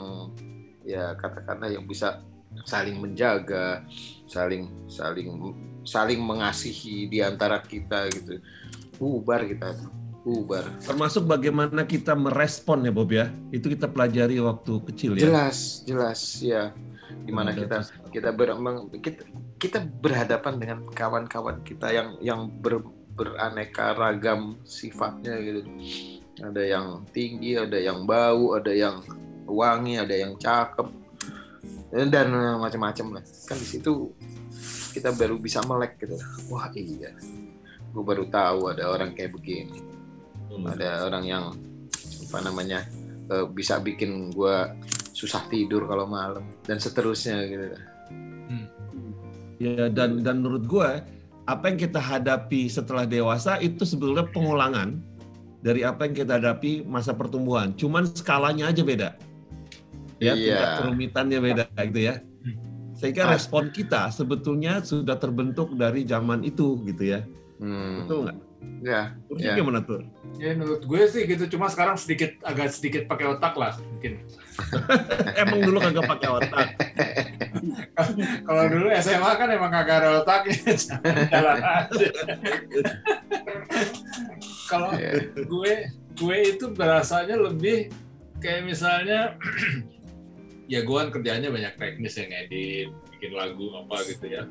ya 0.88 1.12
katakanlah 1.20 1.76
yang 1.76 1.84
bisa 1.84 2.24
saling 2.64 3.04
menjaga, 3.04 3.84
saling 4.32 4.72
saling 4.88 5.28
saling 5.84 6.22
mengasihi 6.24 7.12
di 7.12 7.20
antara 7.20 7.60
kita 7.60 8.08
gitu. 8.16 8.40
Bubar 9.00 9.47
kita, 9.47 9.80
bubar. 10.28 10.68
Termasuk 10.84 11.24
bagaimana 11.24 11.88
kita 11.88 12.14
merespon 12.14 12.84
ya 12.84 12.91
Bob 12.91 13.10
ya. 13.10 13.32
Itu 13.50 13.72
kita 13.72 13.88
pelajari 13.88 14.36
waktu 14.43 14.74
kecil 14.91 15.16
ya. 15.16 15.32
Jelas, 15.32 15.88
jelas 15.88 16.20
ya. 16.43 16.76
Di 17.24 17.32
mana 17.32 17.56
Ada 17.56 17.60
kita 17.64 17.78
kita 18.12 18.30
ber, 18.36 18.54
kita, 19.02 19.24
kita 19.58 19.80
berhadapan 19.82 20.54
dengan 20.60 20.80
kawan-kawan 20.91 21.64
kita 21.64 21.89
yang 21.89 22.10
yang 22.22 22.41
ber, 22.52 22.84
beraneka 23.16 23.95
ragam 23.95 24.60
sifatnya 24.68 25.39
gitu. 25.41 25.62
Ada 26.39 26.64
yang 26.64 26.88
tinggi, 27.12 27.60
ada 27.60 27.76
yang 27.76 28.08
bau, 28.08 28.56
ada 28.56 28.72
yang 28.72 29.04
wangi, 29.43 30.00
ada 30.00 30.16
yang 30.16 30.39
cakep 30.39 30.88
dan 31.89 32.30
macam-macam 32.62 33.20
lah. 33.20 33.24
Kan 33.50 33.58
di 33.58 33.68
situ 33.68 34.14
kita 34.93 35.12
baru 35.14 35.36
bisa 35.41 35.60
melek 35.66 35.97
gitu. 36.00 36.16
Wah 36.54 36.70
iya, 36.78 37.12
gue 37.90 38.04
baru 38.04 38.26
tahu 38.30 38.74
ada 38.74 38.90
orang 38.90 39.14
kayak 39.14 39.34
begini. 39.36 39.82
Ada 40.66 41.06
orang 41.10 41.24
yang 41.26 41.44
apa 42.30 42.38
namanya 42.42 42.86
eh, 43.30 43.46
bisa 43.50 43.78
bikin 43.82 44.34
gue 44.34 44.56
susah 45.14 45.46
tidur 45.52 45.86
kalau 45.90 46.08
malam 46.08 46.46
dan 46.64 46.80
seterusnya 46.80 47.44
gitu. 47.50 47.66
Ya 49.60 49.92
dan 49.92 50.24
dan 50.24 50.40
menurut 50.40 50.64
gue 50.72 50.90
apa 51.44 51.64
yang 51.68 51.78
kita 51.82 52.00
hadapi 52.00 52.72
setelah 52.72 53.04
dewasa 53.04 53.60
itu 53.60 53.84
sebetulnya 53.84 54.24
pengulangan 54.32 55.04
dari 55.60 55.84
apa 55.84 56.08
yang 56.08 56.16
kita 56.16 56.40
hadapi 56.40 56.88
masa 56.88 57.12
pertumbuhan. 57.12 57.76
Cuman 57.76 58.08
skalanya 58.08 58.72
aja 58.72 58.80
beda. 58.80 59.10
Ya, 60.20 60.36
Iya. 60.36 60.36
tingkat 60.36 60.70
kerumitannya 60.80 61.40
beda 61.44 61.64
gitu 61.92 62.00
ya. 62.00 62.16
Sehingga 62.96 63.28
Ah. 63.28 63.32
respon 63.36 63.72
kita 63.72 64.12
sebetulnya 64.12 64.84
sudah 64.84 65.16
terbentuk 65.20 65.76
dari 65.76 66.04
zaman 66.08 66.44
itu 66.48 66.80
gitu 66.88 67.16
ya. 67.16 67.24
Hmm. 67.60 68.07
Betul 68.07 68.18
nggak? 68.26 68.38
Ya, 68.80 69.16
Terus 69.28 69.39
Ya. 69.39 69.55
gimana 69.55 69.80
tuh? 69.84 70.03
Ya 70.36 70.51
menurut 70.55 70.84
gue 70.84 71.01
sih 71.07 71.24
gitu, 71.28 71.43
cuma 71.51 71.68
sekarang 71.68 71.95
sedikit 71.95 72.36
agak 72.43 72.72
sedikit 72.72 73.07
pakai 73.07 73.36
otak 73.36 73.55
lah 73.55 73.76
mungkin. 73.76 74.24
Emang 75.43 75.60
dulu 75.64 75.80
kagak 75.80 76.07
pakai 76.07 76.30
otak. 76.32 76.68
Kalau 78.47 78.64
dulu 78.72 78.88
SMA 78.95 79.32
kan 79.36 79.49
emang 79.51 79.72
kagak 79.72 79.95
ada 80.03 80.10
otaknya, 80.24 80.55
jalan 81.34 81.60
aja. 81.60 82.07
Kalau 84.70 84.89
ya. 84.95 85.12
gue 85.36 85.74
gue 86.16 86.38
itu 86.45 86.66
berasanya 86.72 87.36
lebih 87.39 87.89
kayak 88.39 88.64
misalnya 88.64 89.36
ya 90.72 90.84
gue 90.84 90.95
kan 90.95 91.10
kerjanya 91.10 91.49
banyak 91.49 91.74
teknis 91.76 92.16
yang 92.16 92.32
edit 92.32 92.88
bikin 93.16 93.34
lagu 93.36 93.68
apa 93.76 93.95
gitu 94.05 94.26
ya 94.30 94.43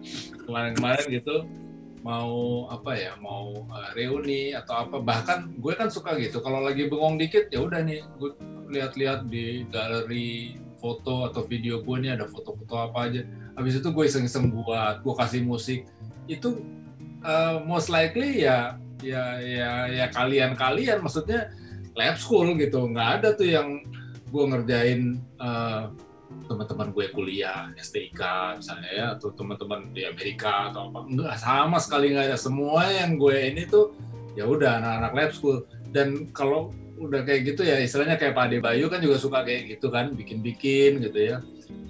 kemarin-kemarin 0.45 1.07
gitu 1.09 1.37
mau 2.09 2.65
apa 2.73 2.97
ya 2.97 3.13
mau 3.21 3.53
uh, 3.69 3.89
reuni 3.93 4.57
atau 4.57 4.89
apa. 4.89 4.97
Bahkan 4.97 5.61
gue 5.61 5.73
kan 5.77 5.93
suka 5.93 6.17
gitu 6.17 6.41
kalau 6.41 6.65
lagi 6.65 6.89
bengong 6.89 7.21
dikit 7.21 7.53
ya 7.53 7.61
udah 7.61 7.85
nih 7.85 8.01
gue 8.17 8.33
lihat-lihat 8.73 9.29
di 9.29 9.69
galeri 9.69 10.57
foto 10.81 11.29
atau 11.29 11.45
video 11.45 11.85
gue 11.85 11.97
nih 12.01 12.17
ada 12.17 12.25
foto-foto 12.25 12.75
apa 12.81 13.13
aja. 13.13 13.21
Habis 13.61 13.85
itu 13.85 13.89
gue 13.93 14.05
iseng-iseng 14.09 14.49
buat 14.49 15.05
gue 15.05 15.15
kasih 15.21 15.45
musik. 15.45 15.85
Itu 16.25 16.65
uh, 17.29 17.61
most 17.69 17.93
likely 17.93 18.41
ya 18.41 18.81
ya 19.05 19.37
ya 19.45 19.73
ya 19.93 20.07
kalian-kalian 20.09 21.05
maksudnya 21.05 21.53
lab 21.93 22.17
school 22.17 22.57
gitu. 22.57 22.89
Nggak 22.89 23.09
ada 23.21 23.29
tuh 23.37 23.53
yang 23.53 23.85
gue 24.33 24.45
ngerjain 24.49 25.21
uh, 25.37 25.93
teman-teman 26.49 26.91
gue 26.97 27.07
kuliah 27.13 27.69
STIK 27.77 28.21
misalnya 28.59 28.91
ya 28.91 29.07
atau 29.15 29.31
teman-teman 29.37 29.93
di 29.93 30.09
Amerika 30.09 30.73
atau 30.73 30.89
apa. 30.89 31.05
Enggak 31.05 31.37
sama 31.37 31.77
sekali 31.79 32.17
nggak 32.17 32.33
ada. 32.33 32.39
Semua 32.41 32.89
yang 32.89 33.21
gue 33.21 33.37
ini 33.53 33.69
tuh 33.69 33.93
ya 34.35 34.49
udah 34.49 34.81
anak-anak 34.81 35.13
lab 35.13 35.31
school. 35.37 35.59
Dan 35.93 36.33
kalau 36.33 36.73
udah 36.99 37.23
kayak 37.23 37.55
gitu 37.55 37.63
ya 37.63 37.79
istilahnya 37.79 38.19
kayak 38.19 38.35
Pak 38.35 38.51
Ade 38.51 38.59
Bayu 38.59 38.91
kan 38.91 38.99
juga 38.99 39.21
suka 39.23 39.47
kayak 39.47 39.79
gitu 39.79 39.93
kan 39.93 40.17
bikin-bikin 40.17 41.05
gitu 41.05 41.19
ya. 41.21 41.37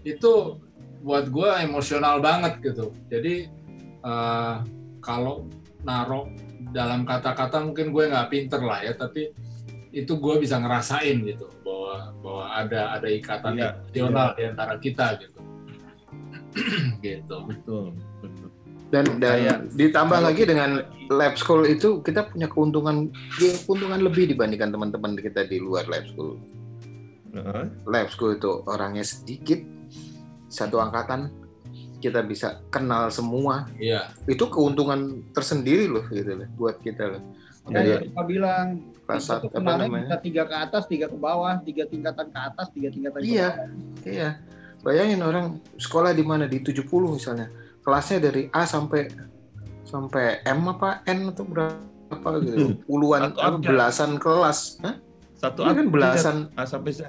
Itu 0.03 0.59
buat 1.07 1.31
gue 1.31 1.51
emosional 1.63 2.19
banget 2.19 2.59
gitu. 2.61 2.91
Jadi 3.07 3.47
uh, 4.03 4.67
kalau 4.99 5.47
narok 5.87 6.35
dalam 6.75 7.09
kata-kata 7.09 7.65
mungkin 7.65 7.95
gue 7.95 8.05
nggak 8.13 8.29
pinter 8.29 8.61
lah 8.61 8.85
ya 8.85 8.93
tapi 8.93 9.33
itu 9.91 10.13
gue 10.15 10.35
bisa 10.39 10.57
ngerasain 10.57 11.17
gitu 11.25 11.49
bahwa 11.63 11.95
bahwa 12.21 12.45
ada 12.53 12.81
ada 12.95 13.09
ikatan 13.09 13.53
Iya, 13.57 13.69
emosional 13.89 14.29
di 14.35 14.43
antara 14.45 14.75
kita 14.77 15.07
gitu 15.19 15.39
gitu 17.05 17.37
Betul, 17.47 17.85
betul. 18.21 18.49
Dan 18.89 19.05
dan 19.21 19.37
Kayak- 19.37 19.63
ditambah 19.77 20.19
lagi 20.25 20.43
kita 20.43 20.51
dengan 20.57 20.71
lab 21.13 21.35
school 21.37 21.69
itu 21.69 22.01
kita 22.01 22.25
punya 22.33 22.49
keuntungan 22.49 23.13
keuntungan 23.37 24.01
lebih 24.01 24.33
dibandingkan 24.33 24.73
teman-teman 24.73 25.13
kita 25.15 25.45
di 25.45 25.61
luar 25.61 25.85
lab 25.85 26.09
school. 26.09 26.41
Heeh. 27.37 27.65
Lab 27.85 28.09
school 28.09 28.41
itu 28.41 28.65
orangnya 28.65 29.05
sedikit, 29.05 29.61
satu 30.49 30.81
angkatan 30.81 31.29
kita 32.01 32.25
bisa 32.25 32.65
kenal 32.73 33.13
semua. 33.13 33.69
iya 33.77 34.09
Itu 34.25 34.49
keuntungan 34.49 35.21
tersendiri 35.37 35.85
loh 35.85 36.09
gitu 36.09 36.33
loh 36.41 36.49
buat 36.57 36.81
kita 36.81 37.13
loh. 37.13 37.23
Kita 37.69 38.23
bilang 38.25 38.89
kelas 39.11 39.25
satu 39.25 39.47
apa 39.49 39.73
namanya? 39.81 40.21
tiga 40.21 40.45
ke 40.45 40.53
atas, 40.55 40.85
tiga 40.85 41.09
ke 41.09 41.17
bawah, 41.17 41.57
tiga 41.61 41.85
tingkatan 41.85 42.29
ke 42.29 42.39
atas, 42.39 42.67
tiga 42.71 42.89
tingkatan 42.89 43.19
ke 43.19 43.27
Iya. 43.27 43.49
bawah. 43.49 43.69
Iya. 44.05 44.31
Bayangin 44.79 45.21
orang 45.21 45.47
sekolah 45.75 46.13
di 46.13 46.23
mana 46.23 46.45
di 46.45 46.61
70 46.61 46.85
misalnya. 47.11 47.49
Kelasnya 47.81 48.19
dari 48.21 48.53
A 48.53 48.63
sampai 48.63 49.09
sampai 49.83 50.45
M 50.45 50.69
apa 50.69 51.01
N 51.03 51.33
atau 51.33 51.43
berapa 51.43 52.29
gitu. 52.45 52.77
Puluhan 52.85 53.33
Satu 53.33 53.39
apa, 53.39 53.49
abjad. 53.57 53.67
belasan 53.67 54.11
kelas. 54.17 54.59
Hah? 54.79 54.95
Satu 55.35 55.59
Iya 55.63 55.73
kan 55.73 55.87
belasan 55.89 56.37
A 56.53 56.63
sampai 56.73 56.93
Z. 56.93 57.09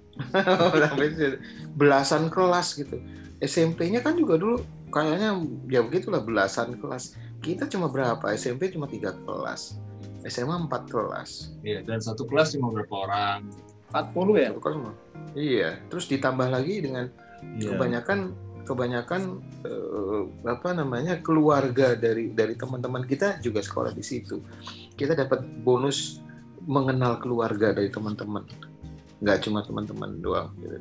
belasan 1.75 2.29
kelas 2.29 2.67
gitu. 2.75 2.97
SMP-nya 3.39 3.99
kan 3.99 4.13
juga 4.13 4.35
dulu 4.35 4.59
kayaknya 4.89 5.35
ya 5.67 5.81
begitulah 5.81 6.19
belasan 6.19 6.75
kelas. 6.75 7.15
Kita 7.39 7.67
cuma 7.67 7.87
berapa? 7.87 8.23
SMP 8.33 8.67
cuma 8.69 8.83
tiga 8.85 9.15
kelas. 9.19 9.79
SMA 10.27 10.67
empat 10.67 10.91
kelas. 10.91 11.55
iya 11.63 11.79
dan 11.85 12.03
satu 12.03 12.27
kelas 12.27 12.55
cuma 12.57 12.73
berapa 12.75 12.95
orang 13.07 13.47
40 13.89 14.37
ya. 14.37 14.49
Satu 14.53 14.61
kelas 14.61 14.77
mah. 14.77 14.95
Iya, 15.33 15.69
terus 15.89 16.05
ditambah 16.09 16.47
lagi 16.49 16.75
dengan 16.83 17.09
Iya. 17.39 17.71
kebanyakan 17.75 18.19
kebanyakan 18.67 19.21
eh, 19.65 20.21
apa 20.45 20.69
namanya 20.77 21.23
keluarga 21.25 21.97
dari 21.97 22.29
dari 22.29 22.53
teman-teman 22.53 23.01
kita 23.07 23.41
juga 23.41 23.63
sekolah 23.65 23.95
di 23.95 24.03
situ 24.05 24.43
kita 24.93 25.17
dapat 25.17 25.41
bonus 25.65 26.21
mengenal 26.69 27.17
keluarga 27.17 27.73
dari 27.73 27.89
teman-teman 27.89 28.45
nggak 29.25 29.39
cuma 29.41 29.65
teman-teman 29.65 30.21
doang 30.21 30.53
gitu 30.61 30.77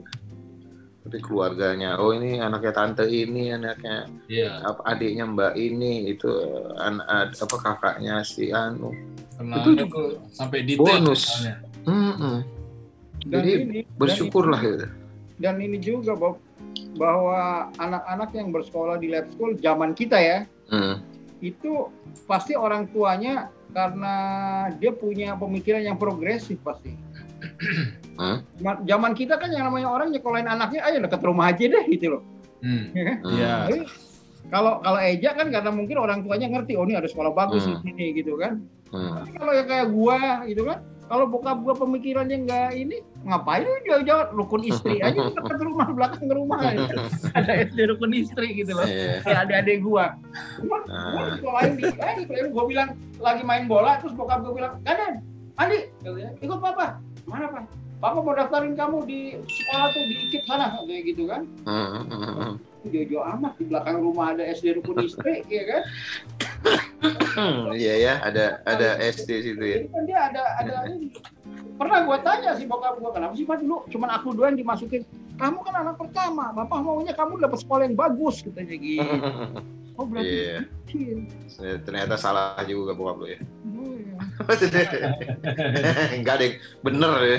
tapi 1.09 1.19
keluarganya 1.25 1.97
oh 1.97 2.13
ini 2.13 2.37
anaknya 2.37 2.73
tante 2.77 3.09
ini 3.09 3.57
anaknya 3.57 4.05
iya 4.29 4.61
apa 4.69 4.85
adiknya 4.85 5.25
mbak 5.25 5.57
ini 5.57 6.13
itu 6.13 6.29
anak 6.77 7.33
apa 7.41 7.57
kakaknya 7.57 8.21
si 8.21 8.53
anu 8.53 8.93
kenalnya 9.39 9.87
tuh 9.87 10.19
sampai 10.29 10.67
detail 10.67 10.99
bonus. 11.01 11.23
Dan 11.87 12.45
Jadi, 13.25 13.51
ini, 13.65 13.79
bersyukurlah 13.99 14.61
dan, 14.61 14.69
gitu 14.69 14.87
dan 15.39 15.55
ini 15.59 15.79
juga 15.79 16.13
Bob 16.15 16.37
bahwa 16.95 17.71
anak-anak 17.77 18.31
yang 18.35 18.49
bersekolah 18.51 18.99
di 18.99 19.11
lab 19.11 19.27
school 19.31 19.55
zaman 19.57 19.95
kita 19.95 20.19
ya 20.19 20.39
Mm. 20.69 21.01
itu 21.41 21.89
pasti 22.29 22.53
orang 22.53 22.91
tuanya 22.93 23.49
karena 23.73 24.15
dia 24.77 24.93
punya 24.93 25.33
pemikiran 25.33 25.81
yang 25.81 25.97
progresif 25.97 26.61
pasti. 26.61 26.93
Hah? 28.21 28.45
Zaman- 28.85 29.17
kita 29.17 29.41
kan 29.41 29.49
yang 29.49 29.65
namanya 29.65 29.89
orang 29.89 30.13
nyekolahin 30.13 30.45
anaknya 30.45 30.85
ayo 30.85 31.01
dekat 31.01 31.25
rumah 31.25 31.49
aja 31.49 31.65
deh 31.65 31.85
gitu 31.89 32.19
loh. 32.19 32.23
Hmm. 32.61 32.91
Ya 32.93 33.03
kan? 33.07 33.17
Mm. 33.25 33.33
Iya. 33.33 33.53
Kalau 34.49 34.81
kalau 34.81 35.01
Eja 35.01 35.31
kan 35.37 35.49
karena 35.49 35.71
mungkin 35.73 35.97
orang 35.97 36.21
tuanya 36.21 36.49
ngerti 36.53 36.77
oh 36.77 36.85
ini 36.85 36.97
ada 36.97 37.09
sekolah 37.09 37.33
bagus 37.33 37.65
Hmm. 37.65 37.81
di 37.81 37.93
sini 37.97 38.05
gitu 38.13 38.37
kan. 38.37 38.61
Mm. 38.89 39.13
Tapi 39.21 39.31
kalau 39.37 39.53
yang 39.53 39.69
kayak 39.69 39.87
gua 39.93 40.19
gitu 40.49 40.63
kan, 40.65 40.79
kalau 41.09 41.25
bokap 41.25 41.59
gua 41.65 41.75
pemikirannya 41.77 42.37
nggak 42.45 42.71
ini, 42.77 42.97
ngapain 43.25 43.65
lu 43.65 43.73
jauh-jauh 43.85 44.33
rukun 44.33 44.63
istri 44.65 45.01
aja 45.01 45.29
dekat 45.33 45.61
rumah 45.61 45.89
belakang 45.93 46.29
rumah 46.29 46.61
gitu. 46.73 46.97
ada 47.39 47.53
SD 47.69 47.79
rukun 47.93 48.13
istri 48.13 48.57
gitu 48.57 48.73
loh. 48.73 48.85
Iya. 48.85 49.21
Kayak 49.25 49.39
adik-adik 49.49 49.79
gua. 49.85 50.17
Gua, 50.65 50.79
gua 50.85 51.23
Ah. 51.25 51.37
sekolahin 51.37 51.73
di, 51.77 51.85
eh 51.89 52.15
sekolahin 52.25 52.49
gua 52.53 52.65
bilang 52.65 52.89
lagi 53.19 53.43
main 53.45 53.65
bola, 53.69 54.01
terus 54.01 54.13
bokap 54.17 54.41
gua 54.45 54.53
bilang, 54.57 54.73
kanan, 54.85 55.21
Andi, 55.59 55.91
ikut 56.39 56.59
papa. 56.63 57.03
Mana 57.27 57.51
pak? 57.51 57.65
Papa 57.99 58.23
mau 58.23 58.31
daftarin 58.31 58.79
kamu 58.79 59.11
di 59.11 59.21
sekolah 59.43 59.91
tuh 59.91 60.05
di 60.07 60.15
IKIP 60.31 60.47
sana, 60.47 60.71
kayak 60.87 61.03
gitu 61.03 61.27
kan. 61.27 61.43
Jauh-jauh 62.87 63.25
amat 63.39 63.53
di 63.59 63.65
belakang 63.67 63.99
rumah 63.99 64.35
ada 64.37 64.47
SD 64.47 64.79
rukun 64.79 65.03
istri, 65.03 65.43
ya 65.51 65.63
kan? 65.67 65.83
Iya 67.75 67.95
ya, 67.99 68.13
ada 68.23 68.45
ada 68.67 68.99
SD 69.03 69.31
situ 69.43 69.63
ya. 69.63 69.77
Jadi 69.83 69.89
kan 69.91 70.03
dia 70.07 70.19
ada 70.31 70.43
ada. 70.63 70.75
Pernah 71.79 71.99
gua 72.07 72.19
tanya 72.23 72.55
sih 72.59 72.67
bokap 72.67 72.99
gua 72.99 73.11
kenapa 73.15 73.35
sih 73.39 73.47
pak 73.47 73.63
dulu 73.63 73.87
cuman 73.91 74.11
aku 74.19 74.35
doang 74.35 74.55
dimasukin. 74.59 75.03
Kamu 75.39 75.63
kan 75.63 75.75
anak 75.87 75.95
pertama, 76.03 76.51
bapak 76.51 76.83
maunya 76.83 77.15
kamu 77.15 77.39
dapat 77.39 77.59
sekolah 77.63 77.87
yang 77.87 77.95
bagus 77.95 78.43
katanya 78.43 78.75
gitu. 78.79 79.03
Oh 79.99 80.07
berarti 80.07 80.31
Iya, 80.31 80.63
kecil. 80.87 81.27
ternyata 81.83 82.15
salah 82.15 82.55
juga 82.63 82.95
bokap 82.95 83.19
lu 83.19 83.27
ya. 83.35 83.39
Oh, 83.67 83.99
iya. 83.99 84.15
Enggak 86.15 86.39
deh, 86.39 86.53
bener 86.87 87.13
ya. 87.27 87.39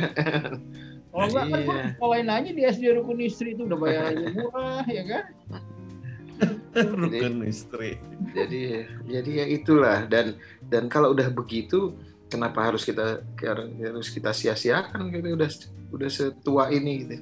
Kalau 1.09 1.25
enggak 1.25 1.45
kan 1.45 1.59
gua 1.59 1.73
Iya. 1.73 1.85
sekolahin 1.91 2.29
aja 2.29 2.49
di 2.53 2.61
SD 2.63 2.83
Rukun 2.95 3.19
Istri 3.19 3.49
itu 3.57 3.61
udah 3.65 3.77
bayarannya 3.77 4.27
murah 4.31 4.85
ya 4.85 5.03
kan? 5.03 5.23
Rukun 7.01 7.35
istri. 7.43 7.97
Jadi 8.31 8.85
jadi 9.09 9.31
ya 9.33 9.45
itulah 9.49 10.05
dan 10.05 10.37
dan 10.69 10.85
kalau 10.87 11.11
udah 11.11 11.27
begitu 11.29 11.97
kenapa 12.29 12.61
harus 12.61 12.85
kita 12.85 13.25
harus 13.41 14.07
kita 14.07 14.31
sia-siakan 14.31 15.09
gitu 15.09 15.33
udah 15.33 15.49
udah 15.89 16.09
setua 16.09 16.69
ini 16.69 16.93
gitu. 17.03 17.15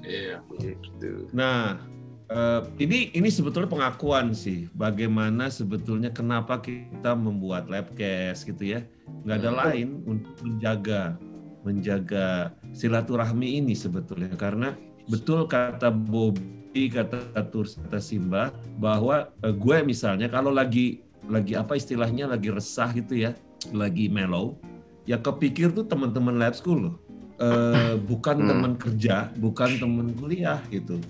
iya 0.00 0.36
Gitu. 0.56 1.28
Nah, 1.32 1.80
eh, 2.26 2.60
ini 2.78 3.08
ini 3.10 3.28
sebetulnya 3.28 3.68
pengakuan 3.68 4.36
sih 4.36 4.68
bagaimana 4.70 5.48
sebetulnya 5.48 6.12
kenapa 6.12 6.60
kita 6.60 7.16
membuat 7.16 7.66
labcast 7.66 8.44
gitu 8.44 8.76
ya. 8.76 8.80
Nggak 9.24 9.36
ada 9.40 9.50
Hmm. 9.50 9.60
lain 9.64 9.88
untuk 10.04 10.34
menjaga 10.44 11.16
menjaga 11.60 12.56
silaturahmi 12.72 13.58
ini 13.62 13.74
sebetulnya. 13.74 14.34
Karena 14.34 14.74
betul 15.10 15.46
kata 15.46 15.90
Bobby 15.90 16.90
kata 16.90 17.42
Turs 17.50 17.76
kata 17.78 17.98
Simba 17.98 18.54
bahwa 18.78 19.30
eh, 19.42 19.54
gue 19.54 19.76
misalnya 19.82 20.30
kalau 20.30 20.54
lagi 20.54 21.02
lagi 21.28 21.54
apa 21.54 21.76
istilahnya 21.76 22.30
lagi 22.30 22.48
resah 22.50 22.90
gitu 22.96 23.14
ya 23.28 23.36
lagi 23.76 24.08
mellow 24.08 24.56
ya 25.04 25.20
kepikir 25.20 25.74
tuh 25.74 25.84
teman-teman 25.84 26.38
lab 26.38 26.54
school 26.54 26.90
loh. 26.90 26.96
Eh, 27.40 27.96
bukan 28.04 28.44
Hmm. 28.44 28.48
teman 28.52 28.72
kerja 28.76 29.32
bukan 29.40 29.80
teman 29.80 30.12
kuliah 30.14 30.60
gitu. 30.68 31.00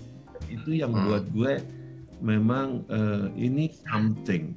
Itu 0.47 0.71
yang 0.71 0.95
Hmm. 0.95 1.03
buat 1.07 1.23
gue 1.31 1.53
memang 2.23 2.87
eh, 2.89 3.27
ini 3.37 3.69
something. 3.87 4.55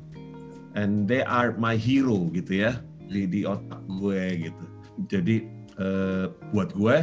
And 0.75 1.07
they 1.07 1.23
are 1.23 1.55
my 1.55 1.79
hero 1.79 2.27
gitu 2.35 2.67
ya 2.67 2.83
di 3.07 3.31
di 3.31 3.47
otak 3.47 3.79
gue 3.87 4.51
gitu. 4.51 4.65
Jadi 5.07 5.47
eh, 5.79 6.27
buat 6.55 6.71
gue 6.75 6.97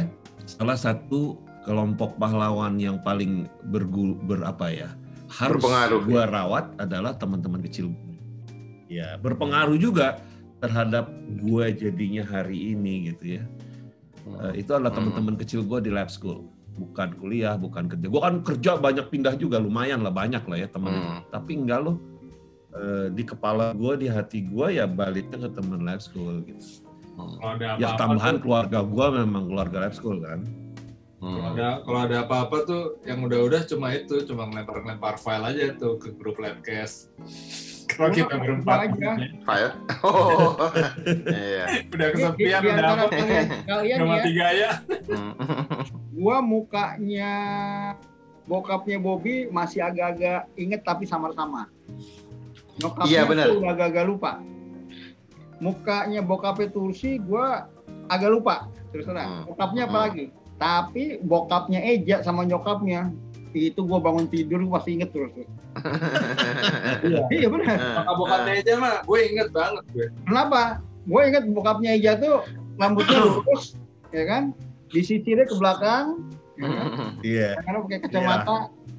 salah 0.44 0.78
satu 0.78 1.38
kelompok 1.62 2.18
pahlawan 2.18 2.74
yang 2.76 2.98
paling 3.06 3.46
bergul 3.70 4.18
berapa 4.26 4.66
ya 4.72 4.90
harus 5.32 5.62
Berpengaruh, 5.64 6.00
gue 6.04 6.22
rawat 6.28 6.64
adalah 6.76 7.16
teman-teman 7.16 7.64
kecil. 7.64 7.88
Gue 7.88 8.16
ya 8.92 9.16
berpengaruh 9.16 9.80
juga 9.80 10.20
terhadap 10.60 11.08
gue 11.40 11.64
jadinya 11.72 12.20
hari 12.22 12.76
ini 12.76 13.08
gitu 13.08 13.40
ya. 13.40 13.44
Eh, 14.28 14.60
itu 14.60 14.70
adalah 14.76 14.92
Hmm. 14.92 15.08
teman-teman 15.08 15.34
kecil 15.40 15.64
gue 15.64 15.80
di 15.80 15.90
lab 15.90 16.12
school. 16.12 16.44
Bukan 16.76 17.16
kuliah 17.16 17.56
bukan 17.56 17.88
kerja. 17.88 18.06
Gue 18.08 18.22
kan 18.22 18.44
kerja 18.44 18.70
banyak 18.76 19.06
pindah 19.08 19.34
juga 19.40 19.56
lumayan 19.56 20.04
lah 20.04 20.12
banyak 20.12 20.44
lah 20.44 20.58
ya 20.60 20.68
teman. 20.68 20.92
Hmm. 20.92 21.20
tapi 21.32 21.56
enggak 21.56 21.80
loh. 21.80 21.96
Eh, 22.72 23.12
di 23.12 23.24
kepala 23.24 23.76
gue 23.76 23.92
di 24.00 24.08
hati 24.08 24.48
gue 24.48 24.80
ya 24.80 24.88
baliknya 24.88 25.36
ke 25.44 25.48
teman 25.52 25.84
lab 25.84 26.00
school 26.00 26.40
gitu 26.44 26.88
Hmm. 27.12 27.36
kalau 27.36 27.50
ada 27.52 27.68
ya 27.76 27.88
tambahan 27.94 28.34
tuh, 28.34 28.42
keluarga 28.42 28.78
gue 28.80 29.06
memang 29.14 29.42
keluarga 29.46 29.76
lab 29.80 29.92
school 29.92 30.18
kan 30.18 30.40
Kalau 31.14 31.38
Hmm. 31.38 31.54
ada 31.54 31.68
kalau 31.86 32.00
ada 32.02 32.16
apa-apa 32.26 32.56
tuh 32.64 32.82
yang 33.04 33.22
udah-udah 33.22 33.62
cuma 33.64 33.94
itu, 33.94 34.26
cuma 34.26 34.42
ngelempar-ngelempar 34.44 35.14
file 35.16 35.44
aja 35.46 35.70
tuh 35.72 35.94
ke 35.94 36.10
grup 36.12 36.34
Labcast. 36.36 37.14
Kalau 37.92 38.08
kita 38.08 38.34
berempat 38.34 38.90
aja. 38.90 39.10
File. 39.38 39.70
Oh. 40.02 40.58
Iya. 41.28 41.86
udah 41.86 42.08
kesepian 42.10 42.60
udah 42.64 42.86
apa? 42.96 43.06
kalian, 43.62 43.98
Cuma 44.00 44.14
ya, 44.16 44.22
tiga 44.24 44.46
ya. 44.50 44.70
Hmm. 45.06 45.32
gua 46.10 46.42
mukanya 46.42 47.32
bokapnya 48.42 48.98
Bobby 48.98 49.46
masih 49.46 49.78
agak-agak 49.78 50.50
inget 50.56 50.82
tapi 50.82 51.06
samar-samar. 51.06 51.70
Nyokapnya 52.78 53.06
Iya, 53.06 53.22
benar. 53.28 53.46
tuh 53.46 53.56
udah 53.60 53.70
agak-agak 53.70 54.04
lupa. 54.08 54.32
Mukanya 55.62 56.20
bokapnya 56.20 56.68
Tursi 56.68 57.22
gua 57.22 57.70
agak 58.10 58.34
lupa 58.34 58.66
terus 58.90 59.06
terang. 59.06 59.46
Hmm. 59.46 59.54
Bokapnya 59.54 59.86
apa 59.86 59.94
Hmm. 59.94 60.04
lagi? 60.10 60.24
Tapi 60.58 61.04
bokapnya 61.22 61.80
Eja 61.80 62.20
sama 62.20 62.42
nyokapnya 62.42 63.14
itu 63.54 63.78
gua 63.80 64.02
bangun 64.02 64.26
tidur 64.26 64.58
gua 64.66 64.82
pasti 64.82 64.98
inget 64.98 65.14
terus. 65.14 65.30
tuh. 65.32 65.46
Iya 67.34 67.46
benar. 67.48 67.76
Nah, 67.78 68.02
Kakak 68.02 68.14
bokapnya 68.18 68.52
aja 68.58 68.72
mah, 68.76 68.96
gue 69.02 69.18
inget 69.24 69.48
banget 69.50 69.84
gue. 69.94 70.06
Kenapa? 70.28 70.62
Gue 71.02 71.20
inget 71.26 71.44
bokapnya 71.48 71.90
Eja 71.96 72.12
tuh 72.18 72.44
rambutnya 72.76 73.18
lurus, 73.22 73.74
ya 74.10 74.24
kan? 74.26 74.42
Disisirnya 74.92 75.48
ke 75.48 75.56
belakang, 75.56 76.20
ya 76.60 76.68
kan? 76.68 76.86
Iya. 77.24 77.48
karena 77.64 77.78
pakai 77.82 77.98
kacamata 78.04 78.56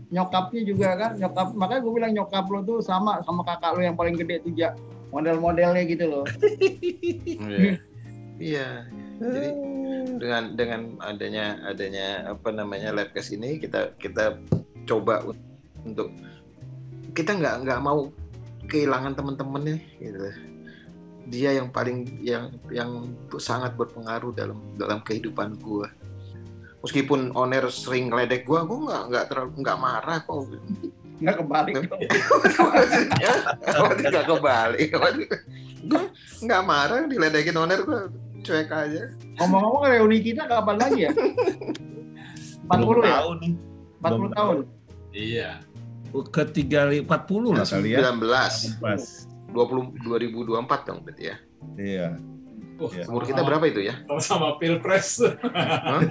nyokapnya 0.09 0.61
juga 0.61 0.89
kan 0.93 1.11
nyokap 1.18 1.47
makanya 1.57 1.82
gue 1.82 1.93
bilang 1.93 2.11
nyokap 2.14 2.45
lo 2.45 2.59
tuh 2.61 2.78
sama 2.86 3.18
sama 3.26 3.41
kakak 3.41 3.74
lo 3.74 3.82
yang 3.82 3.97
paling 3.97 4.14
gede 4.14 4.45
tuh 4.45 4.53
ja 4.53 4.70
model-modelnya 5.14 5.84
gitu 5.86 6.05
loh. 6.09 6.26
Iya. 7.38 7.78
Iya. 8.41 8.68
Jadi 9.22 9.49
dengan 10.20 10.43
dengan 10.57 10.82
adanya 10.99 11.61
adanya 11.70 12.07
apa 12.34 12.49
namanya 12.49 12.91
labcast 12.91 13.32
ini 13.32 13.61
kita 13.61 13.93
kita 14.01 14.41
coba 14.89 15.22
un- 15.24 15.39
untuk 15.86 16.09
kita 17.14 17.38
nggak 17.38 17.55
nggak 17.64 17.80
mau 17.80 18.09
kehilangan 18.68 19.14
teman-temannya 19.14 19.78
gitu. 20.01 20.18
Dia 21.30 21.55
yang 21.61 21.72
paling 21.72 22.20
yang 22.20 22.51
yang 22.68 23.14
sangat 23.39 23.78
berpengaruh 23.80 24.34
dalam 24.36 24.59
dalam 24.76 24.99
kehidupan 25.05 25.55
gua. 25.61 25.88
Meskipun 26.84 27.32
oner 27.38 27.70
sering 27.72 28.11
ledek 28.11 28.43
gua 28.43 28.68
gua 28.68 28.80
nggak 28.91 29.03
nggak 29.07 29.26
terlalu 29.32 29.51
nggak 29.61 29.80
marah 29.80 30.20
kok 30.20 30.51
nggak 31.16 31.36
kebalik 31.38 31.74
maksudnya 33.64 34.09
nggak 34.09 34.28
kebalik 34.28 34.89
gue 35.84 36.03
nggak 36.41 36.61
marah 36.64 37.03
diledekin 37.05 37.55
oner 37.55 37.80
gue 37.80 38.01
cuek 38.41 38.68
aja 38.68 39.03
ngomong-ngomong 39.38 39.84
reuni 39.86 40.20
kita 40.20 40.43
kapan 40.43 40.76
lagi 40.76 40.99
ya 41.03 41.11
40 42.64 42.74
ya 43.01 43.14
Tahu 43.14 43.32
nih. 43.38 43.53
40 43.99 44.32
tahun 44.34 44.57
Iya. 45.14 45.61
Ketiga 46.28 46.86
li- 46.86 47.01
40 47.01 47.53
lah 47.53 47.61
kali 47.64 47.93
ya. 47.93 48.01
19 48.07 48.82
Pas. 48.82 49.03
20 49.49 49.93
2024 50.01 50.49
dong 50.84 50.99
berarti 51.01 51.24
ya 51.24 51.36
Iya. 51.76 52.07
Oh, 52.82 52.89
umur 52.89 53.21
kita 53.24 53.45
berapa 53.45 53.61
itu 53.69 53.86
ya 53.86 54.01
Sama 54.17 54.57
pilpres. 54.57 55.21
Hah? 55.21 56.01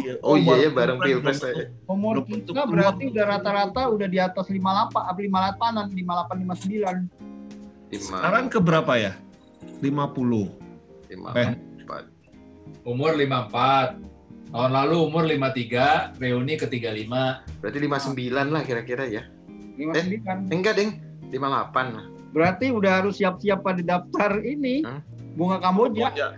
Iya. 0.00 0.16
oh 0.24 0.40
iya 0.40 0.66
ya 0.66 0.70
bareng 0.72 0.96
pilpres 0.98 1.44
saya. 1.44 1.68
umur 1.86 2.24
kita 2.24 2.64
berarti 2.64 3.12
udah 3.12 3.36
rata-rata 3.36 3.92
udah 3.92 4.08
di 4.08 4.16
atas 4.16 4.48
58 4.48 4.56
apa 4.62 5.12
58an 5.12 5.92
58 5.92 5.92
59 5.92 7.04
lima 7.86 8.00
Sekarang 8.00 8.48
ke 8.48 8.58
berapa 8.58 8.92
ya? 8.96 9.12
50. 9.84 11.12
lima 11.12 11.28
Eh. 11.36 11.52
empat 11.84 12.04
Umur 12.82 13.12
54. 13.14 14.02
Tahun 14.46 14.72
lalu 14.72 14.96
umur 15.10 15.26
53, 15.26 16.16
reuni 16.16 16.54
ke 16.56 16.64
35. 16.70 17.42
berarti 17.60 17.78
59 17.82 18.54
lah 18.54 18.62
kira-kira 18.64 19.04
ya 19.04 19.26
59 19.76 20.54
enggak 20.54 20.74
deng 20.78 20.90
58 21.28 21.92
lah 21.92 22.06
berarti 22.32 22.72
udah 22.72 22.92
harus 23.02 23.18
siap-siap 23.20 23.60
pada 23.60 23.82
daftar 23.84 24.40
ini 24.40 24.80
Hah? 24.86 25.02
Bunga 25.36 25.60
Kamboja 25.60 26.08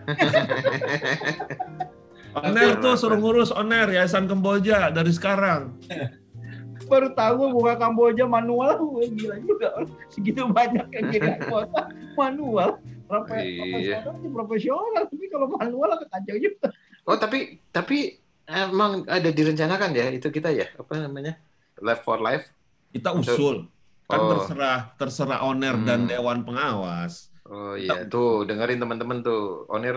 Oner 2.38 2.76
tuh 2.78 2.94
suruh 2.94 3.16
ngurus 3.16 3.51
Oner 3.51 3.88
Yayasan 3.88 4.26
Kamboja 4.26 4.90
dari 4.90 5.11
sekarang. 5.11 5.72
baru 6.88 7.12
tahu 7.12 7.53
bunga 7.53 7.76
Kamboja 7.76 8.24
manual 8.24 8.80
gila 9.16 9.36
juga 9.40 9.68
segitu 10.09 10.49
banyak 10.49 10.88
yang 10.88 11.05
jadi 11.11 11.28
anggota 11.36 11.82
manual 12.14 12.80
Profe- 13.05 13.40
Iya. 13.40 14.01
profesional 14.05 14.14
sih 14.18 14.30
profesional 14.30 15.03
tapi 15.05 15.24
kalau 15.26 15.46
manual 15.51 15.88
agak 15.90 16.09
kacau 16.09 16.36
juga 16.38 16.68
oh 17.05 17.16
tapi 17.16 17.38
tapi 17.68 18.16
emang 18.44 19.05
ada 19.05 19.28
direncanakan 19.28 19.90
ya 19.92 20.07
itu 20.11 20.28
kita 20.28 20.49
ya 20.49 20.64
apa 20.74 20.92
namanya 20.99 21.36
Life 21.78 22.03
for 22.03 22.18
Life 22.18 22.49
Kita 22.88 23.12
usul. 23.12 23.68
Kan 24.05 24.16
Oh. 24.18 24.28
terserah 24.32 24.96
terserah 24.96 25.44
Oner 25.44 25.76
dan 25.82 26.05
Hmm. 26.05 26.09
Dewan 26.09 26.40
Pengawas. 26.40 27.28
Oh 27.49 27.74
iya 27.74 28.05
tuh 28.12 28.44
dengerin 28.49 28.78
teman-teman 28.82 29.18
tuh 29.26 29.40
Onir 29.72 29.96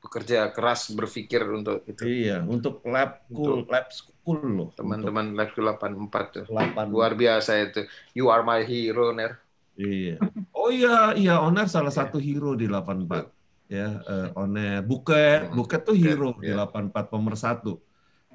bekerja 0.00 0.48
keras 0.56 0.80
berpikir 0.96 1.42
untuk 1.44 1.84
itu 1.84 2.00
Iya, 2.08 2.40
untuk 2.48 2.80
lab 2.88 3.20
school, 3.28 3.68
lab 3.68 3.86
school 3.92 4.40
loh. 4.56 4.68
teman-teman 4.78 5.36
Life 5.36 5.52
84 5.52 6.24
tuh 6.32 6.42
Untuk 6.48 6.52
delapan. 6.56 6.84
luar 6.88 7.12
biasa 7.12 7.50
itu 7.60 7.80
you 8.16 8.32
are 8.32 8.40
my 8.40 8.60
hero 8.64 9.12
Ner 9.12 9.32
Iya. 9.80 10.20
Oh 10.52 10.68
iya, 10.68 11.16
iya 11.16 11.40
Oner 11.40 11.64
salah 11.64 11.88
satu 11.88 12.20
hero 12.20 12.52
di 12.52 12.68
84. 12.68 13.32
Ya, 13.70 14.02
eh, 14.04 14.28
Oner. 14.36 14.84
Buket, 14.84 15.48
Hmm, 15.48 15.56
Buket 15.56 15.80
tuh 15.88 15.96
hero 15.96 16.36
di 16.36 16.52
iya. 16.52 16.64
84 16.68 17.04
pemersatu. 17.08 17.80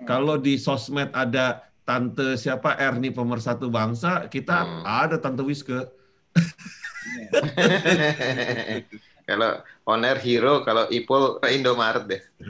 Kalau 0.10 0.36
di 0.42 0.58
sosmed 0.58 1.14
ada 1.14 1.62
tante 1.86 2.34
siapa 2.36 2.74
Erni 2.82 3.14
pemersatu 3.14 3.70
bangsa, 3.70 4.26
kita 4.26 4.58
Hmm. 4.66 4.82
ada 4.86 5.16
tante 5.22 5.46
Wiske. 5.46 5.86
kalau 9.30 9.62
Oner 9.86 10.18
hero 10.22 10.66
kalau 10.66 10.90
Ipul 10.90 11.42
Indomaret 11.46 12.06
deh 12.10 12.22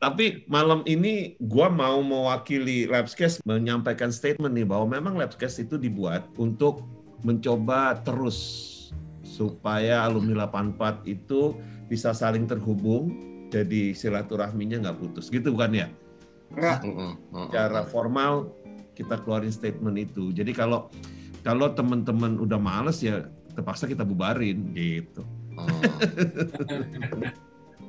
Tapi 0.00 0.48
malam 0.48 0.80
ini 0.88 1.36
gua 1.44 1.68
mau 1.68 2.00
mewakili 2.00 2.88
Labscast 2.88 3.44
menyampaikan 3.44 4.08
statement 4.08 4.56
nih 4.56 4.64
bahwa 4.64 4.96
memang 4.96 5.20
Labscast 5.20 5.60
itu 5.60 5.76
dibuat 5.76 6.24
untuk 6.40 6.88
mencoba 7.20 8.00
terus 8.00 8.40
supaya 9.20 10.00
alumni 10.08 10.48
84 10.48 11.04
itu 11.04 11.52
bisa 11.92 12.16
saling 12.16 12.48
terhubung 12.48 13.12
jadi 13.52 13.92
silaturahminya 13.92 14.88
nggak 14.88 14.98
putus 15.04 15.28
gitu 15.28 15.52
bukan 15.52 15.84
ya? 15.84 15.86
mm-mm. 16.80 17.20
Secara 17.50 17.84
formal 17.84 18.48
kita 18.96 19.20
keluarin 19.20 19.52
statement 19.52 20.00
itu. 20.00 20.32
Jadi 20.32 20.56
kalau 20.56 20.88
kalau 21.44 21.72
teman-teman 21.72 22.40
udah 22.40 22.56
males 22.56 23.04
ya 23.04 23.28
terpaksa 23.60 23.84
kita 23.84 24.08
bubarin 24.08 24.72
gitu. 24.72 25.20
Hmm. 25.52 25.68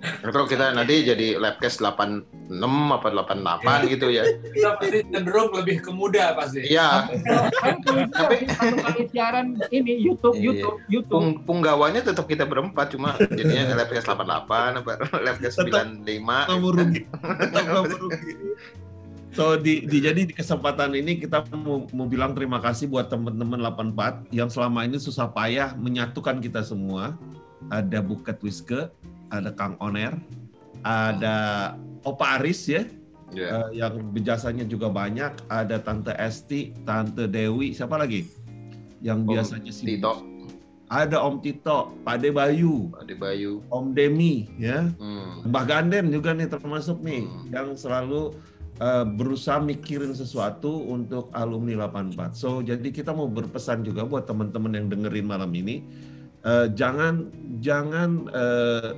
Kalau 0.01 0.49
kita 0.49 0.73
nanti 0.73 1.05
jadi 1.05 1.37
labcast 1.37 1.77
86 1.77 2.25
apa 2.89 3.07
88 3.13 3.85
gitu 3.85 4.09
ya. 4.09 4.25
Kita 4.25 4.81
pasti 4.81 5.05
cenderung 5.07 5.53
lebih 5.53 5.77
ke 5.77 5.93
muda 5.93 6.33
pasti. 6.33 6.65
Iya, 6.73 7.05
kalau 7.21 7.45
Tapi- 8.09 8.49
satu 8.49 8.77
kali 8.81 9.03
siaran 9.13 9.61
ini 9.69 10.01
YouTube 10.01 10.41
Iya. 10.41 10.45
YouTube 10.57 10.77
YouTube 10.89 11.13
pung 11.13 11.27
punggawanya 11.45 12.01
tetap 12.01 12.25
kita 12.25 12.49
berempat 12.49 12.97
cuma 12.97 13.13
jadinya 13.29 13.77
labcast 13.77 14.09
88 14.09 14.81
apa 14.81 14.91
labcast 15.21 15.55
Tetap 15.61 15.85
95. 15.85 16.49
Tetap 16.49 16.57
merugi. 16.59 17.01
Tetap 17.53 17.63
merugi. 17.85 18.33
So 19.31 19.55
di, 19.55 19.87
di 19.87 20.03
jadi 20.03 20.27
di 20.27 20.33
kesempatan 20.35 20.91
ini 20.91 21.15
kita 21.15 21.47
mau, 21.55 21.87
mau 21.95 22.03
bilang 22.03 22.35
terima 22.35 22.59
kasih 22.59 22.91
buat 22.91 23.07
teman-teman 23.07 23.63
84 23.63 24.27
yang 24.35 24.51
selama 24.51 24.83
ini 24.83 24.99
susah 24.99 25.31
payah 25.31 25.71
menyatukan 25.79 26.43
kita 26.43 26.67
semua. 26.67 27.15
Ada 27.71 28.03
Buket 28.03 28.43
Wiske, 28.43 28.91
ada 29.31 29.49
Kang 29.55 29.79
Oner, 29.79 30.19
ada 30.83 31.35
Opa 32.03 32.35
Aris 32.41 32.67
ya, 32.67 32.83
Ya. 33.31 33.71
eh, 33.71 33.79
yang 33.79 34.11
jasanya 34.19 34.67
juga 34.67 34.91
banyak. 34.91 35.31
Ada 35.47 35.79
Tante 35.79 36.11
Esti, 36.19 36.75
Tante 36.83 37.31
Dewi, 37.31 37.71
siapa 37.71 37.95
lagi? 37.95 38.27
Yang 38.99 39.19
Om 39.23 39.29
biasanya 39.31 39.71
sibuk. 39.71 39.87
Tito, 39.87 40.13
Ada 40.91 41.23
Om 41.23 41.35
Tito, 41.39 41.95
Pade 42.03 42.35
Bayu, 42.35 42.91
Ade 42.99 43.15
Bayu. 43.15 43.63
Om 43.71 43.95
Demi, 43.95 44.51
ya. 44.59 44.91
Hmm. 44.99 45.47
Mbah 45.47 45.63
Ganden 45.63 46.11
juga 46.11 46.35
nih 46.35 46.51
termasuk 46.51 46.99
nih 46.99 47.23
Hmm. 47.23 47.47
yang 47.47 47.67
selalu 47.79 48.35
uh, 48.81 49.05
berusaha 49.05 49.61
mikirin 49.61 50.11
sesuatu 50.17 50.89
untuk 50.89 51.29
alumni 51.37 51.87
84. 51.87 52.33
So 52.33 52.65
jadi 52.65 52.89
kita 52.89 53.13
mau 53.13 53.29
berpesan 53.29 53.85
juga 53.85 54.03
buat 54.03 54.25
teman-teman 54.25 54.73
yang 54.73 54.87
dengerin 54.89 55.29
malam 55.29 55.53
ini 55.53 55.85
uh, 56.43 56.67
jangan 56.73 57.29
jangan 57.61 58.25
uh, 58.33 58.97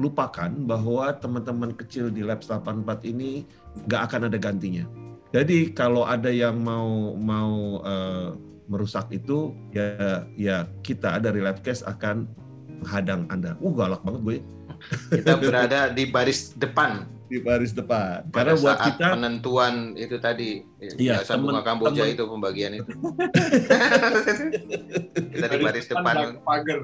lupakan 0.00 0.50
bahwa 0.64 1.10
teman-teman 1.18 1.74
kecil 1.76 2.08
di 2.08 2.24
Labs 2.24 2.48
84 2.48 2.86
ini 3.04 3.44
nggak 3.86 4.02
akan 4.10 4.20
ada 4.32 4.38
gantinya. 4.40 4.86
Jadi 5.28 5.76
kalau 5.76 6.08
ada 6.08 6.32
yang 6.32 6.56
mau 6.64 7.12
mau 7.20 7.84
uh, 7.84 8.32
merusak 8.68 9.12
itu 9.12 9.52
ya 9.76 10.24
ya 10.38 10.64
kita 10.80 11.20
dari 11.20 11.44
Labcast 11.44 11.84
akan 11.84 12.24
menghadang 12.80 13.28
Anda. 13.28 13.58
Uh 13.60 13.74
galak 13.74 14.00
banget 14.06 14.22
gue. 14.24 14.38
Kita 15.10 15.34
berada 15.42 15.90
di 15.90 16.06
baris 16.06 16.54
depan 16.54 17.17
di 17.28 17.38
baris 17.38 17.72
depan. 17.72 18.24
Karena 18.28 18.52
Pada 18.52 18.52
buat 18.56 18.76
saat 18.76 18.86
kita 18.90 19.06
penentuan 19.14 19.74
itu 19.94 20.16
tadi, 20.16 20.64
Iya, 20.80 21.20
biasa 21.20 21.36
bunga 21.36 21.60
temen- 21.60 21.64
Kamboja 21.64 22.02
temen- 22.02 22.14
itu 22.16 22.22
pembagian 22.24 22.72
itu. 22.74 22.88
kita 25.32 25.46
di 25.46 25.58
baris 25.60 25.86
depan 25.86 26.14
pagar. 26.40 26.78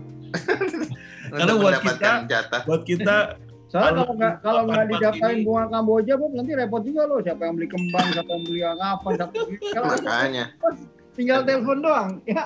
Karena 1.34 1.53
buat 1.57 1.72
mendapatkan 1.74 2.18
jatah. 2.28 2.61
buat 2.64 2.82
kita 2.84 3.16
Soalnya 3.74 4.07
kalau 4.07 4.14
nggak 4.14 4.34
kalau 4.38 4.61
nggak 4.70 4.86
ini- 5.34 5.42
bunga 5.42 5.64
Kamboja, 5.66 6.12
Bob, 6.14 6.30
nanti 6.30 6.53
repot 6.55 6.82
juga 6.86 7.03
loh. 7.11 7.18
Siapa 7.18 7.42
yang 7.42 7.55
beli 7.59 7.66
kembang, 7.66 8.07
siapa 8.14 8.30
yang 8.30 8.45
beli 8.47 8.61
apa, 8.62 9.09
siapa 9.11 9.32
yang 9.34 9.47
beli... 9.51 9.59
Kalau 9.66 9.86
Makanya. 9.99 10.45
tinggal 11.14 11.40
telepon 11.42 11.78
doang. 11.82 12.11
Ya, 12.22 12.45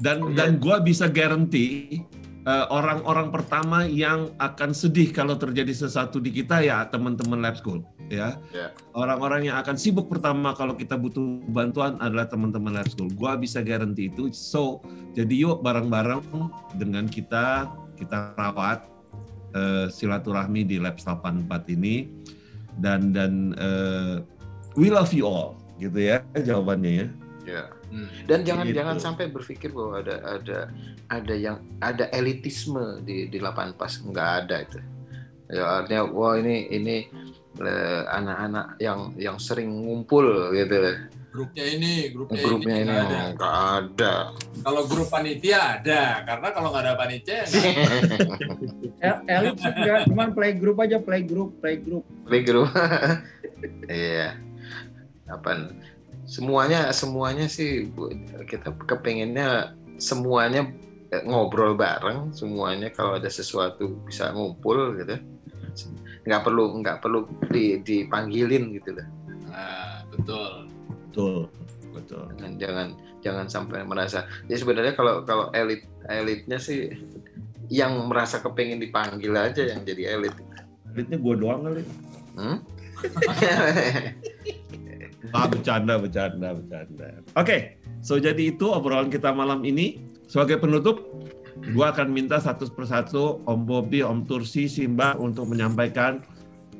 dan 0.00 0.32
dan 0.32 0.56
gua 0.56 0.80
bisa 0.80 1.04
guarantee 1.04 2.00
eh, 2.46 2.66
orang-orang 2.68 3.28
pertama 3.28 3.84
yang 3.84 4.32
akan 4.40 4.72
sedih 4.72 5.12
kalau 5.12 5.36
terjadi 5.36 5.72
sesuatu 5.72 6.22
di 6.22 6.32
kita 6.32 6.64
ya 6.64 6.86
teman-teman 6.88 7.40
lab 7.40 7.56
school 7.56 7.84
ya. 8.10 8.36
Ya. 8.50 8.74
Orang-orang 8.92 9.48
yang 9.48 9.56
akan 9.62 9.78
sibuk 9.78 10.10
pertama 10.10 10.52
kalau 10.56 10.74
kita 10.74 10.98
butuh 10.98 11.40
bantuan 11.50 11.96
adalah 12.02 12.26
teman-teman 12.26 12.76
lab 12.76 12.88
school. 12.90 13.08
Gua 13.14 13.38
bisa 13.38 13.62
guarantee 13.62 14.10
itu. 14.10 14.28
So, 14.34 14.82
jadi 15.14 15.46
yuk 15.46 15.62
bareng-bareng 15.62 16.22
dengan 16.76 17.06
kita 17.06 17.70
kita 18.00 18.34
rawat 18.36 18.84
eh, 19.54 19.86
silaturahmi 19.92 20.64
di 20.64 20.80
Labs 20.80 21.04
84 21.04 21.76
ini 21.76 22.08
dan 22.80 23.12
dan 23.12 23.52
eh, 23.58 24.16
we 24.78 24.88
love 24.88 25.12
you 25.12 25.26
all 25.26 25.58
gitu 25.80 25.96
ya 25.96 26.24
jawabannya 26.36 26.92
ya. 26.92 27.08
Ya. 27.48 27.64
Hmm. 27.90 28.06
Dan 28.24 28.46
jangan 28.46 28.66
Gitu. 28.70 28.76
jangan 28.78 28.96
sampai 29.02 29.26
berpikir 29.28 29.74
bahwa 29.74 29.98
ada 29.98 30.16
ada 30.38 30.58
ada 31.10 31.34
yang 31.34 31.58
ada 31.82 32.06
elitisme 32.14 33.02
di 33.02 33.26
di 33.26 33.38
lapangan 33.42 33.74
pas 33.74 33.92
nggak 33.98 34.30
ada 34.46 34.56
itu. 34.62 34.78
Ya 35.50 35.82
artinya 35.82 36.06
wah 36.06 36.38
ini 36.38 36.70
ini 36.70 36.96
eh, 37.58 38.02
anak-anak 38.06 38.78
yang 38.78 39.10
yang 39.18 39.36
sering 39.42 39.68
ngumpul 39.82 40.54
gitu 40.54 40.78
Grupnya 41.30 41.62
ini, 41.62 42.10
grupnya, 42.10 42.42
grupnya 42.42 42.74
ini 42.82 42.90
nggak 42.90 43.06
ada. 43.06 43.22
nggak 43.38 43.54
ada. 43.78 44.14
Kalau 44.66 44.82
grup 44.90 45.06
panitia 45.06 45.78
ada, 45.78 46.26
karena 46.26 46.48
kalau 46.50 46.68
nggak 46.74 46.84
ada 46.90 46.94
panitia 46.98 47.46
ya 48.98 49.14
elit 49.38 49.54
sih 49.62 49.70
nggak, 49.70 50.10
cuman 50.10 50.34
playgroup 50.34 50.78
aja, 50.82 50.98
playgroup, 50.98 51.54
playgroup. 51.62 52.02
Playgroup. 52.26 52.70
Iya. 53.86 54.40
Apa? 55.28 55.68
Semuanya 56.30 56.94
semuanya 56.94 57.50
sih 57.50 57.90
Bu, 57.90 58.06
kita 58.46 58.70
kepengennya 58.86 59.74
semuanya 59.98 60.70
eh, 61.10 61.26
ngobrol 61.26 61.74
bareng, 61.74 62.30
semuanya 62.30 62.86
kalau 62.94 63.18
ada 63.18 63.26
sesuatu 63.26 63.98
bisa 64.06 64.30
ngumpul 64.30 64.94
gitu. 65.02 65.18
Nggak 66.22 66.42
perlu 66.46 66.78
nggak 66.78 67.02
perlu 67.02 67.26
di, 67.50 67.82
dipanggilin 67.82 68.78
gitu 68.78 68.94
lah. 68.94 69.06
Nah, 69.50 69.94
betul. 70.14 70.70
Betul. 71.10 71.50
Betul. 71.90 72.24
Jangan 72.38 72.54
jangan 72.62 72.88
jangan 73.26 73.46
sampai 73.50 73.82
merasa. 73.82 74.30
Ya 74.46 74.54
sebenarnya 74.54 74.94
kalau 74.94 75.26
kalau 75.26 75.50
elit 75.50 75.82
elitnya 76.06 76.62
sih 76.62 76.94
yang 77.66 78.06
merasa 78.06 78.38
kepengen 78.38 78.78
dipanggil 78.78 79.34
aja 79.34 79.66
yang 79.66 79.82
jadi 79.82 80.14
elit. 80.14 80.38
Elitnya 80.94 81.18
gue 81.18 81.34
doang 81.34 81.66
kali. 81.66 81.82
Hmm? 82.38 82.62
Ah, 85.30 85.46
bercanda, 85.46 85.94
bercanda, 85.94 86.52
bercanda. 86.52 87.22
Oke, 87.34 87.78
so 88.00 88.16
jadi 88.16 88.50
itu 88.50 88.66
obrolan 88.66 89.06
kita 89.06 89.30
malam 89.30 89.62
ini. 89.62 90.02
Sebagai 90.24 90.58
penutup, 90.58 91.02
gua 91.70 91.90
akan 91.90 92.08
minta 92.08 92.38
satu 92.38 92.66
persatu 92.66 93.42
Om 93.44 93.60
Bobby, 93.62 94.00
Om 94.00 94.22
Tursi, 94.22 94.66
Simba 94.66 95.14
untuk 95.14 95.46
menyampaikan 95.46 96.22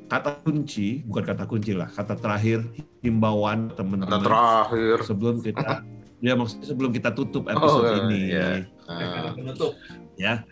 kata 0.07 0.39
kunci, 0.41 1.03
bukan 1.03 1.23
kata 1.25 1.43
kunci 1.45 1.71
lah, 1.71 1.87
kata 1.87 2.15
terakhir 2.15 2.63
himbauan 2.99 3.71
Kata 3.71 3.77
teman-teman 3.77 4.19
terakhir. 4.21 4.95
sebelum 5.01 5.39
kita 5.39 5.79
ya 6.21 6.35
maksudnya 6.35 6.65
sebelum 6.67 6.91
kita 6.91 7.09
tutup 7.11 7.47
episode 7.47 7.87
Oh, 7.87 7.99
ini. 8.05 8.29
iya. 8.29 8.67
Kata 8.83 9.17
Ah, 9.21 9.31
penutup. 9.31 9.71
Ya, 10.15 10.43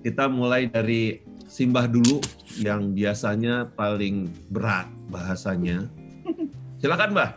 kita 0.00 0.26
mulai 0.26 0.66
dari 0.66 1.18
Simbah 1.44 1.84
dulu 1.84 2.16
yang 2.56 2.90
biasanya 2.90 3.68
paling 3.70 4.24
berat 4.48 4.88
bahasanya. 5.12 5.84
Silakan, 6.82 7.14
Mbah. 7.14 7.30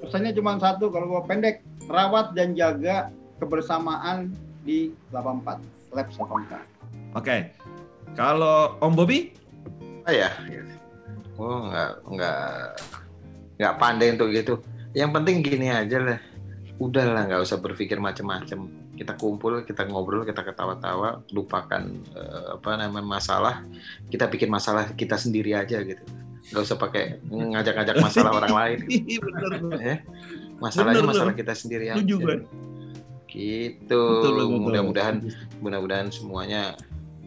Pesannya 0.00 0.32
cuma 0.32 0.56
satu, 0.56 0.88
kalau 0.88 1.12
gua 1.12 1.22
pendek, 1.28 1.60
rawat 1.84 2.32
dan 2.32 2.56
jaga 2.56 3.12
kebersamaan 3.36 4.32
di 4.64 4.96
84, 5.12 5.60
Labs 5.92 6.16
84. 6.16 6.64
Oke. 7.12 7.52
Kalau 8.16 8.80
Om 8.80 8.96
Bobby? 8.96 9.36
apa 10.04 10.12
ya? 10.12 10.30
Oh 11.40 11.72
nggak 11.72 11.90
nggak 12.12 12.44
nggak 13.56 13.74
pandai 13.80 14.12
untuk 14.12 14.28
gitu. 14.36 14.60
Yang 14.92 15.10
penting 15.16 15.36
gini 15.40 15.68
aja 15.72 15.96
lah. 15.96 16.20
Udahlah 16.76 17.24
nggak 17.24 17.40
usah 17.40 17.56
berpikir 17.56 17.96
macam-macam. 17.96 18.68
Kita 18.94 19.16
kumpul, 19.16 19.64
kita 19.64 19.88
ngobrol, 19.88 20.22
kita 20.28 20.44
ketawa-tawa, 20.44 21.24
lupakan 21.32 21.82
eh, 22.14 22.46
apa 22.60 22.70
namanya 22.76 23.18
masalah. 23.18 23.64
Kita 24.12 24.28
bikin 24.28 24.52
masalah 24.52 24.92
kita 24.92 25.16
sendiri 25.16 25.56
aja 25.56 25.80
gitu. 25.80 26.04
Nggak 26.44 26.62
usah 26.62 26.76
pakai 26.76 27.04
ngajak-ngajak 27.24 27.96
masalah 27.98 28.30
orang 28.34 28.52
lain. 28.60 28.78
Bener. 28.84 29.52
Eh, 29.80 29.98
masalahnya 30.58 31.00
Bener, 31.00 31.10
masalah 31.10 31.32
bener. 31.32 31.40
kita 31.40 31.52
sendiri 31.54 31.84
gue. 32.20 32.36
Gitu. 33.26 34.02
Mudah-mudahan 34.60 35.24
mudah-mudahan 35.58 36.08
semuanya 36.08 36.76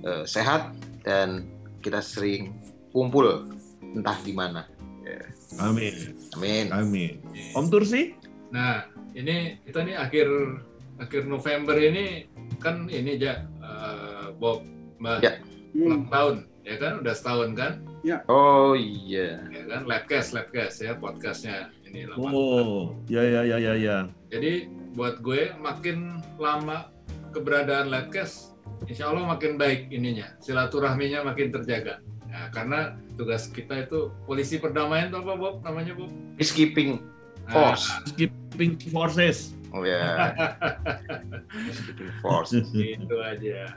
eh, 0.02 0.24
sehat 0.24 0.72
dan 1.02 1.50
kita 1.82 2.00
sering 2.00 2.54
kumpul 2.92 3.48
entah 3.82 4.18
di 4.22 4.32
mana. 4.32 4.66
Amin. 5.58 5.96
Amin. 6.36 6.66
Amin. 6.70 7.14
Om 7.56 7.72
Tursi? 7.72 8.14
Nah, 8.52 8.84
ini 9.12 9.58
kita 9.64 9.82
nih 9.82 9.96
akhir 9.96 10.28
akhir 11.00 11.24
November 11.26 11.74
ini 11.74 12.28
kan 12.60 12.86
ini 12.86 13.16
aja 13.16 13.48
Bob 14.36 14.62
Mbak 15.00 15.18
Ya. 15.24 15.40
ulang 15.74 16.04
Hmm. 16.06 16.12
tahun 16.12 16.36
ya 16.62 16.76
kan 16.78 16.94
udah 17.00 17.14
setahun 17.14 17.50
kan 17.56 17.72
Oh 18.32 18.74
iya. 18.78 19.44
ya 19.52 19.64
kan 19.68 19.82
Labcast 19.84 20.32
Labcast 20.32 20.76
ya 20.84 20.96
podcastnya 20.96 21.72
ini 21.84 22.08
lama. 22.08 22.30
Oh, 22.32 22.96
ya 23.12 23.24
ya 23.24 23.42
ya 23.44 23.58
ya 23.60 23.74
ya. 23.76 23.98
Jadi 24.32 24.72
buat 24.96 25.20
gue 25.20 25.52
makin 25.60 26.24
lama 26.40 26.92
keberadaan 27.36 27.92
Labcast 27.92 28.58
Insya 28.86 29.10
Allah 29.10 29.26
makin 29.26 29.58
baik 29.58 29.90
ininya 29.90 30.32
silaturahminya 30.40 31.26
makin 31.26 31.50
terjaga. 31.50 32.00
Nah, 32.30 32.54
karena 32.54 32.94
tugas 33.18 33.50
kita 33.50 33.88
itu 33.88 34.14
polisi 34.30 34.62
perdamaian 34.62 35.10
tuh 35.10 35.26
apa 35.26 35.34
Bob 35.34 35.56
namanya 35.66 35.98
Bob? 35.98 36.12
Peacekeeping 36.38 37.02
Nah, 37.48 37.54
Force. 37.74 37.88
Skipping 38.12 38.76
forces. 38.92 39.56
Oh 39.72 39.88
ya. 39.88 40.36
Peacekeeping 41.64 42.12
Force. 42.20 42.52
itu 42.76 43.16
aja. 43.24 43.72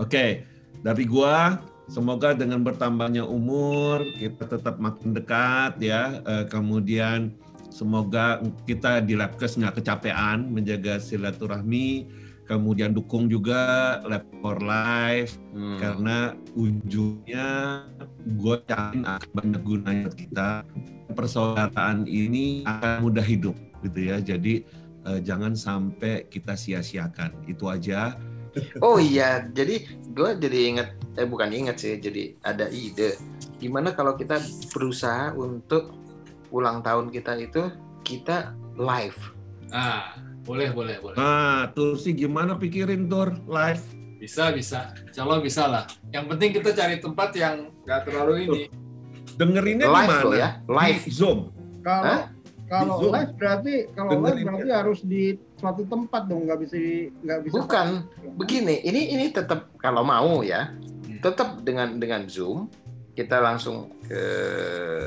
Oke, 0.00 0.48
dari 0.80 1.04
gua 1.04 1.60
semoga 1.92 2.32
dengan 2.32 2.64
bertambahnya 2.64 3.20
umur 3.28 4.00
kita 4.16 4.48
tetap 4.48 4.80
makin 4.80 5.12
dekat 5.12 5.76
ya. 5.76 6.24
Eh, 6.24 6.44
kemudian 6.48 7.36
semoga 7.68 8.40
kita 8.64 9.04
di 9.04 9.12
Labkes 9.12 9.60
nggak 9.60 9.84
kecapean 9.84 10.48
menjaga 10.48 10.96
silaturahmi. 10.96 12.08
Kemudian 12.42 12.92
dukung 12.92 13.30
juga 13.30 13.96
Lab 14.04 14.26
for 14.42 14.58
Life 14.60 15.38
Hmm. 15.54 15.78
karena 15.78 16.18
ujungnya 16.58 17.48
gue 18.24 18.56
yakin 18.66 19.04
akan 19.06 19.30
banyak 19.36 19.62
gunanya 19.62 20.10
kita. 20.10 20.50
Persaudaraan 21.12 22.08
ini 22.08 22.64
akan 22.66 23.04
mudah 23.04 23.24
hidup 23.24 23.54
gitu 23.84 24.00
ya. 24.00 24.16
Jadi 24.18 24.64
eh, 25.02 25.20
jangan 25.22 25.54
sampai 25.54 26.26
kita 26.28 26.58
sia-siakan. 26.58 27.46
Itu 27.46 27.68
aja. 27.70 28.16
Oh 28.84 29.00
iya, 29.00 29.48
jadi 29.48 29.84
gue 30.12 30.30
jadi 30.36 30.58
inget, 30.74 30.88
eh 31.16 31.24
bukan 31.24 31.48
inget 31.52 31.76
sih, 31.80 31.96
jadi 31.96 32.36
ada 32.44 32.68
ide. 32.68 33.16
Gimana 33.56 33.96
kalau 33.96 34.16
kita 34.16 34.40
berusaha 34.72 35.32
untuk 35.32 35.96
ulang 36.52 36.84
tahun 36.84 37.08
kita 37.08 37.40
itu 37.40 37.72
kita 38.04 38.52
live. 38.76 39.16
Nah, 39.72 40.20
boleh 40.44 40.68
boleh 40.74 40.96
boleh. 41.00 41.16
Nah, 41.16 41.72
Tursi 41.72 42.12
gimana 42.12 42.58
pikirin 42.60 43.08
tur 43.08 43.32
live? 43.48 43.82
Bisa 44.20 44.52
bisa. 44.54 44.94
Allah 45.18 45.40
bisa 45.42 45.66
lah. 45.66 45.84
Yang 46.14 46.24
penting 46.36 46.50
kita 46.54 46.70
cari 46.76 46.96
tempat 47.02 47.34
yang 47.34 47.72
nggak 47.82 48.00
terlalu 48.06 48.34
ini. 48.46 48.62
Dengerinnya 49.34 49.88
di 49.88 49.94
Live 49.96 50.12
mana? 50.12 50.22
loh 50.28 50.36
ya, 50.36 50.50
live. 50.68 51.02
Di 51.02 51.10
Zoom. 51.10 51.38
Kalau 51.80 52.28
kalau 52.68 52.96
Di 53.00 53.06
live 53.16 53.32
berarti 53.34 53.74
kalau 53.96 54.10
live 54.20 54.40
berarti 54.44 54.70
harus 54.70 55.00
di 55.02 55.34
suatu 55.62 55.86
tempat 55.86 56.26
dong, 56.26 56.42
nggak 56.44 56.58
bisa 56.58 56.76
nggak 57.22 57.38
bisa. 57.46 57.52
Bukan, 57.54 57.86
begini, 58.34 58.82
ini 58.82 59.14
ini 59.14 59.30
tetap 59.30 59.70
kalau 59.78 60.02
mau 60.02 60.42
ya, 60.42 60.74
Hmm. 60.74 61.22
tetap 61.22 61.62
dengan 61.62 61.94
dengan 61.96 62.26
Zoom 62.26 62.66
kita 63.14 63.38
langsung 63.38 63.94
ke 64.02 64.22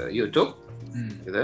YouTube 0.10 0.56
Hmm. 0.89 1.12
gitu. 1.22 1.43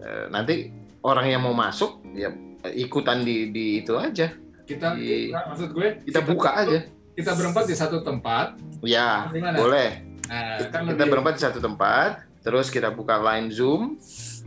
Eh, 0.00 0.24
Nanti 0.32 0.72
orang 1.04 1.28
yang 1.28 1.44
mau 1.44 1.52
masuk 1.52 2.00
ya 2.16 2.32
ikutan 2.72 3.20
di 3.20 3.52
di 3.52 3.84
itu 3.84 3.92
aja. 3.94 4.32
Kita, 4.64 4.96
Di- 4.96 5.28
kita- 5.28 5.44
maksud 5.46 5.68
gue 5.70 5.88
Kita 6.04 6.20
buka 6.24 6.50
aja. 6.56 6.78
Kita 7.12 7.32
berempat 7.34 7.64
di 7.66 7.76
satu 7.76 8.00
tempat. 8.00 8.56
Ya, 8.80 9.26
Gimana? 9.28 9.58
boleh. 9.58 9.90
Nah, 10.24 10.56
kita, 10.56 10.70
kan 10.70 10.82
kita 10.86 10.94
lebih- 10.96 11.10
berempat 11.10 11.34
di 11.34 11.42
satu 11.42 11.58
tempat, 11.58 12.10
terus 12.40 12.68
kita 12.68 12.88
buka 12.88 13.18
line 13.18 13.50
Zoom, 13.50 13.96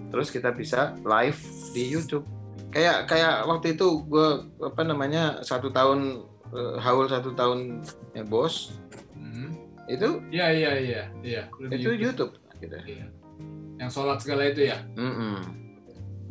terus 0.08 0.30
kita 0.30 0.49
bisa 0.49 0.95
live 0.97 1.38
di 1.74 1.84
YouTube. 1.89 2.24
Kayak 2.72 2.97
kayak 3.05 3.45
waktu 3.45 3.76
itu 3.76 3.88
gue 4.03 4.28
apa 4.59 4.82
namanya 4.82 5.24
satu 5.41 5.69
tahun 5.69 6.24
eh, 6.49 6.76
haul 6.80 7.05
satu 7.05 7.32
tahun 7.32 7.84
ya 8.11 8.24
bos 8.24 8.76
Hmm. 9.13 9.53
itu 9.86 10.09
Iya 10.28 10.47
iya 10.51 10.72
iya 10.78 11.01
iya. 11.22 11.41
Di 11.51 11.78
itu 11.78 11.91
YouTube, 11.93 12.32
gitu. 12.57 12.76
Iya. 12.82 13.07
Yang 13.78 13.89
sholat 13.91 14.17
segala 14.19 14.43
itu 14.45 14.65
ya. 14.65 14.82
Mm-mm. 14.93 15.61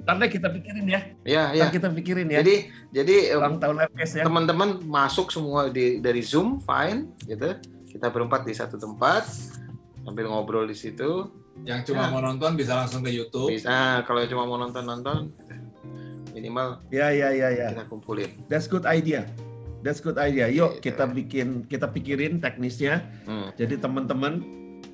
Ntar 0.00 0.16
deh 0.16 0.28
kita 0.28 0.48
pikirin 0.48 0.86
ya. 0.86 1.00
Ya 1.22 1.42
ya. 1.52 1.64
Ntar 1.64 1.76
kita 1.76 1.88
pikirin 1.90 2.28
ya. 2.28 2.40
Jadi 2.40 2.54
jadi 2.90 3.36
ulang 3.36 3.56
tahun 3.56 3.76
Labcast 3.78 4.14
ya. 4.16 4.24
teman-teman 4.24 4.80
masuk 4.82 5.28
semua 5.28 5.68
di 5.68 6.00
dari 6.00 6.20
Zoom 6.20 6.56
fine 6.58 7.12
gitu. 7.24 7.56
Kita 7.86 8.08
berempat 8.08 8.44
di 8.44 8.52
satu 8.52 8.76
tempat 8.76 9.28
sambil 10.00 10.24
ngobrol 10.26 10.64
di 10.64 10.74
situ. 10.74 11.28
Yang 11.60 11.92
cuma 11.92 12.08
Ya. 12.08 12.10
mau 12.10 12.20
nonton 12.20 12.56
bisa 12.56 12.72
langsung 12.74 13.04
ke 13.04 13.12
YouTube. 13.12 13.52
Bisa 13.52 14.00
kalau 14.02 14.24
cuma 14.24 14.44
mau 14.44 14.56
nonton-nonton 14.56 15.28
minimal 16.32 16.82
Ya 16.90 17.10
ya 17.10 17.30
ya 17.30 17.48
ya. 17.50 17.68
kita 17.74 17.86
kumpulin. 17.86 18.30
That's 18.46 18.66
good 18.66 18.86
idea. 18.86 19.26
That's 19.80 19.98
good 20.04 20.20
idea. 20.20 20.48
Yuk 20.52 20.78
Gitu. 20.78 20.92
kita 20.92 21.04
bikin 21.08 21.48
kita 21.66 21.88
pikirin 21.88 22.38
teknisnya. 22.38 23.00
Hmm. 23.24 23.48
Jadi 23.56 23.80
teman-teman 23.80 24.44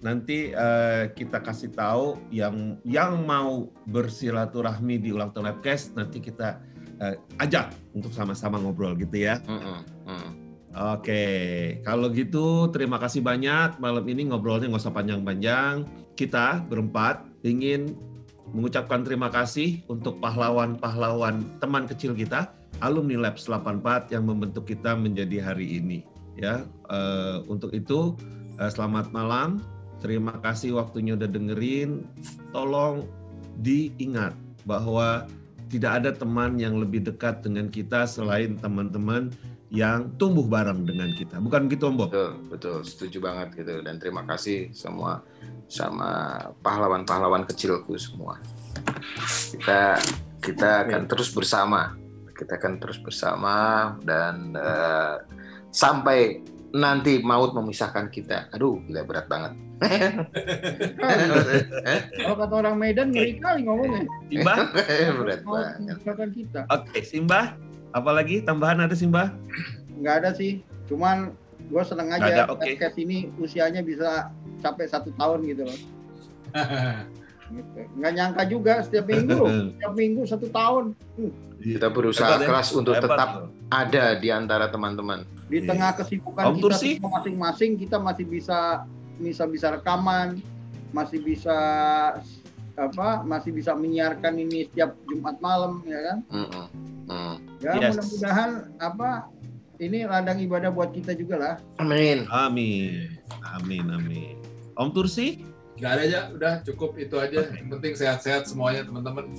nanti 0.01 0.53
eh, 0.53 1.11
kita 1.11 1.43
kasih 1.43 1.72
tahu 1.74 2.20
yang 2.30 2.78
yang 2.87 3.26
mau 3.26 3.66
bersilaturahmi 3.91 5.01
di 5.01 5.11
ulang 5.11 5.34
tahun 5.34 5.51
Labcast 5.51 5.99
nanti 5.99 6.22
kita 6.22 6.61
eh, 7.03 7.16
ajak 7.43 7.74
untuk 7.93 8.14
sama-sama 8.14 8.57
ngobrol 8.61 8.95
gitu 8.95 9.26
ya. 9.26 9.43
Mm-mm. 9.45 9.80
Mm. 10.07 10.30
Oke, 10.76 11.24
kalau 11.89 12.12
gitu 12.12 12.68
terima 12.68 13.01
kasih 13.01 13.24
banyak 13.24 13.80
malam 13.80 14.05
ini 14.05 14.28
ngobrolnya 14.28 14.68
nggak 14.68 14.84
usah 14.84 14.93
panjang-panjang. 14.93 15.89
Kita 16.12 16.61
berempat 16.68 17.24
ingin 17.49 17.97
mengucapkan 18.55 19.03
terima 19.03 19.32
kasih 19.32 19.82
untuk 19.90 20.18
pahlawan-pahlawan 20.22 21.42
teman 21.59 21.88
kecil 21.90 22.14
kita, 22.14 22.53
alumni 22.84 23.28
Labs 23.28 23.49
84 23.49 24.12
yang 24.12 24.26
membentuk 24.28 24.68
kita 24.68 24.94
menjadi 24.94 25.42
hari 25.42 25.80
ini. 25.80 26.05
Ya, 26.36 26.68
eh, 26.92 27.40
untuk 27.49 27.72
itu 27.72 28.14
eh, 28.61 28.70
selamat 28.70 29.11
malam. 29.11 29.64
Terima 30.05 30.36
kasih 30.44 30.76
waktunya 30.76 31.16
udah 31.16 31.26
dengerin. 31.26 32.05
Tolong 32.53 33.09
diingat 33.64 34.36
bahwa 34.68 35.24
tidak 35.72 36.05
ada 36.05 36.11
teman 36.12 36.61
yang 36.61 36.78
lebih 36.78 37.03
dekat 37.03 37.42
dengan 37.42 37.72
kita 37.72 38.07
selain 38.07 38.55
teman-teman 38.61 39.32
yang 39.74 40.14
tumbuh 40.14 40.47
bareng 40.47 40.86
dengan 40.86 41.11
kita. 41.11 41.42
Bukan 41.42 41.66
gitu, 41.66 41.90
Om 41.90 41.97
Bob? 41.99 42.09
Betul, 42.14 42.30
betul, 42.47 42.78
setuju 42.86 43.18
banget 43.18 43.49
gitu. 43.59 43.82
Dan 43.82 43.99
terima 43.99 44.22
kasih 44.22 44.70
semua 44.70 45.26
sama 45.67 46.39
pahlawan-pahlawan 46.62 47.47
kecilku 47.47 47.99
semua. 47.99 48.39
Kita 49.51 49.99
kita 50.43 50.87
akan 50.87 51.11
terus 51.11 51.31
bersama. 51.35 51.99
Kita 52.37 52.61
akan 52.61 52.79
terus 52.79 53.01
bersama 53.01 53.57
dan 54.05 54.53
eh, 54.55 55.17
sampai 55.73 56.45
nanti 56.77 57.25
maut 57.25 57.57
memisahkan 57.57 58.12
kita. 58.12 58.53
Aduh, 58.53 58.79
gila 58.85 59.03
berat 59.09 59.27
banget. 59.27 59.53
Eh, 59.85 60.12
Kalau 62.17 62.37
kata 62.41 62.55
orang 62.64 62.77
Medan 62.81 63.12
ngeri 63.12 63.41
kali 63.41 63.64
ngomongnya. 63.64 64.05
Simba? 64.29 64.55
berat 65.21 65.43
banget. 65.45 66.33
kita. 66.33 66.61
Oke, 66.73 67.01
Simba. 67.05 67.57
Apalagi 67.97 68.45
tambahan 68.45 68.85
ada 68.85 68.93
Simba? 68.93 69.33
Nggak 69.97 70.14
ada 70.25 70.31
sih. 70.37 70.61
Cuman 70.89 71.33
gue 71.67 71.83
seneng 71.83 72.12
aja 72.14 72.47
oke. 72.47 72.62
podcast 72.62 72.97
ini 73.01 73.33
usianya 73.43 73.83
bisa 73.83 74.31
sampai 74.59 74.85
satu 74.87 75.11
tahun 75.15 75.41
gitu 75.47 75.63
loh. 75.65 75.79
Gitu. 77.47 77.79
Nggak 77.95 78.13
nyangka 78.19 78.43
juga 78.51 78.83
setiap 78.83 79.07
minggu, 79.07 79.39
setiap 79.71 79.93
minggu 79.95 80.23
satu 80.27 80.51
tahun. 80.51 80.99
Kita 81.63 81.87
berusaha 81.95 82.27
Hebat 82.35 82.43
ya. 82.43 82.47
keras 82.51 82.69
untuk 82.75 82.99
Hebat. 82.99 83.07
tetap 83.07 83.31
ada 83.71 84.05
di 84.19 84.29
antara 84.35 84.67
teman-teman. 84.67 85.23
Di 85.47 85.63
Iya. 85.63 85.71
tengah 85.71 85.91
kesibukan 85.95 86.43
Om 86.43 86.55
kita 86.59 86.65
Tursi? 86.67 86.91
masing-masing, 86.99 87.79
kita 87.79 88.03
masih 88.03 88.27
bisa 88.27 88.83
bisa 89.17 89.47
bisa 89.47 89.67
rekaman, 89.73 90.43
masih 90.91 91.23
bisa 91.23 91.55
apa, 92.75 93.23
masih 93.23 93.55
bisa 93.55 93.73
menyiarkan 93.73 94.37
ini 94.37 94.67
setiap 94.67 94.99
Jumat 95.07 95.39
malam, 95.39 95.87
ya 95.87 96.01
kan? 96.03 96.19
Mm-mm. 96.29 96.67
Mm. 97.07 97.35
Ya 97.63 97.71
Yes. 97.79 97.95
mudah-mudahan 97.95 98.51
apa 98.77 99.11
ini 99.79 100.03
ladang 100.03 100.43
ibadah 100.43 100.69
buat 100.69 100.91
kita 100.91 101.15
juga 101.15 101.37
lah. 101.39 101.55
Amin. 101.79 102.27
Amin. 102.27 103.17
Amin, 103.55 103.87
amin. 103.87 104.35
Om 104.77 104.93
Tursi? 104.93 105.41
Gak 105.77 105.93
ada 105.93 106.03
aja, 106.05 106.20
udah 106.33 106.55
cukup 106.64 106.97
itu 106.97 107.16
aja. 107.20 107.53
Yang 107.53 107.68
penting 107.77 107.93
sehat-sehat 107.97 108.49
semuanya 108.49 108.85
teman-teman. 108.85 109.33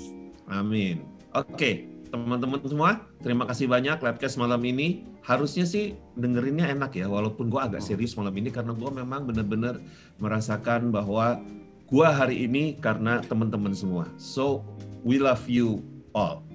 Amin. 0.49 1.01
Oke, 1.33 1.89
teman-teman 2.09 2.61
semua, 2.65 3.05
terima 3.21 3.45
kasih 3.49 3.69
banyak 3.69 4.01
Labcast 4.01 4.37
malam 4.37 4.61
ini. 4.65 5.05
Harusnya 5.25 5.65
sih 5.65 5.97
dengerinnya 6.17 6.69
enak 6.71 6.93
ya, 6.97 7.09
walaupun 7.09 7.49
gua 7.49 7.69
agak 7.69 7.81
serius 7.83 8.15
malam 8.15 8.33
ini 8.37 8.53
karena 8.53 8.73
gua 8.73 8.89
memang 8.93 9.27
benar-benar 9.27 9.81
merasakan 10.21 10.89
bahwa 10.93 11.41
gua 11.89 12.13
hari 12.13 12.45
ini 12.45 12.77
karena 12.77 13.21
teman-teman 13.25 13.73
semua. 13.73 14.05
So, 14.17 14.61
we 15.01 15.17
love 15.21 15.45
you 15.49 15.81
all. 16.13 16.45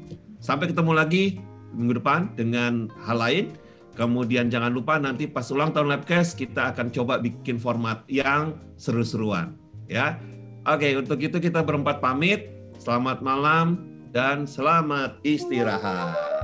Sampai 0.43 0.71
ketemu 0.71 0.95
lagi 0.95 1.39
minggu 1.75 1.99
depan 2.03 2.35
dengan 2.35 2.91
hal 3.03 3.19
lain. 3.19 3.45
Kemudian 3.93 4.49
jangan 4.49 4.73
lupa 4.73 4.97
nanti 4.97 5.29
pas 5.29 5.45
ulang 5.53 5.69
tahun 5.71 5.93
Labcast 5.93 6.41
kita 6.41 6.73
akan 6.73 6.89
coba 6.89 7.21
bikin 7.21 7.61
format 7.61 8.01
yang 8.09 8.57
seru-seruan 8.81 9.53
ya. 9.85 10.17
Oke, 10.65 10.95
untuk 10.97 11.19
itu 11.21 11.37
kita 11.43 11.61
berempat 11.61 11.99
pamit. 12.01 12.49
Selamat 12.81 13.21
malam 13.21 13.83
dan 14.11 14.49
selamat 14.49 15.21
istirahat. 15.23 16.42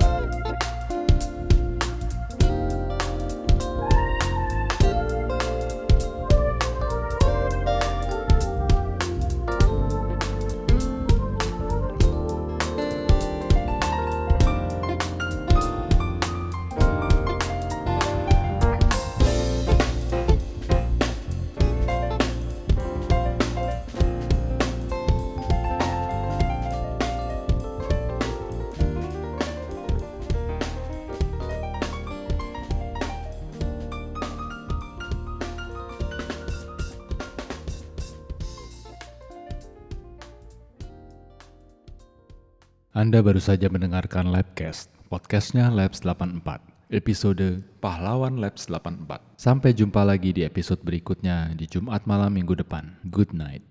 Anda 43.09 43.25
baru 43.25 43.41
saja 43.41 43.73
mendengarkan 43.73 44.29
Labcast, 44.29 44.93
podcastnya 45.09 45.73
Labs 45.73 46.05
84, 46.05 46.61
episode 46.93 47.65
Pahlawan 47.81 48.37
Labs 48.37 48.69
84. 48.69 49.33
Sampai 49.33 49.73
jumpa 49.73 50.05
lagi 50.05 50.29
di 50.29 50.45
episode 50.45 50.77
berikutnya 50.85 51.57
di 51.57 51.65
Jumat 51.65 52.05
malam 52.05 52.29
minggu 52.37 52.53
depan. 52.53 53.01
Good 53.09 53.33
night. 53.33 53.65